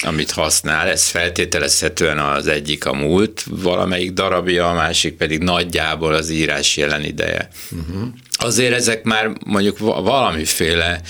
amit 0.02 0.32
használ, 0.32 0.88
ez 0.88 1.08
feltételezhetően 1.08 2.20
az 2.20 2.48
egyik 2.48 2.86
a 2.86 2.94
múlt 2.94 3.46
valamelyik 3.50 4.12
darabja, 4.12 4.70
a 4.70 4.74
másik 4.74 5.14
pedig 5.14 5.40
nagyjából 5.40 6.14
az 6.14 6.30
írás 6.30 6.78
jelen 6.78 7.04
ideje. 7.04 7.50
Uh-huh. 7.72 8.08
Azért 8.32 8.74
ezek 8.74 9.04
már 9.04 9.32
mondjuk 9.46 9.78
valamiféle 9.80 11.02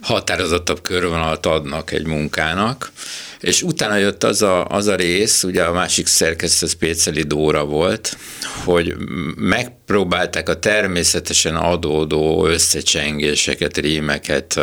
határozottabb 0.00 0.82
körvonalat 0.82 1.46
adnak 1.46 1.92
egy 1.92 2.06
munkának, 2.06 2.92
és 3.40 3.62
utána 3.62 3.96
jött 3.96 4.24
az 4.24 4.42
a, 4.42 4.66
az 4.66 4.86
a 4.86 4.94
rész, 4.94 5.42
ugye 5.42 5.62
a 5.62 5.72
másik 5.72 6.06
szerkesztő 6.06 6.66
Spéceli 6.66 7.22
Dóra 7.22 7.64
volt, 7.64 8.16
hogy 8.64 8.94
megpróbálták 9.36 10.48
a 10.48 10.58
természetesen 10.58 11.56
adódó 11.56 12.46
összecsengéseket, 12.46 13.76
rímeket 13.76 14.60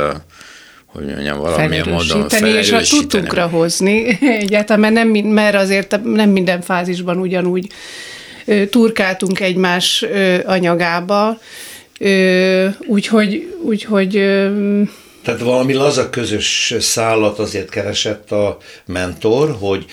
hogy 0.94 1.06
mondjam, 1.06 1.38
valamilyen 1.38 1.90
módon 1.90 2.28
és 2.44 2.72
a 2.72 2.82
tudtukra 2.82 3.48
hozni 3.48 4.18
egyáltalán, 4.44 4.94
mert, 4.94 4.94
nem, 4.94 5.28
mert 5.28 5.56
azért 5.56 6.00
nem 6.04 6.30
minden 6.30 6.62
fázisban 6.62 7.18
ugyanúgy 7.18 7.68
turkáltunk 8.70 9.40
egymás 9.40 10.06
anyagába, 10.46 11.40
úgyhogy, 12.88 13.56
úgyhogy 13.62 14.12
tehát 15.24 15.40
valami 15.40 15.74
laza 15.74 16.10
közös 16.10 16.76
szállat 16.80 17.40
azért 17.40 17.70
keresett 17.70 18.32
a 18.32 18.58
mentor, 18.86 19.56
hogy 19.60 19.86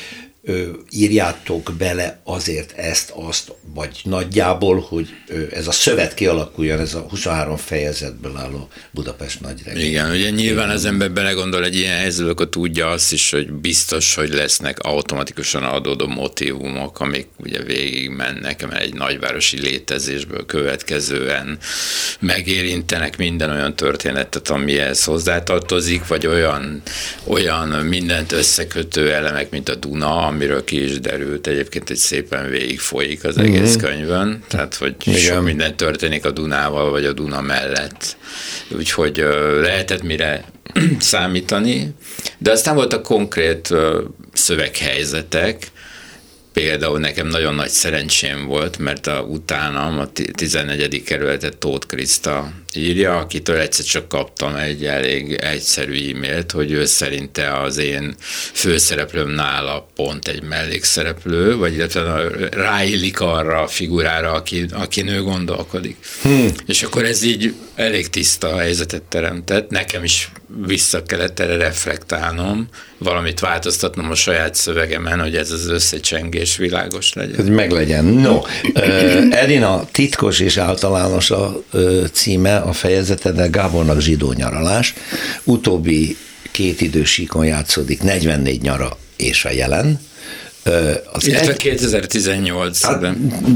írjátok 0.90 1.72
bele 1.78 2.20
azért 2.24 2.72
ezt, 2.72 3.12
azt, 3.14 3.52
vagy 3.74 4.00
nagyjából, 4.04 4.80
hogy 4.80 5.08
ez 5.52 5.66
a 5.66 5.72
szövet 5.72 6.14
kialakuljon, 6.14 6.80
ez 6.80 6.94
a 6.94 7.00
23 7.00 7.56
fejezetből 7.56 8.36
álló 8.36 8.68
Budapest 8.90 9.40
nagy 9.40 9.62
regény. 9.64 9.86
Igen, 9.86 10.10
ugye 10.10 10.30
nyilván 10.30 10.68
az 10.68 10.84
ember 10.84 11.10
belegondol 11.10 11.64
egy 11.64 11.76
ilyen 11.76 11.96
helyzetbe, 11.96 12.30
akkor 12.30 12.48
tudja 12.48 12.90
azt 12.90 13.12
is, 13.12 13.30
hogy 13.30 13.52
biztos, 13.52 14.14
hogy 14.14 14.28
lesznek 14.28 14.78
automatikusan 14.78 15.62
adódó 15.62 16.06
motivumok, 16.06 17.00
amik 17.00 17.26
ugye 17.36 17.62
végig 17.62 18.08
mennek, 18.08 18.68
mert 18.68 18.82
egy 18.82 18.94
nagyvárosi 18.94 19.60
létezésből 19.60 20.46
következően 20.46 21.58
megérintenek 22.20 23.16
minden 23.16 23.50
olyan 23.50 23.76
történetet, 23.76 24.48
amihez 24.48 25.04
hozzátartozik, 25.04 26.06
vagy 26.06 26.26
olyan, 26.26 26.82
olyan 27.24 27.68
mindent 27.68 28.32
összekötő 28.32 29.12
elemek, 29.12 29.50
mint 29.50 29.68
a 29.68 29.74
Duna, 29.74 30.34
amiről 30.36 30.64
ki 30.64 30.84
is 30.84 31.00
derült, 31.00 31.46
egyébként 31.46 31.90
egy 31.90 31.96
szépen 31.96 32.50
végig 32.50 32.80
folyik 32.80 33.24
az 33.24 33.38
egész 33.38 33.76
mm-hmm. 33.76 33.78
könyvön, 33.78 34.42
tehát 34.48 34.74
hogy 34.74 34.94
Igen. 35.04 35.18
sok 35.18 35.42
minden 35.42 35.76
történik 35.76 36.24
a 36.24 36.30
Dunával, 36.30 36.90
vagy 36.90 37.04
a 37.04 37.12
Duna 37.12 37.40
mellett. 37.40 38.16
Úgyhogy 38.70 39.16
lehetett 39.60 40.02
mire 40.02 40.44
számítani, 40.98 41.94
de 42.38 42.50
aztán 42.50 42.74
voltak 42.74 43.02
konkrét 43.02 43.74
szöveghelyzetek, 44.32 45.66
például 46.52 46.98
nekem 46.98 47.26
nagyon 47.26 47.54
nagy 47.54 47.68
szerencsém 47.68 48.46
volt, 48.46 48.78
mert 48.78 49.06
a, 49.06 49.20
utánam 49.20 49.98
a 49.98 50.06
14. 50.32 51.02
kerületet 51.02 51.56
Tóth 51.56 51.86
Kriszta 51.86 52.52
írja, 52.76 53.16
akitől 53.16 53.56
egyszer 53.56 53.84
csak 53.84 54.08
kaptam 54.08 54.54
egy 54.54 54.84
elég 54.84 55.32
egyszerű 55.32 56.10
e-mailt, 56.14 56.52
hogy 56.52 56.72
ő 56.72 56.84
szerinte 56.84 57.60
az 57.60 57.78
én 57.78 58.14
főszereplőm 58.52 59.30
nála 59.30 59.86
pont 59.94 60.28
egy 60.28 60.42
mellékszereplő, 60.42 61.56
vagy 61.56 61.74
illetve 61.74 62.28
ráillik 62.50 63.20
arra 63.20 63.62
a 63.62 63.66
figurára, 63.66 64.32
aki, 64.32 64.66
aki 64.72 65.02
nő 65.02 65.22
gondolkodik. 65.22 65.96
Hmm. 66.22 66.48
És 66.66 66.82
akkor 66.82 67.04
ez 67.04 67.22
így 67.22 67.54
elég 67.74 68.10
tiszta 68.10 68.56
helyzetet 68.56 69.02
teremtett, 69.02 69.70
nekem 69.70 70.04
is 70.04 70.30
vissza 70.66 71.02
kellett 71.02 71.40
erre 71.40 71.56
reflektálnom, 71.56 72.68
valamit 72.98 73.40
változtatnom 73.40 74.10
a 74.10 74.14
saját 74.14 74.54
szövegemen, 74.54 75.20
hogy 75.20 75.36
ez 75.36 75.50
az 75.50 75.68
összecsengés 75.68 76.56
világos 76.56 77.12
legyen. 77.12 77.36
Hogy 77.36 77.50
meglegyen. 77.50 78.04
No, 78.04 78.40
Edina, 79.30 79.84
titkos 79.90 80.40
és 80.40 80.56
általános 80.56 81.30
a 81.30 81.62
címe, 82.12 82.56
a 82.66 82.72
fejezete, 82.72 83.32
de 83.32 83.46
Gábornak 83.46 84.00
zsidó 84.00 84.32
nyaralás. 84.32 84.94
Utóbbi 85.44 86.16
két 86.50 86.80
idősíkon 86.80 87.46
játszódik, 87.46 88.02
44 88.02 88.62
nyara 88.62 88.96
és 89.16 89.44
a 89.44 89.50
jelen. 89.50 90.00
Az 91.12 91.26
Illetve 91.26 91.52
egy... 91.52 91.56
2018 91.56 92.84
hát, 92.84 93.06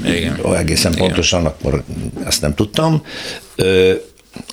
Igen. 0.05 0.39
Ó, 0.45 0.55
egészen 0.55 0.93
Igen. 0.93 1.05
pontosan, 1.05 1.47
akkor 1.47 1.83
ezt 2.27 2.41
nem 2.41 2.55
tudtam. 2.55 3.03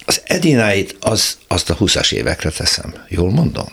Az 0.06 0.22
Edináit 0.24 0.96
az, 1.00 1.38
azt 1.48 1.70
a 1.70 1.78
20-as 1.78 2.12
évekre 2.12 2.50
teszem. 2.50 2.94
Jól 3.08 3.32
mondom? 3.32 3.68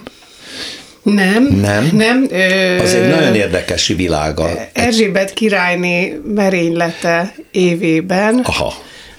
Nem. 1.02 1.44
Nem? 1.44 1.90
Nem. 1.92 2.26
Ö, 2.30 2.78
az 2.78 2.94
egy 2.94 3.08
nagyon 3.08 3.34
érdekes 3.34 3.86
világa. 3.86 4.68
Erzsébet 4.72 5.32
királyné 5.32 6.20
merénylete 6.34 7.34
évében. 7.50 8.40
Aha 8.44 8.74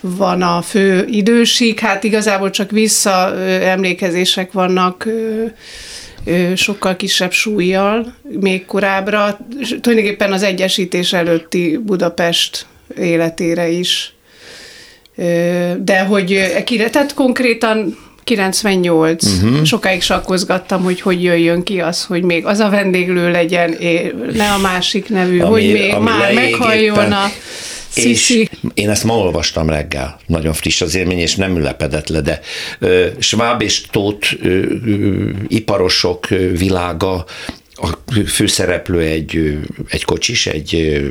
van 0.08 0.42
a 0.42 0.62
fő 0.62 1.06
idősík, 1.10 1.80
hát 1.80 2.04
igazából 2.04 2.50
csak 2.50 2.72
vissza 2.72 3.36
emlékezések 3.46 4.52
vannak 4.52 5.08
sokkal 6.56 6.96
kisebb 6.96 7.32
súlyjal, 7.32 8.14
még 8.40 8.66
korábbra, 8.66 9.40
tulajdonképpen 9.82 10.34
az 10.34 10.44
egyesítés 10.44 11.14
előtti 11.14 11.80
Budapest 11.84 12.66
életére 13.00 13.68
is. 13.70 14.14
De 15.78 16.00
hogy, 16.08 16.64
tehát 16.92 17.14
konkrétan 17.14 17.98
98. 18.24 19.26
Uh-huh. 19.26 19.64
Sokáig 19.64 20.02
sakkozgattam, 20.02 20.84
hogy 20.84 21.02
hogy 21.02 21.24
jöjjön 21.24 21.64
ki 21.64 21.80
az, 21.80 22.04
hogy 22.04 22.24
még 22.24 22.46
az 22.46 22.60
a 22.60 22.70
vendéglő 22.70 23.32
legyen, 23.32 23.78
ne 24.34 24.52
a 24.52 24.58
másik 24.58 25.10
nevű, 25.10 25.40
ami, 25.40 25.50
hogy 25.50 25.74
még 25.74 25.94
ami 25.94 26.04
már 26.04 26.34
meghalljon 26.34 27.12
a 27.12 27.26
Sziszi. 28.02 28.40
És 28.40 28.50
én 28.74 28.90
ezt 28.90 29.04
ma 29.04 29.18
olvastam 29.18 29.70
reggel, 29.70 30.20
nagyon 30.26 30.54
friss 30.54 30.82
az 30.82 30.96
élmény, 30.96 31.20
és 31.20 31.36
nem 31.36 31.58
ülepedett 31.58 32.08
le, 32.08 32.22
de 32.22 32.40
Schwab 33.20 33.62
és 33.62 33.82
Tóth 33.82 34.34
iparosok 35.48 36.28
világa 36.58 37.26
a 37.76 37.88
főszereplő 38.28 39.00
egy, 39.00 39.60
egy 39.88 40.04
kocsis, 40.04 40.48
egy 40.48 41.02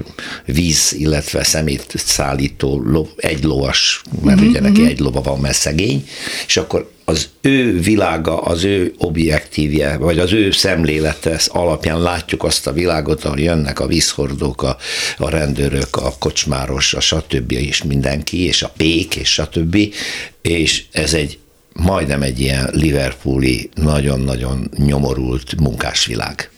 víz, 0.45 0.95
illetve 0.99 1.45
szemét 1.45 1.93
szállító, 1.97 2.83
lov, 2.85 3.09
egy 3.17 3.45
lovas, 3.45 4.03
mert 4.23 4.41
mm-hmm. 4.41 4.49
ugye 4.49 4.61
neki 4.61 4.81
mhm. 4.81 4.91
egy 4.91 4.99
lova 4.99 5.21
van, 5.21 5.39
mert 5.39 5.57
szegény, 5.57 6.09
és 6.47 6.57
akkor 6.57 6.93
az 7.05 7.29
ő 7.41 7.81
világa, 7.81 8.41
az 8.41 8.65
ő 8.65 8.95
objektívje, 8.99 9.97
vagy 9.97 10.19
az 10.19 10.33
ő 10.33 10.51
szemlélete 10.51 11.41
alapján 11.47 12.01
látjuk 12.01 12.45
azt 12.45 12.67
a 12.67 12.73
világot, 12.73 13.25
ahol 13.25 13.39
jönnek 13.39 13.81
a 13.81 13.87
vízhordók, 13.87 14.62
a, 14.62 14.77
a 15.19 15.29
rendőrök, 15.29 15.97
a 15.97 16.15
kocsmáros, 16.19 16.95
a 16.95 17.01
stb. 17.01 17.53
és 17.53 17.83
mindenki, 17.83 18.45
és 18.45 18.62
a 18.62 18.73
pék, 18.77 19.17
és 19.17 19.33
stb. 19.33 19.77
És 20.43 20.85
ez 20.93 21.15
egy 21.15 21.39
majdnem 21.73 22.23
egy 22.23 22.41
ilyen 22.41 22.71
Liverpooli, 22.73 23.71
nagyon-nagyon 23.75 24.71
nyomorult 24.77 25.61
munkásvilág 25.61 26.51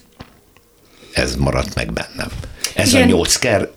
ez 1.17 1.37
maradt 1.37 1.75
meg 1.75 1.93
bennem. 1.93 2.29
Ez 2.75 2.89
igen. 2.93 3.03
a 3.03 3.07
nyolcker 3.07 3.69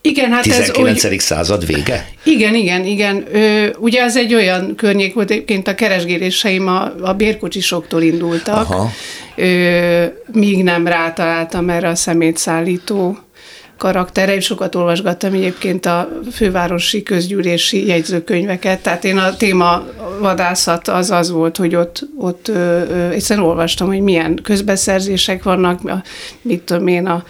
igen, 0.00 0.32
hát 0.32 0.42
19. 0.42 1.04
Ez, 1.04 1.22
század 1.22 1.66
vége? 1.66 2.08
Igen, 2.22 2.54
igen, 2.54 2.84
igen. 2.84 3.24
Ö, 3.32 3.66
ugye 3.78 4.02
ez 4.02 4.16
egy 4.16 4.34
olyan 4.34 4.74
környék 4.74 5.14
volt, 5.14 5.30
egyébként 5.30 5.68
a 5.68 5.74
keresgéléseim 5.74 6.66
a, 6.66 6.92
a 7.00 7.12
bérkocsisoktól 7.12 8.02
indultak, 8.02 8.70
Aha. 8.70 8.90
Ö, 9.36 10.04
míg 10.32 10.62
nem 10.62 10.86
rátaláltam 10.86 11.70
erre 11.70 11.88
a 11.88 11.94
szemétszállító 11.94 13.18
karaktere, 13.78 14.34
és 14.34 14.44
sokat 14.44 14.74
olvasgattam 14.74 15.32
egyébként 15.32 15.86
a 15.86 16.08
fővárosi 16.32 17.02
közgyűlési 17.02 17.86
jegyzőkönyveket, 17.86 18.82
tehát 18.82 19.04
én 19.04 19.18
a 19.18 19.36
téma 19.36 19.86
vadászat 20.20 20.88
az 20.88 21.10
az 21.10 21.30
volt, 21.30 21.56
hogy 21.56 21.74
ott, 21.74 22.06
ott 22.16 22.48
egyszerűen 23.10 23.46
olvastam, 23.46 23.86
hogy 23.86 24.00
milyen 24.00 24.40
közbeszerzések 24.42 25.42
vannak, 25.42 26.02
mit 26.42 26.62
tudom 26.62 26.86
én, 26.86 27.06
a 27.06 27.24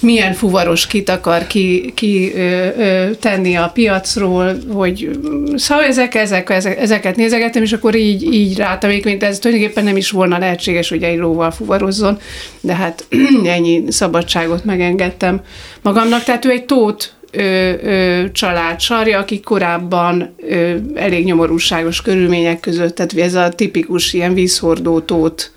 milyen 0.00 0.32
fuvaros 0.32 0.86
kit 0.86 1.08
akar 1.08 1.46
ki, 1.46 1.92
ki 1.94 2.32
ö, 2.34 2.66
ö, 2.78 3.10
tenni 3.20 3.56
a 3.56 3.70
piacról, 3.74 4.56
hogy 4.72 5.10
szóval 5.54 5.84
ezek, 5.84 6.14
ezek, 6.14 6.50
ezek, 6.50 6.78
ezeket 6.78 7.16
nézegettem, 7.16 7.62
és 7.62 7.72
akkor 7.72 7.94
így, 7.94 8.22
így 8.22 8.56
rátam, 8.56 8.90
mint 9.02 9.22
ez 9.22 9.38
tulajdonképpen 9.38 9.84
nem 9.84 9.96
is 9.96 10.10
volna 10.10 10.38
lehetséges, 10.38 10.88
hogy 10.88 11.02
egy 11.02 11.18
lóval 11.18 11.50
fuvarozzon, 11.50 12.18
de 12.60 12.74
hát 12.74 13.06
ennyi 13.44 13.82
szabadságot 13.88 14.64
megengedtem 14.64 15.40
magamnak. 15.82 16.22
Tehát 16.22 16.44
ő 16.44 16.50
egy 16.50 16.64
tót 16.64 17.14
ö, 17.30 17.72
ö, 17.82 18.22
család 18.32 18.80
sarja, 18.80 19.18
akik 19.18 19.44
korábban 19.44 20.34
ö, 20.48 20.74
elég 20.94 21.24
nyomorúságos 21.24 22.02
körülmények 22.02 22.60
között, 22.60 22.94
tehát 22.94 23.18
ez 23.18 23.34
a 23.34 23.48
tipikus 23.48 24.12
ilyen 24.12 24.34
vízhordó 24.34 25.00
tót 25.00 25.52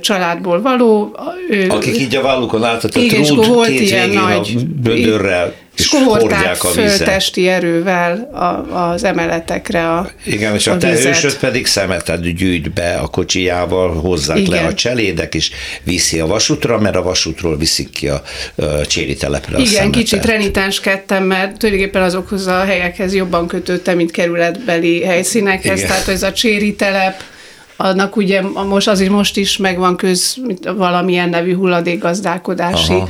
családból 0.00 0.62
való. 0.62 1.16
Akik 1.68 1.98
így 1.98 2.16
a 2.16 2.22
vállukon 2.22 2.64
igen, 2.94 3.22
trúd, 3.22 3.66
két 3.66 3.80
ilyen 3.80 4.08
nagy 4.08 4.66
bödörrel, 4.66 5.54
és 5.78 5.92
a 5.92 6.70
vizet. 6.74 6.96
föltesti 6.96 7.48
erővel 7.48 8.30
a, 8.32 8.76
az 8.76 9.04
emeletekre 9.04 9.88
a 9.90 10.10
Igen, 10.24 10.54
és 10.54 10.66
a, 10.66 10.72
a 10.72 10.76
te 10.76 10.88
hősöd 10.88 11.36
pedig 11.36 11.66
szemetet 11.66 12.34
gyűjt 12.34 12.72
be 12.72 12.94
a 12.94 13.06
kocsijával, 13.06 13.94
hozzák 13.94 14.38
Igen. 14.38 14.50
le 14.50 14.66
a 14.66 14.74
cselédek, 14.74 15.34
és 15.34 15.50
viszi 15.82 16.20
a 16.20 16.26
vasútra, 16.26 16.78
mert 16.78 16.96
a 16.96 17.02
vasútról 17.02 17.56
viszik 17.56 17.90
ki 17.90 18.08
a, 18.08 18.22
a 18.54 18.86
cséri 18.86 19.14
telepre 19.14 19.58
Igen, 19.58 19.86
a 19.86 19.90
kicsit 19.90 20.24
renitánskedtem, 20.24 21.24
mert 21.24 21.58
tulajdonképpen 21.58 22.02
azokhoz 22.02 22.46
a 22.46 22.64
helyekhez 22.64 23.14
jobban 23.14 23.46
kötődtem, 23.46 23.96
mint 23.96 24.10
kerületbeli 24.10 25.04
helyszínekhez, 25.04 25.76
Igen. 25.76 25.88
tehát 25.88 26.08
ez 26.08 26.22
a 26.22 26.32
cséri 26.32 26.74
telep, 26.74 27.22
annak 27.80 28.16
ugye 28.16 28.42
most 28.42 28.88
azért 28.88 29.10
most 29.10 29.36
is 29.36 29.56
megvan 29.56 29.96
köz 29.96 30.36
valamilyen 30.76 31.28
nevű 31.28 31.54
hulladékgazdálkodási 31.54 32.92
Aha. 32.92 33.08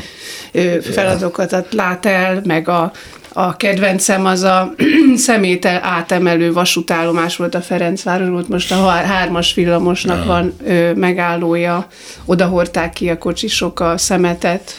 feladatokat 0.81 1.67
lát 1.71 2.07
el, 2.07 2.43
meg 2.45 2.69
a, 2.69 2.93
a 3.33 3.57
kedvencem 3.57 4.27
az 4.27 4.43
a 4.43 4.75
szemét 5.17 5.65
átemelő 5.67 6.53
vasútállomás 6.53 7.37
volt 7.37 7.55
a 7.55 7.61
Ferencváros, 7.61 8.29
volt 8.29 8.49
most 8.49 8.73
a 8.73 8.87
hármas 8.87 9.55
villamosnak 9.55 10.25
van 10.25 10.53
ö, 10.67 10.93
megállója, 10.93 11.87
oda 12.25 12.47
hordták 12.47 12.93
ki 12.93 13.09
a 13.09 13.19
kocsisok 13.19 13.81
a 13.81 13.99
szemetet, 13.99 14.75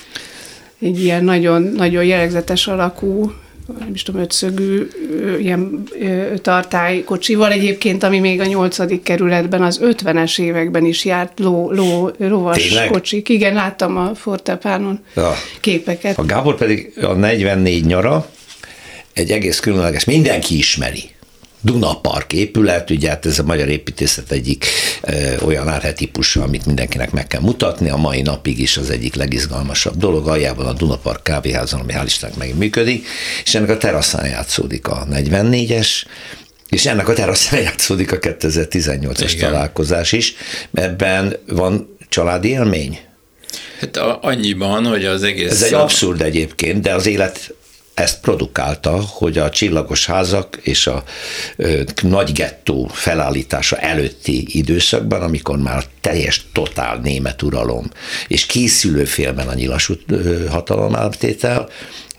egy 0.81 1.03
ilyen 1.03 1.23
nagyon, 1.23 1.61
nagyon 1.61 2.03
jellegzetes 2.03 2.67
alakú 2.67 3.31
nem 3.79 3.93
is 3.93 4.03
tudom, 4.03 4.21
ötszögű 4.21 4.87
ilyen 5.39 5.83
tartálykocsival 6.41 7.51
egyébként, 7.51 8.03
ami 8.03 8.19
még 8.19 8.39
a 8.39 8.45
nyolcadik 8.45 9.03
kerületben 9.03 9.61
az 9.61 9.79
50-es 9.83 10.39
években 10.41 10.85
is 10.85 11.05
járt 11.05 11.39
ló, 11.39 11.71
ló, 11.71 12.11
lovas 12.17 12.67
Tényleg? 12.67 12.91
kocsik. 12.91 13.29
Igen, 13.29 13.53
láttam 13.53 13.97
a 13.97 14.15
Fortepánon 14.15 14.99
ja. 15.15 15.33
képeket. 15.59 16.17
A 16.17 16.25
Gábor 16.25 16.55
pedig 16.55 16.93
a 17.01 17.13
44 17.13 17.85
nyara 17.85 18.29
egy 19.13 19.31
egész 19.31 19.59
különleges, 19.59 20.03
mindenki 20.03 20.57
ismeri 20.57 21.03
Duna 21.61 21.99
Park 21.99 22.33
épület, 22.33 22.89
ugye 22.89 23.09
hát 23.09 23.25
ez 23.25 23.39
a 23.39 23.43
magyar 23.43 23.69
építészet 23.69 24.31
egyik 24.31 24.65
e, 25.01 25.35
olyan 25.45 25.67
árhetípusa, 25.67 26.43
amit 26.43 26.65
mindenkinek 26.65 27.11
meg 27.11 27.27
kell 27.27 27.41
mutatni, 27.41 27.89
a 27.89 27.95
mai 27.95 28.21
napig 28.21 28.59
is 28.59 28.77
az 28.77 28.89
egyik 28.89 29.15
legizgalmasabb 29.15 29.97
dolog, 29.97 30.27
aljában 30.27 30.65
a 30.65 30.73
Duna 30.73 30.97
Park 30.97 31.23
kávéházon, 31.23 31.79
ami 31.79 31.93
hál' 31.95 32.03
Istennek 32.05 32.37
meg 32.37 32.57
működik, 32.57 33.07
és 33.43 33.55
ennek 33.55 33.69
a 33.69 33.77
teraszán 33.77 34.25
játszódik 34.25 34.87
a 34.87 35.07
44-es, 35.11 36.03
és 36.69 36.85
ennek 36.85 37.07
a 37.07 37.13
teraszán 37.13 37.61
játszódik 37.69 38.11
a 38.11 38.17
2018-as 38.17 39.31
Igen. 39.33 39.51
találkozás 39.51 40.11
is, 40.11 40.35
ebben 40.73 41.37
van 41.47 41.97
családi 42.09 42.49
élmény? 42.49 42.99
Hát 43.79 43.97
annyiban, 44.21 44.85
hogy 44.85 45.05
az 45.05 45.23
egész... 45.23 45.51
Ez 45.51 45.61
egy 45.61 45.73
abszurd 45.73 46.21
egyébként, 46.21 46.81
de 46.81 46.93
az 46.93 47.05
élet 47.05 47.53
ezt 47.99 48.19
produkálta, 48.19 49.01
hogy 49.01 49.37
a 49.37 49.49
csillagos 49.49 50.05
házak 50.05 50.59
és 50.61 50.87
a 50.87 51.03
ö, 51.55 51.81
nagy 52.01 52.31
gettó 52.31 52.89
felállítása 52.93 53.77
előtti 53.77 54.45
időszakban, 54.47 55.21
amikor 55.21 55.57
már 55.57 55.83
teljes 56.01 56.45
totál 56.53 56.97
német 56.97 57.41
uralom, 57.41 57.91
és 58.27 58.45
készülő 58.45 59.05
félben 59.05 59.47
a 59.47 59.53
nyilas 59.53 59.91
hatalomáltétel, 60.49 61.69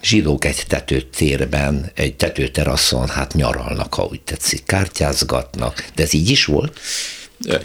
zsidók 0.03 0.45
egy 0.45 0.65
tetőtérben, 0.69 1.91
egy 1.95 2.17
tetőteraszon, 2.17 3.09
hát 3.09 3.35
nyaralnak, 3.35 3.95
ha 3.95 4.09
úgy 4.11 4.21
tetszik, 4.21 4.65
kártyázgatnak, 4.65 5.85
de 5.95 6.03
ez 6.03 6.13
így 6.13 6.31
is 6.31 6.45
volt? 6.45 6.81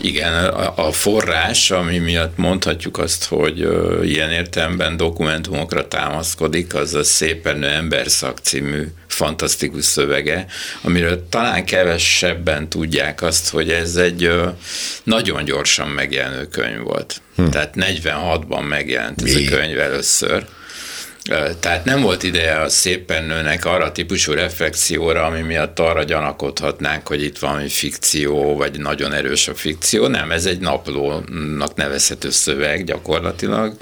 Igen, 0.01 0.45
a 0.75 0.91
forrás, 0.91 1.71
ami 1.71 1.97
miatt 1.97 2.37
mondhatjuk 2.37 2.97
azt, 2.97 3.25
hogy 3.25 3.59
ilyen 4.03 4.31
értelemben 4.31 4.97
dokumentumokra 4.97 5.87
támaszkodik, 5.87 6.73
az 6.73 6.93
a 6.93 7.03
Szépen 7.03 7.63
Emberszak 7.63 8.37
című 8.37 8.87
fantasztikus 9.07 9.85
szövege, 9.85 10.45
amiről 10.81 11.29
talán 11.29 11.65
kevesebben 11.65 12.69
tudják 12.69 13.21
azt, 13.21 13.49
hogy 13.49 13.69
ez 13.71 13.95
egy 13.95 14.31
nagyon 15.03 15.43
gyorsan 15.43 15.87
megjelenő 15.87 16.47
könyv 16.47 16.79
volt. 16.79 17.21
Hm. 17.35 17.45
Tehát 17.45 17.73
46-ban 17.77 18.67
megjelent 18.67 19.21
ez 19.21 19.33
Mi? 19.33 19.47
a 19.47 19.49
könyv 19.49 19.79
először 19.79 20.45
tehát 21.59 21.85
nem 21.85 22.01
volt 22.01 22.23
ideje 22.23 22.61
a 22.61 22.69
szépen 22.69 23.23
nőnek 23.23 23.65
arra 23.65 23.83
a 23.83 23.91
típusú 23.91 24.33
reflexióra, 24.33 25.25
ami 25.25 25.41
miatt 25.41 25.79
arra 25.79 26.03
gyanakodhatnánk, 26.03 27.07
hogy 27.07 27.23
itt 27.23 27.37
valami 27.37 27.69
fikció, 27.69 28.55
vagy 28.55 28.79
nagyon 28.79 29.13
erős 29.13 29.47
a 29.47 29.55
fikció. 29.55 30.07
Nem, 30.07 30.31
ez 30.31 30.45
egy 30.45 30.59
naplónak 30.59 31.75
nevezhető 31.75 32.29
szöveg 32.29 32.83
gyakorlatilag. 32.83 33.77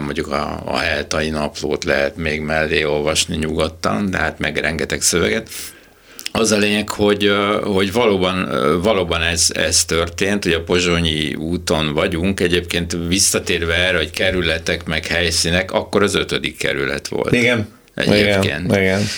Mondjuk 0.00 0.28
a, 0.32 0.62
a 0.64 0.76
heltai 0.76 1.30
naplót 1.30 1.84
lehet 1.84 2.16
még 2.16 2.40
mellé 2.40 2.82
olvasni 2.82 3.36
nyugodtan, 3.36 4.10
de 4.10 4.18
hát 4.18 4.38
meg 4.38 4.56
rengeteg 4.56 5.02
szöveget. 5.02 5.48
Az 6.32 6.50
a 6.50 6.56
lényeg, 6.56 6.88
hogy, 6.88 7.32
hogy 7.62 7.92
valóban, 7.92 8.48
valóban 8.82 9.22
ez, 9.22 9.50
ez 9.54 9.84
történt, 9.84 10.44
hogy 10.44 10.52
a 10.52 10.62
Pozsonyi 10.62 11.34
úton 11.34 11.94
vagyunk, 11.94 12.40
egyébként 12.40 12.96
visszatérve 13.08 13.74
erre, 13.74 13.96
hogy 13.96 14.10
kerületek 14.10 14.84
meg 14.84 15.06
helyszínek, 15.06 15.72
akkor 15.72 16.02
az 16.02 16.14
ötödik 16.14 16.56
kerület 16.56 17.08
volt. 17.08 17.32
Igen. 17.32 17.77
Egyébként. 17.98 18.64
Igen, 18.64 18.82
igen. 18.82 19.08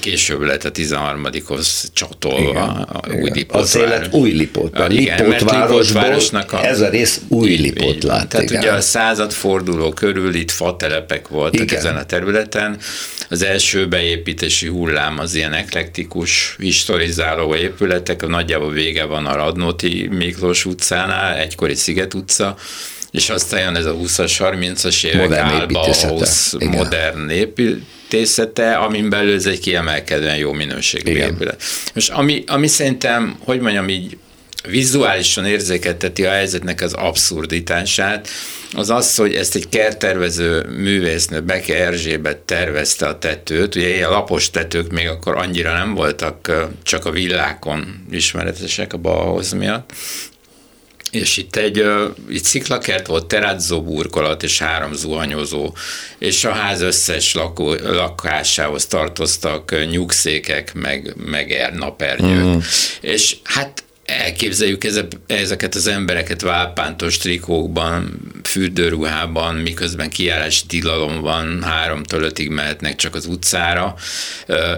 Később 0.00 0.40
lett 0.40 0.64
a 0.64 0.70
13-hoz 0.70 1.90
csatolva 1.92 2.50
igen, 2.50 2.62
a 2.62 3.00
új 3.22 3.30
Lipótvár. 3.30 3.62
Az 3.62 3.76
élet 3.76 4.14
új 4.14 4.30
Lipótvár. 4.30 4.90
Lipótvárosnak 4.90 6.52
a... 6.52 6.66
ez 6.66 6.80
a 6.80 6.88
rész 6.88 7.20
új 7.28 7.50
Lipótvár. 7.50 8.26
Tehát 8.26 8.50
igen. 8.50 8.62
ugye 8.62 8.72
a 8.72 8.80
századforduló 8.80 9.92
körül 9.92 10.34
itt 10.34 10.50
fatelepek 10.50 11.28
voltak 11.28 11.60
igen. 11.60 11.78
ezen 11.78 11.96
a 11.96 12.04
területen. 12.04 12.76
Az 13.28 13.42
első 13.42 13.88
beépítési 13.88 14.66
hullám 14.66 15.18
az 15.18 15.34
ilyen 15.34 15.52
eklektikus, 15.52 16.56
historizáló 16.58 17.54
épületek, 17.54 18.26
nagyjából 18.26 18.70
vége 18.70 19.04
van 19.04 19.26
a 19.26 19.34
Radnóti 19.34 20.08
Miklós 20.10 20.64
utcánál, 20.64 21.36
egykori 21.36 21.74
Sziget 21.74 22.14
utca, 22.14 22.56
és 23.10 23.28
aztán 23.28 23.60
jön 23.60 23.76
ez 23.76 23.86
a 23.86 23.94
20-as, 23.94 24.32
30-as 24.38 25.04
évek 25.04 25.28
modern 25.28 25.46
álba, 25.46 25.94
modern 26.70 27.28
épület 27.28 27.80
építészete, 28.12 28.74
amin 28.74 29.08
belül 29.08 29.34
ez 29.34 29.46
egy 29.46 29.60
kiemelkedően 29.60 30.36
jó 30.36 30.52
minőségű 30.52 31.10
Igen. 31.10 31.30
épület. 31.30 31.62
Most 31.94 32.10
ami, 32.10 32.44
ami 32.46 32.66
szerintem, 32.66 33.36
hogy 33.38 33.60
mondjam 33.60 33.88
így, 33.88 34.16
vizuálisan 34.68 35.46
érzékelteti 35.46 36.24
a 36.24 36.30
helyzetnek 36.30 36.80
az 36.80 36.92
abszurditását, 36.92 38.28
az 38.72 38.90
az, 38.90 39.16
hogy 39.16 39.34
ezt 39.34 39.54
egy 39.54 39.68
kertervező 39.68 40.66
művésznő, 40.76 41.40
Beke 41.40 41.84
Erzsébet 41.84 42.36
tervezte 42.36 43.06
a 43.06 43.18
tetőt, 43.18 43.74
ugye 43.74 43.88
ilyen 43.88 44.10
lapos 44.10 44.50
tetők 44.50 44.90
még 44.90 45.08
akkor 45.08 45.36
annyira 45.36 45.72
nem 45.72 45.94
voltak, 45.94 46.52
csak 46.82 47.04
a 47.04 47.10
villákon 47.10 48.04
ismeretesek 48.10 48.92
a 48.92 48.96
Bauhaus 48.96 49.54
miatt, 49.54 49.90
és 51.12 51.36
itt 51.36 51.56
egy 51.56 51.84
itt 52.28 52.44
sziklakert 52.44 53.06
volt, 53.06 53.26
teradzó 53.26 53.82
burkolat 53.82 54.42
és 54.42 54.58
három 54.58 54.92
zuhanyozó, 54.92 55.74
és 56.18 56.44
a 56.44 56.52
ház 56.52 56.80
összes 56.80 57.34
lakó, 57.34 57.74
lakásához 57.74 58.86
tartoztak 58.86 59.88
nyugszékek, 59.90 60.74
meg, 60.74 61.14
meg 61.16 61.72
napernyők. 61.74 62.44
Mm. 62.44 62.58
És 63.00 63.36
hát 63.44 63.84
elképzeljük 64.20 64.84
ezeket 65.26 65.74
az 65.74 65.86
embereket 65.86 66.40
válpántos 66.40 67.16
trikókban, 67.16 68.20
fürdőruhában, 68.44 69.54
miközben 69.54 70.10
kiállás 70.10 70.66
tilalom 70.66 71.20
van, 71.20 71.62
háromtól 71.62 72.22
ötig 72.22 72.48
mehetnek 72.48 72.96
csak 72.96 73.14
az 73.14 73.26
utcára, 73.26 73.94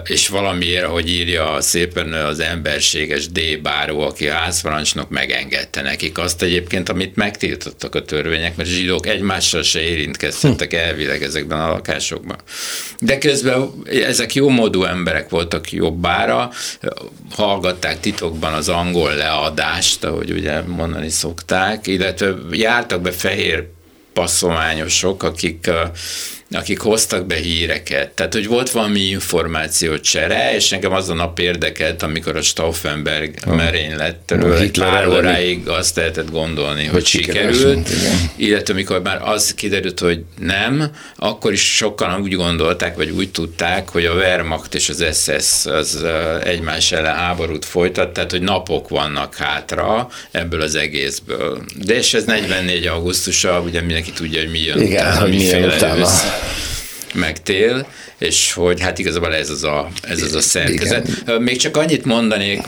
és 0.03 0.27
valamiért, 0.27 0.85
hogy 0.85 1.09
írja 1.09 1.61
szépen 1.61 2.13
az 2.13 2.39
emberséges 2.39 3.27
D. 3.27 3.61
Báró, 3.61 4.01
aki 4.01 4.27
házparancsnok 4.27 5.09
megengedte 5.09 5.81
nekik 5.81 6.17
azt 6.17 6.41
egyébként, 6.41 6.89
amit 6.89 7.15
megtiltottak 7.15 7.95
a 7.95 8.05
törvények, 8.05 8.55
mert 8.55 8.69
zsidók 8.69 9.07
egymással 9.07 9.63
se 9.63 9.81
érintkeztettek 9.81 10.71
hm. 10.71 10.77
elvileg 10.77 11.23
ezekben 11.23 11.59
a 11.59 11.67
lakásokban. 11.67 12.37
De 12.99 13.17
közben 13.17 13.69
ezek 13.85 14.33
jó 14.33 14.49
módú 14.49 14.83
emberek 14.83 15.29
voltak 15.29 15.71
jobbára, 15.71 16.51
hallgatták 17.31 17.99
titokban 17.99 18.53
az 18.53 18.69
angol 18.69 19.15
leadást, 19.25 20.03
ahogy 20.03 20.31
ugye 20.31 20.61
mondani 20.61 21.09
szokták, 21.09 21.87
illetve 21.87 22.35
jártak 22.51 23.01
be 23.01 23.11
fehér 23.11 23.67
passzományosok, 24.13 25.23
akik 25.23 25.69
akik 26.51 26.79
hoztak 26.79 27.25
be 27.25 27.35
híreket. 27.35 28.09
Tehát, 28.09 28.33
hogy 28.33 28.47
volt 28.47 28.71
valami 28.71 28.99
információ 28.99 29.97
csere, 29.97 30.55
és 30.55 30.69
nekem 30.69 30.93
az 30.93 31.09
a 31.09 31.13
nap 31.13 31.39
érdekelt, 31.39 32.03
amikor 32.03 32.35
a 32.35 32.41
Stauffenberg 32.41 33.33
hmm. 33.43 33.55
merényletről 33.55 34.57
egy 34.57 34.79
pár 34.79 35.07
óráig 35.07 35.67
azt 35.67 35.95
lehetett 35.95 36.31
gondolni, 36.31 36.83
hogy, 36.83 36.93
hogy 36.93 37.05
sikerült, 37.05 37.89
illetve 38.35 38.73
amikor 38.73 39.01
már 39.01 39.21
az 39.21 39.53
kiderült, 39.53 39.99
hogy 39.99 40.23
nem, 40.39 40.91
akkor 41.15 41.51
is 41.51 41.75
sokan 41.75 42.21
úgy 42.21 42.33
gondolták, 42.33 42.95
vagy 42.95 43.09
úgy 43.09 43.31
tudták, 43.31 43.89
hogy 43.89 44.05
a 44.05 44.13
Wehrmacht 44.13 44.75
és 44.75 44.89
az 44.89 45.05
SS 45.13 45.65
az 45.65 46.05
egymás 46.43 46.91
ellen 46.91 47.15
háborút 47.15 47.65
folytat, 47.65 48.13
tehát, 48.13 48.31
hogy 48.31 48.41
napok 48.41 48.89
vannak 48.89 49.35
hátra 49.35 50.09
ebből 50.31 50.61
az 50.61 50.75
egészből. 50.75 51.63
De 51.85 51.95
és 51.95 52.13
ez 52.13 52.23
44. 52.23 52.87
augusztusa, 52.87 53.61
ugye 53.65 53.81
mindenki 53.81 54.11
tudja, 54.11 54.39
hogy 54.39 54.51
mi 54.51 54.59
jön 54.59 54.81
Igen, 54.81 55.05
utána, 55.05 55.21
hogy 55.21 55.29
mi 55.29 55.43
jön 55.43 55.63
utána 55.63 56.07
meg 57.13 57.43
tél, 57.43 57.87
és 58.17 58.53
hogy 58.53 58.81
hát 58.81 58.99
igazából 58.99 59.35
ez 59.35 59.49
az 59.49 59.63
a, 59.63 59.89
ez 60.01 60.21
az 60.21 60.33
a 60.33 60.41
szerkezet. 60.41 61.07
Igen. 61.07 61.41
Még 61.41 61.57
csak 61.57 61.77
annyit 61.77 62.05
mondanék, 62.05 62.61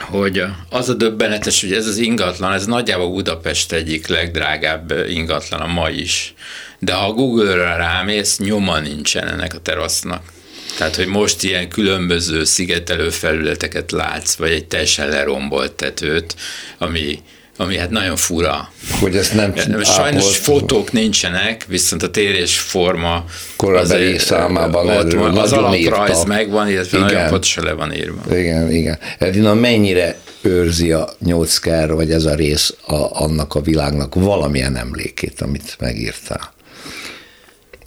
hogy 0.00 0.44
az 0.70 0.88
a 0.88 0.94
döbbenetes, 0.94 1.60
hogy 1.60 1.72
ez 1.72 1.86
az 1.86 1.96
ingatlan, 1.96 2.52
ez 2.52 2.66
nagyjából 2.66 3.10
Budapest 3.10 3.72
egyik 3.72 4.06
legdrágább 4.06 4.92
ingatlan 5.08 5.60
a 5.60 5.66
ma 5.66 5.90
is. 5.90 6.34
De 6.78 6.92
ha 6.92 7.06
a 7.06 7.12
Google-ra 7.12 7.76
rámész, 7.76 8.38
nyoma 8.38 8.78
nincsen 8.78 9.28
ennek 9.28 9.54
a 9.54 9.58
terasznak. 9.58 10.32
Tehát, 10.78 10.96
hogy 10.96 11.06
most 11.06 11.42
ilyen 11.42 11.68
különböző 11.68 12.44
szigetelő 12.44 13.10
felületeket 13.10 13.90
látsz, 13.90 14.34
vagy 14.34 14.50
egy 14.50 14.64
teljesen 14.64 15.08
lerombolt 15.08 15.72
tetőt, 15.72 16.34
ami 16.78 17.22
ami 17.60 17.76
hát 17.76 17.90
nagyon 17.90 18.16
fura. 18.16 18.72
Hogy 19.00 19.16
ezt 19.16 19.34
nem 19.34 19.54
Sajnos 19.56 20.22
ápolt. 20.22 20.24
fotók 20.24 20.92
nincsenek, 20.92 21.64
viszont 21.68 22.02
a 22.02 22.10
térés 22.10 22.58
forma 22.58 23.24
korabeli 23.56 24.14
az, 24.14 24.22
számában 24.22 24.88
ott 24.88 25.12
van, 25.12 25.36
az 25.36 25.52
alaprajz 25.52 26.16
írta. 26.16 26.26
megvan, 26.26 26.68
illetve 26.68 26.98
igen. 26.98 27.12
nagyon 27.12 27.28
pontosan 27.28 27.64
le 27.64 27.72
van 27.72 27.94
írva. 27.94 28.38
Igen, 28.38 28.70
igen. 28.70 28.98
Edina 29.18 29.54
mennyire 29.54 30.16
őrzi 30.42 30.92
a 30.92 31.08
nyolckár, 31.18 31.92
vagy 31.92 32.10
ez 32.10 32.24
a 32.24 32.34
rész 32.34 32.74
a, 32.86 33.22
annak 33.22 33.54
a 33.54 33.60
világnak 33.60 34.14
valamilyen 34.14 34.76
emlékét, 34.76 35.40
amit 35.40 35.76
megírtál? 35.78 36.52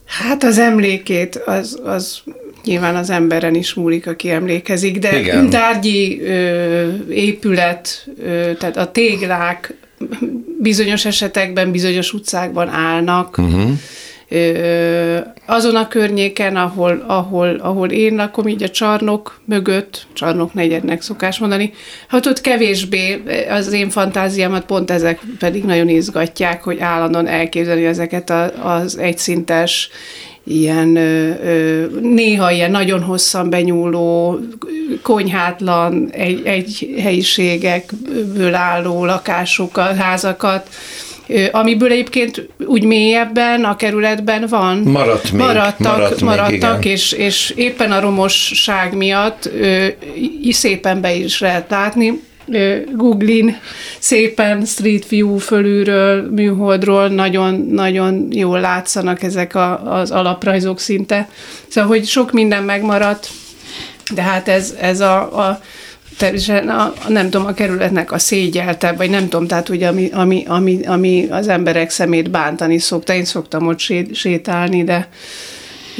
Hát 0.05 0.43
az 0.43 0.57
emlékét, 0.57 1.35
az, 1.35 1.79
az 1.83 2.21
nyilván 2.63 2.95
az 2.95 3.09
emberen 3.09 3.55
is 3.55 3.73
múlik, 3.73 4.07
aki 4.07 4.29
emlékezik, 4.29 4.99
de 4.99 5.19
Igen. 5.19 5.49
tárgyi 5.49 6.21
ö, 6.21 6.87
épület, 7.09 8.07
ö, 8.23 8.51
tehát 8.59 8.77
a 8.77 8.91
téglák 8.91 9.73
bizonyos 10.59 11.05
esetekben, 11.05 11.71
bizonyos 11.71 12.13
utcákban 12.13 12.69
állnak, 12.69 13.37
uh-huh 13.37 13.71
azon 15.45 15.75
a 15.75 15.87
környéken, 15.87 16.55
ahol, 16.55 17.03
ahol, 17.07 17.55
ahol 17.55 17.89
én 17.89 18.15
lakom, 18.15 18.47
így 18.47 18.63
a 18.63 18.69
csarnok 18.69 19.41
mögött, 19.45 20.07
csarnok 20.13 20.53
negyednek 20.53 21.01
szokás 21.01 21.39
mondani, 21.39 21.73
hát 22.07 22.25
ott 22.25 22.41
kevésbé 22.41 23.23
az 23.49 23.71
én 23.71 23.89
fantáziámat 23.89 24.65
pont 24.65 24.91
ezek 24.91 25.19
pedig 25.39 25.63
nagyon 25.63 25.89
izgatják, 25.89 26.63
hogy 26.63 26.79
állandóan 26.79 27.27
elképzelni 27.27 27.85
ezeket 27.85 28.33
az 28.63 28.97
egyszintes, 28.97 29.89
ilyen 30.43 30.87
néha 32.01 32.51
ilyen 32.51 32.71
nagyon 32.71 33.01
hosszan 33.01 33.49
benyúló, 33.49 34.39
konyhátlan 35.01 36.09
egy, 36.11 36.41
egy 36.45 36.95
helyiségekből 37.01 38.55
álló 38.55 39.05
lakásokat, 39.05 39.95
házakat, 39.95 40.69
amiből 41.51 41.91
egyébként 41.91 42.47
úgy 42.65 42.83
mélyebben 42.83 43.63
a 43.63 43.75
kerületben 43.75 44.45
van. 44.49 44.77
Maradt 44.77 45.31
még. 45.31 45.41
Maradtak, 45.41 45.95
maradt 45.95 46.21
maradtak 46.21 46.83
még, 46.83 46.91
és, 46.91 47.11
és 47.11 47.53
éppen 47.55 47.91
a 47.91 47.99
romosság 47.99 48.95
miatt 48.95 49.49
ö, 49.59 49.87
szépen 50.49 51.01
be 51.01 51.13
is 51.13 51.39
lehet 51.39 51.69
látni. 51.69 52.21
Googlin 52.95 53.57
szépen 53.99 54.65
Street 54.65 55.07
View 55.07 55.37
fölülről, 55.37 56.29
műholdról 56.31 57.07
nagyon-nagyon 57.07 58.27
jól 58.29 58.59
látszanak 58.59 59.23
ezek 59.23 59.55
a, 59.55 59.97
az 59.99 60.11
alaprajzok 60.11 60.79
szinte. 60.79 61.29
Szóval, 61.67 61.89
hogy 61.89 62.05
sok 62.05 62.31
minden 62.31 62.63
megmaradt, 62.63 63.29
de 64.13 64.21
hát 64.21 64.47
ez, 64.47 64.75
ez 64.79 64.99
a, 64.99 65.47
a 65.47 65.61
a, 66.67 66.93
nem 67.07 67.29
tudom, 67.29 67.47
a 67.47 67.53
kerületnek 67.53 68.11
a 68.11 68.19
szégyelte, 68.19 68.91
vagy 68.91 69.09
nem 69.09 69.29
tudom, 69.29 69.47
tehát 69.47 69.69
ugye 69.69 69.87
ami, 69.87 70.09
ami, 70.13 70.43
ami, 70.47 70.79
ami 70.85 71.27
az 71.29 71.47
emberek 71.47 71.89
szemét 71.89 72.29
bántani 72.29 72.79
szokta. 72.79 73.13
Én 73.13 73.25
szoktam 73.25 73.67
ott 73.67 73.79
sétálni, 74.13 74.83
de 74.83 75.09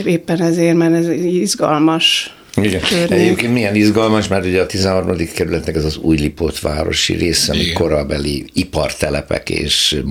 éppen 0.05 0.41
ezért, 0.41 0.75
mert 0.75 0.93
ez 0.93 1.07
izgalmas 1.09 2.35
igen. 2.64 2.82
Egyébként 3.09 3.53
milyen 3.53 3.76
izgalmas, 3.76 4.28
mert 4.28 4.45
ugye 4.45 4.62
a 4.62 4.66
13. 4.66 5.18
kerületnek 5.36 5.76
ez 5.76 5.86
az 5.86 5.97
új 5.97 6.18
Lipót 6.18 6.59
városi 6.59 7.14
része, 7.14 7.51
ami 7.51 7.72
korabeli 7.72 8.45
ipartelepek 8.53 9.49
és 9.49 10.01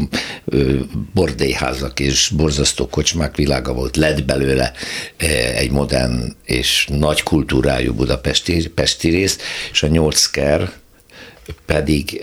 bordélyházak 1.15 2.01
és 2.01 2.33
borzasztó 2.37 2.89
kocsmák 2.89 3.37
világa 3.37 3.73
volt, 3.73 3.97
lett 3.97 4.25
belőle 4.25 4.73
egy 5.57 5.71
modern 5.71 6.37
és 6.45 6.89
nagy 6.91 7.23
kultúrájú 7.23 7.95
budapesti 7.95 8.69
pesti 8.69 9.09
rész, 9.09 9.39
és 9.73 9.83
a 9.83 9.87
nyolcker 9.87 10.71
pedig 11.67 12.21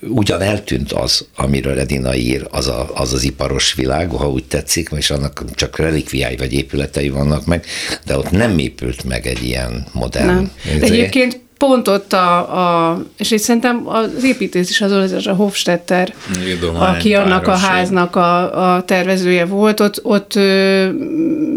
ugyan 0.00 0.40
eltűnt 0.40 0.92
az, 0.92 1.26
amiről 1.36 1.78
Edina 1.78 2.14
ír, 2.14 2.46
az, 2.50 2.66
a, 2.66 2.90
az 2.94 3.12
az 3.12 3.22
iparos 3.22 3.74
világ, 3.74 4.10
ha 4.10 4.30
úgy 4.30 4.44
tetszik, 4.44 4.90
és 4.96 5.10
annak 5.10 5.44
csak 5.54 5.78
relikviái 5.78 6.36
vagy 6.36 6.52
épületei 6.52 7.08
vannak 7.08 7.46
meg, 7.46 7.64
de 8.04 8.18
ott 8.18 8.30
nem 8.30 8.58
épült 8.58 9.04
meg 9.04 9.26
egy 9.26 9.44
ilyen 9.44 9.86
modern. 9.92 10.26
Nem. 10.26 10.50
Egyébként 10.80 11.40
pont 11.60 11.88
ott 11.88 12.12
a, 12.12 12.36
a 12.88 13.02
és 13.16 13.30
itt 13.30 13.38
szerintem 13.38 13.82
az 13.88 14.24
építész 14.24 14.70
is 14.70 14.80
az, 14.80 14.92
az 14.92 15.26
a 15.26 15.32
Hofstetter, 15.32 16.14
aki 16.78 17.14
annak 17.14 17.46
a 17.46 17.56
háznak 17.56 18.16
a, 18.16 18.74
a 18.74 18.82
tervezője 18.84 19.44
volt, 19.44 19.80
ott, 19.80 20.00
ott 20.02 20.34
ö, 20.34 20.88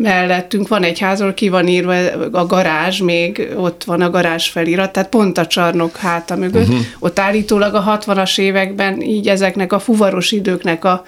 mellettünk 0.02 0.68
van 0.68 0.84
egy 0.84 1.00
házról, 1.00 1.34
ki 1.34 1.50
van 1.50 1.68
írva 1.68 1.96
a 2.32 2.46
garázs 2.46 3.00
még, 3.00 3.52
ott 3.56 3.84
van 3.84 4.02
a 4.02 4.10
garázs 4.10 4.48
felirat, 4.48 4.92
tehát 4.92 5.10
pont 5.10 5.38
a 5.38 5.48
csarnok 5.48 5.96
háta 5.96 6.36
mögött. 6.36 6.68
Uh-huh. 6.68 6.86
Ott 7.00 7.20
állítólag 7.20 7.74
a 7.76 8.00
60-as 8.00 8.40
években 8.40 9.02
így 9.02 9.28
ezeknek 9.28 9.74
a 9.74 9.80
fuvaros 9.80 10.32
időknek 10.32 10.86
a 10.86 11.04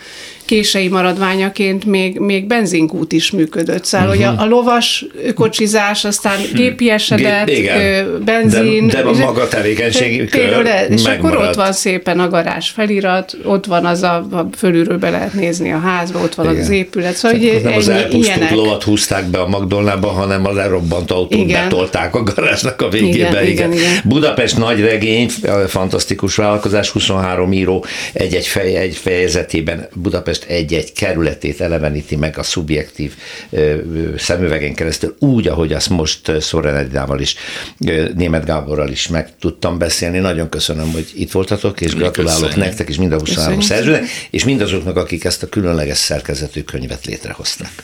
kései 0.45 0.87
maradványaként 0.87 1.85
még, 1.85 2.19
még 2.19 2.47
benzinkút 2.47 3.11
is 3.11 3.31
működött. 3.31 3.85
Szóval, 3.85 4.07
uh-huh. 4.07 4.25
hogy 4.25 4.37
a, 4.37 4.41
a 4.41 4.45
lovas 4.45 5.05
kocsizás, 5.35 6.05
aztán 6.05 6.37
hm. 6.37 6.55
gépiesedett, 6.55 7.45
Gép, 7.45 8.23
benzin. 8.25 8.87
De, 8.87 9.01
de 9.01 9.09
a 9.09 9.13
maga 9.13 9.47
tevékenység 9.47 10.29
kör 10.29 10.67
És 10.89 11.05
akkor 11.05 11.37
ott 11.37 11.55
van 11.55 11.73
szépen 11.73 12.19
a 12.19 12.29
garázs 12.29 12.69
felirat, 12.69 13.37
ott 13.43 13.65
van 13.65 13.85
az 13.85 14.03
a, 14.03 14.15
a 14.31 14.47
fölülről 14.57 14.97
be 14.97 15.09
lehet 15.09 15.33
nézni 15.33 15.71
a 15.71 15.79
házba, 15.79 16.19
ott 16.19 16.35
van 16.35 16.49
igen. 16.49 16.61
az 16.61 16.69
épület. 16.69 17.15
Szóval, 17.15 17.37
hogy 17.37 17.61
nem 17.63 17.73
az 17.73 17.89
elpusztult 17.89 18.25
ilyenek. 18.25 18.51
lovat 18.51 18.83
húzták 18.83 19.25
be 19.25 19.39
a 19.39 19.47
McDonald'ba, 19.47 20.11
hanem 20.13 20.45
az 20.45 20.57
elrobbant 20.57 21.11
autót 21.11 21.39
igen. 21.39 21.63
betolták 21.63 22.15
a 22.15 22.23
garázsnak 22.23 22.81
a 22.81 22.89
végébe. 22.89 23.27
Igen, 23.27 23.45
igen. 23.45 23.71
Igen, 23.71 23.73
igen. 23.73 24.01
Budapest 24.03 24.57
nagy 24.57 24.79
regény, 24.79 25.29
fantasztikus 25.67 26.35
vállalkozás, 26.35 26.89
23 26.89 27.53
író 27.53 27.85
egy-egy 28.13 28.47
fej, 28.47 28.75
egy 28.75 28.95
fejezetében 28.95 29.87
Budapest 29.93 30.34
Budapest 30.35 30.43
egy-egy 30.43 30.93
kerületét 30.93 31.61
eleveníti 31.61 32.15
meg 32.15 32.37
a 32.37 32.43
szubjektív 32.43 33.13
szemüvegen 34.17 34.73
keresztül, 34.73 35.15
úgy, 35.19 35.47
ahogy 35.47 35.73
azt 35.73 35.89
most 35.89 36.41
Szoren 36.41 36.75
Edinával 36.75 37.19
is, 37.19 37.35
Német 38.15 38.45
Gáborral 38.45 38.89
is 38.89 39.07
meg 39.07 39.37
tudtam 39.39 39.77
beszélni. 39.77 40.19
Nagyon 40.19 40.49
köszönöm, 40.49 40.91
hogy 40.91 41.11
itt 41.15 41.31
voltatok, 41.31 41.81
és 41.81 41.95
gratulálok 41.95 42.41
Köszönjük. 42.41 42.65
nektek, 42.65 42.89
és 42.89 42.97
mind 42.97 43.11
a 43.11 43.19
23 43.19 43.59
szerzőnek, 43.59 44.03
és 44.29 44.43
mindazoknak, 44.43 44.97
akik 44.97 45.23
ezt 45.23 45.43
a 45.43 45.49
különleges 45.49 45.97
szerkezetű 45.97 46.61
könyvet 46.61 47.05
létrehozták. 47.05 47.83